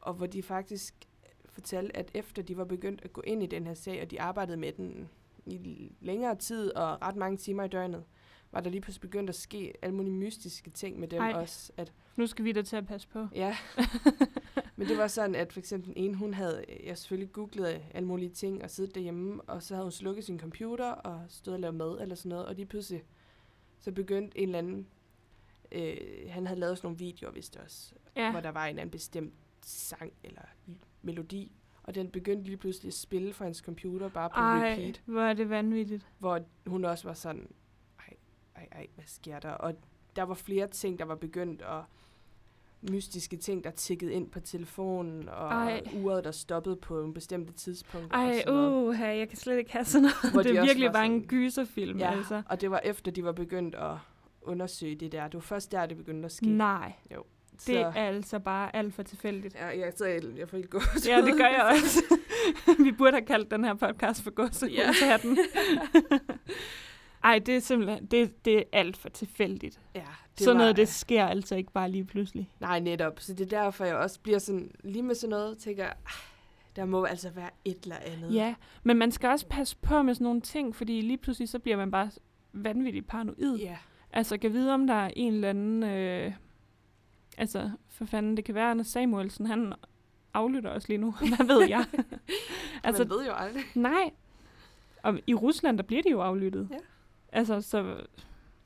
Og 0.00 0.14
hvor 0.14 0.26
de 0.26 0.42
faktisk 0.42 0.94
fortalte, 1.48 1.96
at 1.96 2.10
efter 2.14 2.42
de 2.42 2.56
var 2.56 2.64
begyndt 2.64 3.00
at 3.04 3.12
gå 3.12 3.20
ind 3.20 3.42
i 3.42 3.46
den 3.46 3.66
her 3.66 3.74
sag, 3.74 4.02
og 4.02 4.10
de 4.10 4.20
arbejdede 4.20 4.56
med 4.56 4.72
den 4.72 5.08
i 5.46 5.92
længere 6.00 6.36
tid 6.36 6.70
og 6.76 7.02
ret 7.02 7.16
mange 7.16 7.36
timer 7.36 7.64
i 7.64 7.68
døgnet, 7.68 8.04
var 8.52 8.60
der 8.60 8.70
lige 8.70 8.80
pludselig 8.80 9.00
begyndt 9.00 9.30
at 9.30 9.36
ske 9.36 9.74
alle 9.82 9.94
mulige 9.94 10.14
mystiske 10.14 10.70
ting 10.70 11.00
med 11.00 11.08
dem 11.08 11.22
Ej. 11.22 11.32
også. 11.32 11.72
At 11.76 11.92
Nu 12.16 12.26
skal 12.26 12.44
vi 12.44 12.52
da 12.52 12.62
til 12.62 12.76
at 12.76 12.86
passe 12.86 13.08
på. 13.08 13.26
Ja, 13.34 13.56
men 14.76 14.88
det 14.88 14.98
var 14.98 15.06
sådan, 15.06 15.34
at 15.34 15.52
for 15.52 15.60
eksempel 15.60 15.92
ene, 15.96 16.14
hun 16.14 16.34
havde, 16.34 16.64
jeg 16.84 16.98
selvfølgelig 16.98 17.32
googlet 17.32 17.82
alle 17.94 18.06
mulige 18.06 18.30
ting 18.30 18.64
og 18.64 18.70
siddet 18.70 18.94
derhjemme, 18.94 19.42
og 19.42 19.62
så 19.62 19.74
havde 19.74 19.84
hun 19.84 19.92
slukket 19.92 20.24
sin 20.24 20.40
computer 20.40 20.90
og 20.90 21.24
stået 21.28 21.54
og 21.54 21.60
lavet 21.60 21.74
mad 21.74 21.98
eller 22.00 22.14
sådan 22.14 22.28
noget, 22.28 22.46
og 22.46 22.54
lige 22.54 22.66
pludselig 22.66 23.02
så 23.80 23.92
begyndte 23.92 24.38
en 24.38 24.48
eller 24.48 24.58
anden, 24.58 24.86
øh, 25.72 25.96
han 26.30 26.46
havde 26.46 26.60
lavet 26.60 26.78
sådan 26.78 26.86
nogle 26.86 26.98
videoer, 26.98 27.32
vist 27.32 27.56
også, 27.56 27.94
Ja. 28.16 28.30
hvor 28.30 28.40
der 28.40 28.48
var 28.50 28.64
en 28.64 28.68
eller 28.68 28.82
anden 28.82 28.90
bestemt 28.90 29.34
sang 29.62 30.12
eller 30.24 30.42
melodi, 31.02 31.52
og 31.82 31.94
den 31.94 32.10
begyndte 32.10 32.44
lige 32.44 32.56
pludselig 32.56 32.88
at 32.88 32.94
spille 32.94 33.32
fra 33.32 33.44
hans 33.44 33.58
computer 33.58 34.08
bare 34.08 34.30
på 34.30 34.36
Ej, 34.36 34.72
repeat, 34.72 35.02
hvor 35.04 35.20
er 35.22 35.32
det 35.34 35.50
vanvittigt. 35.50 36.06
hvor 36.18 36.40
hun 36.66 36.84
også 36.84 37.08
var 37.08 37.14
sådan, 37.14 37.50
ej, 37.98 38.16
ej, 38.56 38.68
ej, 38.72 38.86
hvad 38.94 39.04
sker 39.06 39.40
der? 39.40 39.50
Og 39.50 39.74
der 40.16 40.22
var 40.22 40.34
flere 40.34 40.66
ting, 40.68 40.98
der 40.98 41.04
var 41.04 41.14
begyndt 41.14 41.62
at 41.62 41.82
mystiske 42.82 43.36
ting, 43.36 43.64
der 43.64 43.70
tikkede 43.70 44.12
ind 44.12 44.30
på 44.30 44.40
telefonen, 44.40 45.28
og 45.28 45.48
Ej. 45.48 45.82
uret, 45.94 46.24
der 46.24 46.30
stoppede 46.30 46.76
på 46.76 47.02
en 47.04 47.14
bestemte 47.14 47.52
tidspunkt. 47.52 48.12
Ej, 48.12 48.44
uh, 48.50 48.98
jeg 49.00 49.28
kan 49.28 49.38
slet 49.38 49.58
ikke 49.58 49.72
have 49.72 49.84
sådan 49.84 50.02
noget. 50.02 50.32
Hvor 50.32 50.42
det 50.42 50.52
de 50.52 50.56
er 50.58 50.62
virkelig 50.64 50.86
var 50.86 50.92
bare 50.92 51.06
en 51.06 51.24
gyserfilm, 51.24 51.98
Ja, 51.98 52.10
altså. 52.16 52.42
og 52.46 52.60
det 52.60 52.70
var 52.70 52.80
efter, 52.84 53.10
de 53.10 53.24
var 53.24 53.32
begyndt 53.32 53.74
at 53.74 53.94
undersøge 54.42 54.94
det 54.94 55.12
der. 55.12 55.24
Det 55.24 55.34
var 55.34 55.40
først 55.40 55.72
der, 55.72 55.86
det 55.86 55.96
begyndte 55.96 56.26
at 56.26 56.32
ske. 56.32 56.46
Nej, 56.46 56.92
så, 57.58 57.72
det 57.72 57.80
er 57.80 57.92
altså 57.92 58.38
bare 58.38 58.76
alt 58.76 58.94
for 58.94 59.02
tilfældigt. 59.02 59.54
Ja, 59.54 59.66
jeg, 59.66 59.92
så 59.96 60.04
jeg, 60.04 60.22
jeg 60.36 60.48
får 60.48 60.56
helt 60.56 60.70
gå. 60.70 60.80
Ja, 61.06 61.20
det 61.20 61.36
gør 61.36 61.46
jeg 61.46 61.64
også. 61.72 62.02
vi 62.84 62.92
burde 62.92 63.12
have 63.12 63.26
kaldt 63.26 63.50
den 63.50 63.64
her 63.64 63.74
podcast 63.74 64.22
for 64.22 64.30
gåsehudshatten. 64.30 65.38
Ej, 67.24 67.38
det 67.38 67.56
er 67.56 67.60
simpelthen, 67.60 68.06
det, 68.06 68.44
det 68.44 68.58
er 68.58 68.62
alt 68.72 68.96
for 68.96 69.08
tilfældigt. 69.08 69.80
ja, 69.94 70.00
Det 70.38 70.44
sådan 70.44 70.56
noget, 70.56 70.68
var- 70.68 70.72
det 70.74 70.88
sker 70.88 71.26
altså 71.26 71.56
ikke 71.56 71.72
bare 71.72 71.90
lige 71.90 72.04
pludselig. 72.04 72.50
Nej, 72.60 72.80
netop. 72.80 73.20
Så 73.20 73.34
det 73.34 73.52
er 73.52 73.62
derfor, 73.62 73.84
jeg 73.84 73.96
også 73.96 74.20
bliver 74.20 74.38
sådan, 74.38 74.70
lige 74.84 75.02
med 75.02 75.14
sådan 75.14 75.30
noget, 75.30 75.58
tænker 75.58 75.84
"Ah, 75.86 75.92
der 76.76 76.84
må 76.84 77.04
altså 77.04 77.30
være 77.30 77.50
et 77.64 77.78
eller 77.82 77.96
andet. 77.96 78.34
Ja, 78.34 78.54
men 78.82 78.96
man 78.96 79.12
skal 79.12 79.28
også 79.30 79.46
passe 79.46 79.76
på 79.82 80.02
med 80.02 80.14
sådan 80.14 80.24
nogle 80.24 80.40
ting, 80.40 80.76
fordi 80.76 81.00
lige 81.00 81.18
pludselig 81.18 81.48
så 81.48 81.58
bliver 81.58 81.76
man 81.76 81.90
bare 81.90 82.10
vanvittigt 82.52 83.06
paranoid. 83.06 83.56
Ja, 83.58 83.76
Altså, 84.12 84.38
kan 84.38 84.52
vide, 84.52 84.74
om 84.74 84.86
der 84.86 84.94
er 84.94 85.10
en 85.16 85.34
eller 85.34 85.50
anden... 85.50 85.82
Øh, 85.82 86.32
altså, 87.38 87.70
for 87.88 88.04
fanden, 88.04 88.36
det 88.36 88.44
kan 88.44 88.54
være, 88.54 88.70
Anders 88.70 88.86
Samuelsen, 88.86 89.46
han 89.46 89.72
aflytter 90.34 90.70
os 90.70 90.88
lige 90.88 90.98
nu. 90.98 91.10
Hvad 91.36 91.46
ved 91.46 91.68
jeg? 91.68 91.78
altså, 91.78 92.04
altså, 92.84 93.02
man 93.04 93.10
ved 93.10 93.26
jo 93.26 93.32
aldrig. 93.32 93.62
nej. 93.74 94.10
Og 95.02 95.18
i 95.26 95.34
Rusland, 95.34 95.76
der 95.78 95.82
bliver 95.84 96.02
de 96.02 96.10
jo 96.10 96.20
aflyttet. 96.20 96.68
Ja. 96.72 96.76
Altså, 97.32 97.60
så 97.60 97.96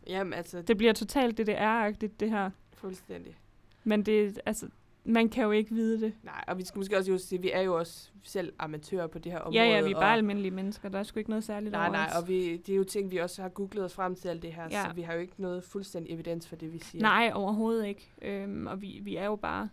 Jamen, 0.07 0.33
altså, 0.33 0.59
det 0.59 0.69
det 0.69 0.77
bliver 0.77 0.93
totalt 0.93 1.41
DDR-agtigt, 1.41 2.21
det 2.21 2.31
her. 2.31 2.47
er 2.47 2.51
fuldstændig. 2.75 3.37
Men 3.85 4.03
det, 4.03 4.41
altså, 4.47 4.69
man 5.05 5.29
kan 5.29 5.45
jo 5.45 5.51
ikke 5.51 5.75
vide 5.75 6.01
det. 6.01 6.13
Nej, 6.23 6.45
og 6.49 6.59
vi 6.59 6.65
skal 6.65 6.79
måske 6.79 6.97
også 6.99 7.11
jo 7.11 7.19
sige, 7.19 7.39
at 7.39 7.43
vi 7.43 7.51
er 7.51 7.61
jo 7.61 7.79
også 7.79 8.11
selv 8.23 8.53
amatører 8.59 9.07
på 9.07 9.19
det 9.19 9.33
her 9.33 9.39
område. 9.39 9.63
Ja, 9.63 9.71
ja, 9.77 9.83
vi 9.87 9.91
er 9.93 10.01
bare 10.01 10.13
almindelige 10.15 10.51
mennesker. 10.51 10.89
Der 10.89 10.99
er 10.99 11.03
sgu 11.03 11.19
ikke 11.19 11.31
noget 11.31 11.45
særligt 11.45 11.73
Nej, 11.73 11.81
over 11.87 11.93
nej, 11.97 12.11
og 12.23 12.29
vi, 12.29 12.57
det 12.57 12.73
er 12.73 12.77
jo 12.77 12.85
ting, 12.85 13.11
vi 13.11 13.17
også 13.17 13.43
har 13.43 13.49
googlet 13.49 13.85
os 13.85 13.95
frem 13.95 14.15
til 14.15 14.29
alt 14.29 14.43
det 14.43 14.53
her, 14.53 14.69
Ja. 14.71 14.85
så 14.89 14.93
vi 14.95 15.03
har 15.03 15.15
jo 15.15 15.21
ikke 15.21 15.35
noget 15.39 15.65
fuldstændig 15.65 16.15
evidens 16.15 16.49
for 16.49 16.57
det, 16.57 16.73
vi 16.73 16.79
siger. 16.79 17.03
Nej, 17.03 17.31
overhovedet 17.35 17.87
ikke. 17.87 18.11
Øhm, 18.23 18.67
og 18.67 18.83
vi, 18.83 19.01
vi 19.03 19.17
er 19.17 19.25
jo 19.25 19.37
bare 19.37 19.69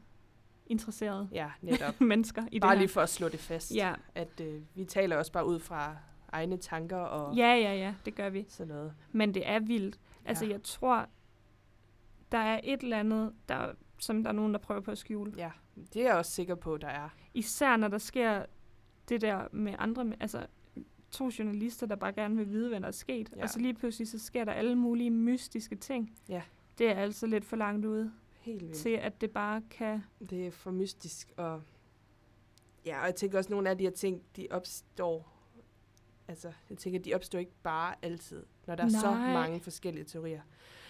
interesserede 0.68 1.30
Ja, 1.32 1.48
netop. 1.62 2.02
mennesker 2.12 2.44
i 2.52 2.60
bare 2.60 2.72
det 2.72 2.78
her. 2.78 2.82
lige 2.82 2.90
for 2.94 3.02
at 3.02 3.10
slå 3.10 3.30
det 3.30 3.40
fast, 3.40 3.76
Ja. 3.76 3.94
at 4.16 4.42
øh, 4.42 4.62
vi 4.76 4.86
taler 4.86 5.18
også 5.18 5.32
bare 5.32 5.46
ud 5.48 5.60
fra 5.60 5.96
egne 6.32 6.58
tanker 6.58 6.98
og 6.98 7.36
ja, 7.36 7.56
ja, 7.56 7.74
ja, 7.76 7.94
det 8.06 8.16
gør 8.16 8.30
vi. 8.30 8.46
sådan 8.50 8.68
noget. 8.76 8.94
Men 9.12 9.34
det 9.34 9.50
er 9.50 9.60
vildt. 9.60 10.00
Altså, 10.26 10.46
Ja. 10.46 10.52
jeg 10.52 10.64
tror, 10.64 11.06
der 12.32 12.38
er 12.38 12.60
et 12.64 12.84
eller 12.84 13.00
andet, 13.00 13.34
der, 13.50 13.72
som 14.00 14.24
der 14.24 14.30
er 14.30 14.34
nogen, 14.34 14.54
der 14.54 14.60
prøver 14.60 14.82
på 14.82 14.92
at 14.92 14.98
skjule. 14.98 15.34
Ja, 15.38 15.52
det 15.94 16.02
er 16.02 16.06
jeg 16.08 16.16
også 16.16 16.32
sikker 16.32 16.56
på, 16.56 16.78
der 16.78 16.88
er. 16.88 17.10
Især 17.34 17.78
når 17.78 17.88
der 17.88 17.98
sker 17.98 18.46
det 19.10 19.22
der 19.22 19.48
med 19.52 19.76
andre, 19.80 20.14
altså 20.20 20.46
to 21.12 21.30
journalister, 21.40 21.88
der 21.88 21.96
bare 21.96 22.14
gerne 22.14 22.36
vil 22.38 22.50
vide, 22.50 22.70
hvad 22.70 22.80
der 22.82 22.88
er 22.88 22.92
sket. 22.92 23.34
Ja. 23.36 23.44
Og 23.44 23.50
så 23.50 23.60
lige 23.60 23.74
pludselig, 23.74 24.08
så 24.08 24.20
sker 24.20 24.46
der 24.46 24.52
alle 24.52 24.76
mulige 24.76 25.10
mystiske 25.12 25.76
ting. 25.76 26.18
Ja. 26.30 26.42
Det 26.78 26.90
er 26.90 26.96
altså 26.96 27.28
lidt 27.28 27.46
for 27.46 27.56
langt 27.56 27.86
ude 27.86 28.12
Helt 28.42 28.62
vildt. 28.62 28.76
til, 28.76 28.90
at 28.90 29.22
det 29.22 29.32
bare 29.32 29.62
kan... 29.70 30.04
Det 30.30 30.48
er 30.48 30.52
for 30.52 30.72
mystisk, 30.72 31.34
og 31.38 31.62
Ja, 32.86 33.00
og 33.00 33.06
jeg 33.06 33.16
tænker 33.16 33.38
også, 33.38 33.48
at 33.48 33.52
nogle 33.52 33.70
af 33.70 33.78
de 33.78 33.84
her 33.84 33.92
ting, 33.92 34.22
de 34.36 34.48
opstår... 34.52 35.34
Altså, 36.30 36.52
jeg 36.70 36.78
tænker, 36.78 37.00
de 37.00 37.14
opstår 37.14 37.40
ikke 37.40 37.62
bare 37.64 37.96
altid, 38.02 38.44
når 38.68 38.76
der 38.76 38.84
er 38.84 38.90
så 38.90 39.12
Nej. 39.12 39.34
mange 39.34 39.60
forskellige 39.60 40.04
teorier. 40.04 40.42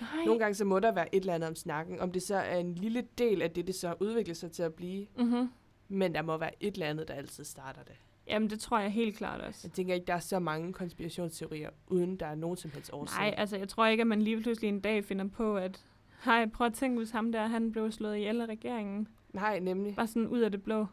Nej. 0.01 0.25
Nogle 0.25 0.39
gange 0.39 0.55
så 0.55 0.65
må 0.65 0.79
der 0.79 0.91
være 0.91 1.15
et 1.15 1.19
eller 1.19 1.33
andet 1.33 1.49
om 1.49 1.55
snakken. 1.55 1.99
Om 1.99 2.11
det 2.11 2.23
så 2.23 2.35
er 2.35 2.57
en 2.57 2.75
lille 2.75 3.03
del 3.17 3.41
af 3.41 3.51
det, 3.51 3.67
det 3.67 3.75
så 3.75 3.95
udvikler 3.99 4.35
sig 4.35 4.51
til 4.51 4.63
at 4.63 4.73
blive. 4.73 5.07
Mm-hmm. 5.17 5.49
Men 5.87 6.15
der 6.15 6.21
må 6.21 6.37
være 6.37 6.51
et 6.59 6.73
eller 6.73 6.87
andet, 6.87 7.07
der 7.07 7.13
altid 7.13 7.43
starter 7.43 7.83
det. 7.83 7.95
Jamen, 8.27 8.49
det 8.49 8.59
tror 8.59 8.79
jeg 8.79 8.91
helt 8.91 9.17
klart 9.17 9.41
også. 9.41 9.59
Jeg 9.63 9.71
tænker 9.71 9.93
ikke, 9.93 10.05
der 10.05 10.13
er 10.13 10.19
så 10.19 10.39
mange 10.39 10.73
konspirationsteorier, 10.73 11.69
uden 11.87 12.15
der 12.15 12.25
er 12.25 12.35
nogen 12.35 12.57
som 12.57 12.71
helst 12.71 12.93
årsag. 12.93 13.19
Nej, 13.19 13.33
altså 13.37 13.57
jeg 13.57 13.69
tror 13.69 13.85
ikke, 13.85 14.01
at 14.01 14.07
man 14.07 14.21
lige 14.21 14.41
pludselig 14.41 14.67
en 14.67 14.79
dag 14.79 15.05
finder 15.05 15.27
på, 15.27 15.57
at 15.57 15.85
hej, 16.23 16.45
prøv 16.45 16.67
at 16.67 16.73
tænke, 16.73 16.97
hvis 16.97 17.11
ham 17.11 17.31
der, 17.31 17.47
han 17.47 17.71
blev 17.71 17.91
slået 17.91 18.15
ihjel 18.17 18.41
af 18.41 18.45
regeringen. 18.45 19.07
Nej, 19.33 19.59
nemlig. 19.59 19.95
Bare 19.95 20.07
sådan 20.07 20.27
ud 20.27 20.39
af 20.39 20.51
det 20.51 20.63
blå. 20.63 20.85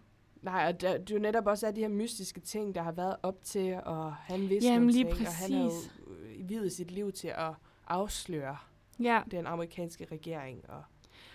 Nej, 0.47 0.67
og 0.69 0.81
der, 0.81 0.99
det 0.99 1.11
er 1.11 1.15
jo 1.15 1.21
netop 1.21 1.47
også 1.47 1.67
af 1.67 1.75
de 1.75 1.81
her 1.81 1.89
mystiske 1.89 2.41
ting, 2.41 2.75
der 2.75 2.83
har 2.83 2.93
været 2.93 3.17
op 3.23 3.43
til, 3.43 3.81
og 3.85 4.15
han 4.15 4.41
vidste 4.49 4.71
Jamen, 4.71 4.91
lige 4.91 5.05
ting, 5.05 5.27
og 5.27 5.35
han 5.35 5.53
har 5.53 5.59
jo 5.63 5.69
præcis. 5.69 5.93
øh, 6.39 6.49
videt 6.49 6.73
sit 6.73 6.91
liv 6.91 7.13
til 7.13 7.29
at 7.29 7.53
afsløre 7.87 8.57
Ja, 9.03 9.23
den 9.31 9.47
amerikanske 9.47 10.07
regering. 10.13 10.71
Og, 10.71 10.83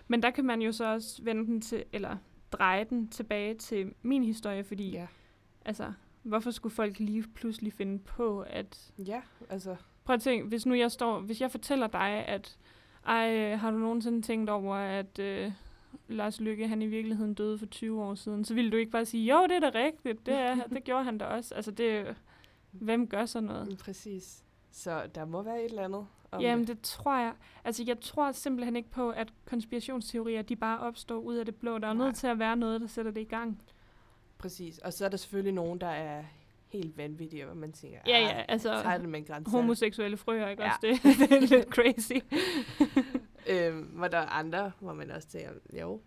men 0.07 0.23
der 0.23 0.31
kan 0.31 0.45
man 0.45 0.61
jo 0.61 0.71
så 0.71 0.93
også 0.93 1.23
vende 1.23 1.45
den 1.45 1.61
til, 1.61 1.83
eller 1.93 2.17
dreje 2.51 2.83
den 2.83 3.07
tilbage 3.07 3.53
til 3.53 3.93
min 4.01 4.23
historie, 4.23 4.63
fordi, 4.63 4.91
ja. 4.91 5.07
altså, 5.65 5.93
hvorfor 6.23 6.51
skulle 6.51 6.75
folk 6.75 6.99
lige 6.99 7.23
pludselig 7.35 7.73
finde 7.73 7.99
på, 7.99 8.39
at 8.39 8.91
ja, 8.97 9.21
altså, 9.49 9.75
Prøv 10.03 10.13
at 10.13 10.21
tænke, 10.21 10.47
hvis 10.47 10.65
nu 10.65 10.73
jeg 10.73 10.91
står, 10.91 11.19
hvis 11.19 11.41
jeg 11.41 11.51
fortæller 11.51 11.87
dig, 11.87 12.25
at 12.27 12.57
ej, 13.05 13.55
har 13.55 13.71
du 13.71 13.77
nogensinde 13.77 14.21
tænkt 14.21 14.49
over, 14.49 14.75
at 14.75 15.19
øh, 15.19 15.51
Lars 16.07 16.39
Lykke, 16.41 16.67
han 16.67 16.81
i 16.81 16.87
virkeligheden 16.87 17.33
døde 17.33 17.57
for 17.57 17.65
20 17.65 18.03
år 18.03 18.15
siden, 18.15 18.45
så 18.45 18.53
ville 18.53 18.71
du 18.71 18.77
ikke 18.77 18.91
bare 18.91 19.05
sige, 19.05 19.33
jo, 19.33 19.43
det 19.43 19.55
er 19.63 19.69
da 19.69 19.79
rigtigt, 19.79 20.25
det, 20.25 20.33
er, 20.33 20.55
det 20.55 20.83
gjorde 20.83 21.03
han 21.03 21.17
da 21.17 21.25
også. 21.25 21.55
Altså, 21.55 21.71
det, 21.71 22.15
hvem 22.71 23.07
gør 23.07 23.25
sådan 23.25 23.47
noget? 23.47 23.67
mm, 23.67 23.75
præcis. 23.75 24.43
Så 24.71 25.01
der 25.15 25.25
må 25.25 25.41
være 25.41 25.59
et 25.63 25.69
eller 25.69 25.83
andet 25.83 26.07
om 26.31 26.41
Jamen, 26.41 26.67
det 26.67 26.81
tror 26.81 27.17
jeg. 27.17 27.33
Altså, 27.63 27.83
jeg 27.87 27.99
tror 27.99 28.31
simpelthen 28.31 28.75
ikke 28.75 28.89
på, 28.89 29.09
at 29.09 29.33
konspirationsteorier, 29.45 30.41
de 30.41 30.55
bare 30.55 30.79
opstår 30.79 31.17
ud 31.19 31.35
af 31.35 31.45
det 31.45 31.55
blå. 31.55 31.77
Der 31.77 31.87
er 31.87 31.93
Nej. 31.93 32.05
nødt 32.05 32.15
til 32.15 32.27
at 32.27 32.39
være 32.39 32.55
noget, 32.55 32.81
der 32.81 32.87
sætter 32.87 33.11
det 33.11 33.21
i 33.21 33.23
gang. 33.23 33.61
Præcis. 34.37 34.77
Og 34.77 34.93
så 34.93 35.05
er 35.05 35.09
der 35.09 35.17
selvfølgelig 35.17 35.53
nogen, 35.53 35.81
der 35.81 35.87
er 35.87 36.23
helt 36.67 36.97
vanvittige, 36.97 37.45
hvor 37.45 37.53
man 37.53 37.71
tænker, 37.71 37.97
Ja, 38.07 38.15
"Ah, 38.17 38.21
ja, 38.21 38.43
altså, 38.47 38.81
tager 38.83 38.97
det 38.97 39.09
med 39.09 39.19
en 39.19 39.25
grænse. 39.25 39.51
Homoseksuelle 39.51 40.17
frøer, 40.17 40.47
ikke 40.49 40.63
Ja. 40.63 40.69
også? 40.69 40.79
Det, 40.81 41.03
det 41.29 41.31
er 41.37 41.39
lidt 41.55 41.69
crazy. 41.69 42.13
øhm, 43.49 43.81
hvor 43.83 44.07
der 44.07 44.17
er 44.17 44.25
andre, 44.27 44.71
hvor 44.79 44.93
man 44.93 45.11
også 45.11 45.27
tænker, 45.27 45.51
jo, 45.81 46.01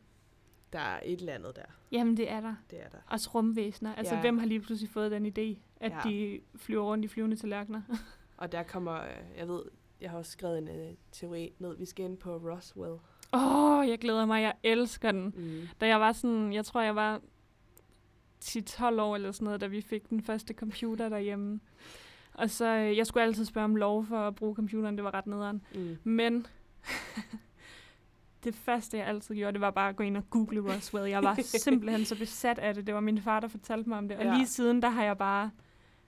der 0.72 0.78
er 0.78 1.00
et 1.04 1.20
eller 1.20 1.32
andet 1.34 1.56
der. 1.56 1.62
Jamen, 1.92 2.16
det 2.16 2.30
er 2.30 2.40
der. 2.40 2.54
Det 2.70 2.82
er 2.84 2.88
der. 2.88 2.98
Også 3.06 3.30
rumvæsener. 3.34 3.94
Altså, 3.94 4.14
Ja. 4.14 4.20
hvem 4.20 4.38
har 4.38 4.46
lige 4.46 4.60
pludselig 4.60 4.90
fået 4.90 5.10
den 5.10 5.26
idé, 5.26 5.58
at 5.80 5.92
Ja. 5.92 6.00
de 6.10 6.40
flyver 6.56 6.82
rundt 6.84 7.04
i 7.04 7.08
flyvende 7.08 7.36
tallerkener? 7.36 7.82
Og 8.36 8.52
der 8.52 8.62
kommer, 8.62 8.94
øh, 8.94 9.38
jeg 9.38 9.48
ved, 9.48 9.62
jeg 10.00 10.10
har 10.10 10.18
også 10.18 10.30
skrevet 10.32 10.58
en 10.58 10.68
uh, 10.68 10.94
teori 11.12 11.52
ned. 11.58 11.76
Vi 11.76 11.84
skal 11.84 12.04
ind 12.04 12.18
på 12.18 12.36
Roswell. 12.36 12.92
Åh, 13.32 13.78
oh, 13.78 13.88
jeg 13.88 13.98
glæder 13.98 14.26
mig. 14.26 14.42
Jeg 14.42 14.54
elsker 14.62 15.12
den. 15.12 15.34
Mm. 15.36 15.68
Da 15.80 15.86
jeg 15.86 16.00
var 16.00 16.12
sådan, 16.12 16.52
jeg 16.52 16.64
tror, 16.64 16.80
jeg 16.80 16.96
var 16.96 17.20
10-12 18.44 19.00
år 19.00 19.14
eller 19.14 19.32
sådan 19.32 19.44
noget, 19.44 19.60
da 19.60 19.66
vi 19.66 19.80
fik 19.80 20.10
den 20.10 20.22
første 20.22 20.54
computer 20.54 21.08
derhjemme. 21.08 21.60
Og 22.34 22.50
så, 22.50 22.66
øh, 22.66 22.96
jeg 22.96 23.06
skulle 23.06 23.22
altid 23.24 23.44
spørge 23.44 23.64
om 23.64 23.76
lov 23.76 24.04
for 24.04 24.18
at 24.18 24.34
bruge 24.34 24.54
computeren. 24.54 24.96
Det 24.96 25.04
var 25.04 25.14
ret 25.14 25.26
nederen. 25.26 25.62
Mm. 25.74 25.96
Men 26.04 26.46
det 28.44 28.54
første, 28.54 28.96
jeg 28.98 29.06
altid 29.06 29.34
gjorde, 29.34 29.52
det 29.52 29.60
var 29.60 29.70
bare 29.70 29.88
at 29.88 29.96
gå 29.96 30.02
ind 30.02 30.16
og 30.16 30.30
google 30.30 30.60
Roswell. 30.74 31.08
Jeg 31.10 31.22
var 31.22 31.34
simpelthen 31.42 32.04
så 32.04 32.18
besat 32.18 32.58
af 32.58 32.74
det. 32.74 32.86
Det 32.86 32.94
var 32.94 33.00
min 33.00 33.22
far, 33.22 33.40
der 33.40 33.48
fortalte 33.48 33.88
mig 33.88 33.98
om 33.98 34.08
det. 34.08 34.16
Og 34.16 34.24
Ja. 34.24 34.34
lige 34.34 34.46
siden, 34.46 34.82
der 34.82 34.88
har 34.88 35.04
jeg 35.04 35.18
bare... 35.18 35.50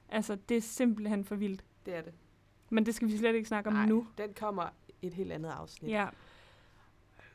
Altså, 0.08 0.34
det 0.48 0.56
er 0.56 0.60
simpelthen 0.60 1.24
for 1.24 1.34
vildt. 1.34 1.64
Det 1.86 1.94
er 1.96 2.02
det. 2.02 2.12
Men 2.70 2.86
det 2.86 2.94
skal 2.94 3.08
vi 3.08 3.18
slet 3.18 3.34
ikke 3.34 3.48
snakke 3.48 3.68
om 3.68 3.74
Nej, 3.74 3.86
nu. 3.86 4.06
den 4.18 4.34
kommer 4.34 4.68
et 5.02 5.14
helt 5.14 5.32
andet 5.32 5.50
afsnit. 5.50 5.90
Ja, 5.90 6.06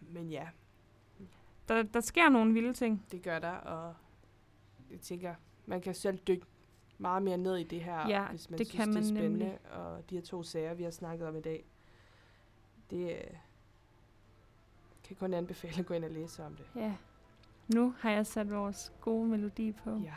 Men 0.01 0.29
ja, 0.31 0.47
der, 1.67 1.83
der 1.83 1.99
sker 2.01 2.29
nogle 2.29 2.53
vilde 2.53 2.73
ting. 2.73 3.05
det 3.11 3.21
gør 3.21 3.39
der, 3.39 3.51
og 3.51 3.93
jeg 4.91 4.99
tænker, 4.99 5.35
man 5.65 5.81
kan 5.81 5.95
selv 5.95 6.17
dykke 6.17 6.45
meget 6.97 7.23
mere 7.23 7.37
ned 7.37 7.57
i 7.57 7.63
det 7.63 7.81
her, 7.83 8.07
Ja, 8.07 8.25
hvis 8.27 8.49
man 8.49 8.59
det 8.59 8.67
synes, 8.67 8.79
kan 8.79 8.87
det 8.87 8.95
er 8.95 8.99
man 9.01 9.05
spændende. 9.09 9.39
nemlig. 9.45 9.59
Og 9.71 10.09
de 10.09 10.15
her 10.15 10.21
to 10.21 10.43
sager, 10.43 10.73
vi 10.73 10.83
har 10.83 10.91
snakket 10.91 11.27
om 11.27 11.35
i 11.35 11.41
dag, 11.41 11.65
det 12.91 13.09
øh, 13.11 13.17
kan 15.07 15.15
kun 15.19 15.33
anbefale 15.33 15.79
at 15.79 15.85
gå 15.85 15.93
ind 15.93 16.05
og 16.05 16.11
læse 16.11 16.43
om 16.45 16.55
det. 16.55 16.65
Ja. 16.81 16.93
Nu 17.67 17.93
har 17.99 18.11
jeg 18.11 18.25
sat 18.27 18.51
vores 18.51 18.91
gode 19.01 19.27
melodi 19.29 19.71
på. 19.71 20.01
Ja. 20.03 20.13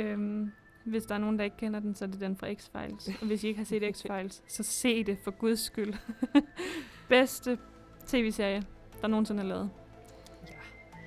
Øhm, 0.00 0.52
hvis 0.84 1.04
der 1.04 1.14
er 1.14 1.18
nogen, 1.18 1.38
der 1.38 1.44
ikke 1.44 1.56
kender 1.56 1.80
den, 1.80 1.94
så 1.94 2.04
er 2.04 2.08
det 2.08 2.20
den 2.20 2.36
fra 2.36 2.46
X-Files. 2.52 3.20
Og 3.20 3.26
hvis 3.26 3.44
I 3.44 3.46
ikke 3.48 3.58
har 3.58 3.64
set 3.64 3.82
X-Files, 3.96 4.42
så 4.48 4.62
se 4.62 5.04
det 5.04 5.18
for 5.24 5.30
guds 5.30 5.60
skyld. 5.60 5.94
Bedste 7.08 7.58
tv-serie, 8.06 8.62
der 9.02 9.08
nogensinde 9.08 9.42
er 9.42 9.46
lavet. 9.46 9.70
ja. 10.48 10.54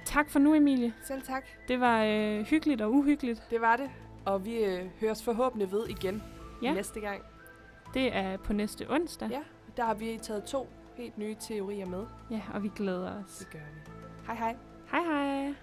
Tak 0.06 0.30
for 0.30 0.40
nu, 0.40 0.54
Emilie. 0.54 0.94
Selv 1.04 1.22
tak. 1.22 1.46
Det 1.68 1.80
var 1.80 2.04
øh, 2.04 2.42
hyggeligt 2.46 2.82
og 2.82 2.94
uhyggeligt. 2.94 3.44
Det 3.50 3.62
var 3.62 3.76
det. 3.78 3.90
Og 4.26 4.46
vi 4.46 4.56
øh, 4.64 4.90
høres 5.00 5.24
forhåbentlig 5.24 5.72
ved 5.72 5.88
igen 5.88 6.24
Ja. 6.62 6.74
næste 6.74 7.00
gang. 7.00 7.22
Det 7.94 8.16
er 8.16 8.38
på 8.38 8.54
næste 8.54 8.92
onsdag. 8.92 9.30
Ja. 9.30 9.42
Der 9.78 9.84
har 9.84 9.94
vi 9.94 10.20
taget 10.22 10.44
to 10.44 10.68
helt 10.96 11.18
nye 11.18 11.36
teorier 11.36 11.86
med. 11.86 12.06
ja 12.32 12.42
og 12.54 12.64
vi 12.64 12.72
glæder 12.76 13.24
os. 13.24 13.38
Det 13.38 13.50
gør 13.52 13.60
vi. 13.60 13.92
Hej 14.28 14.36
hej. 14.36 14.56
Hej 14.92 15.02
hej. 15.02 15.54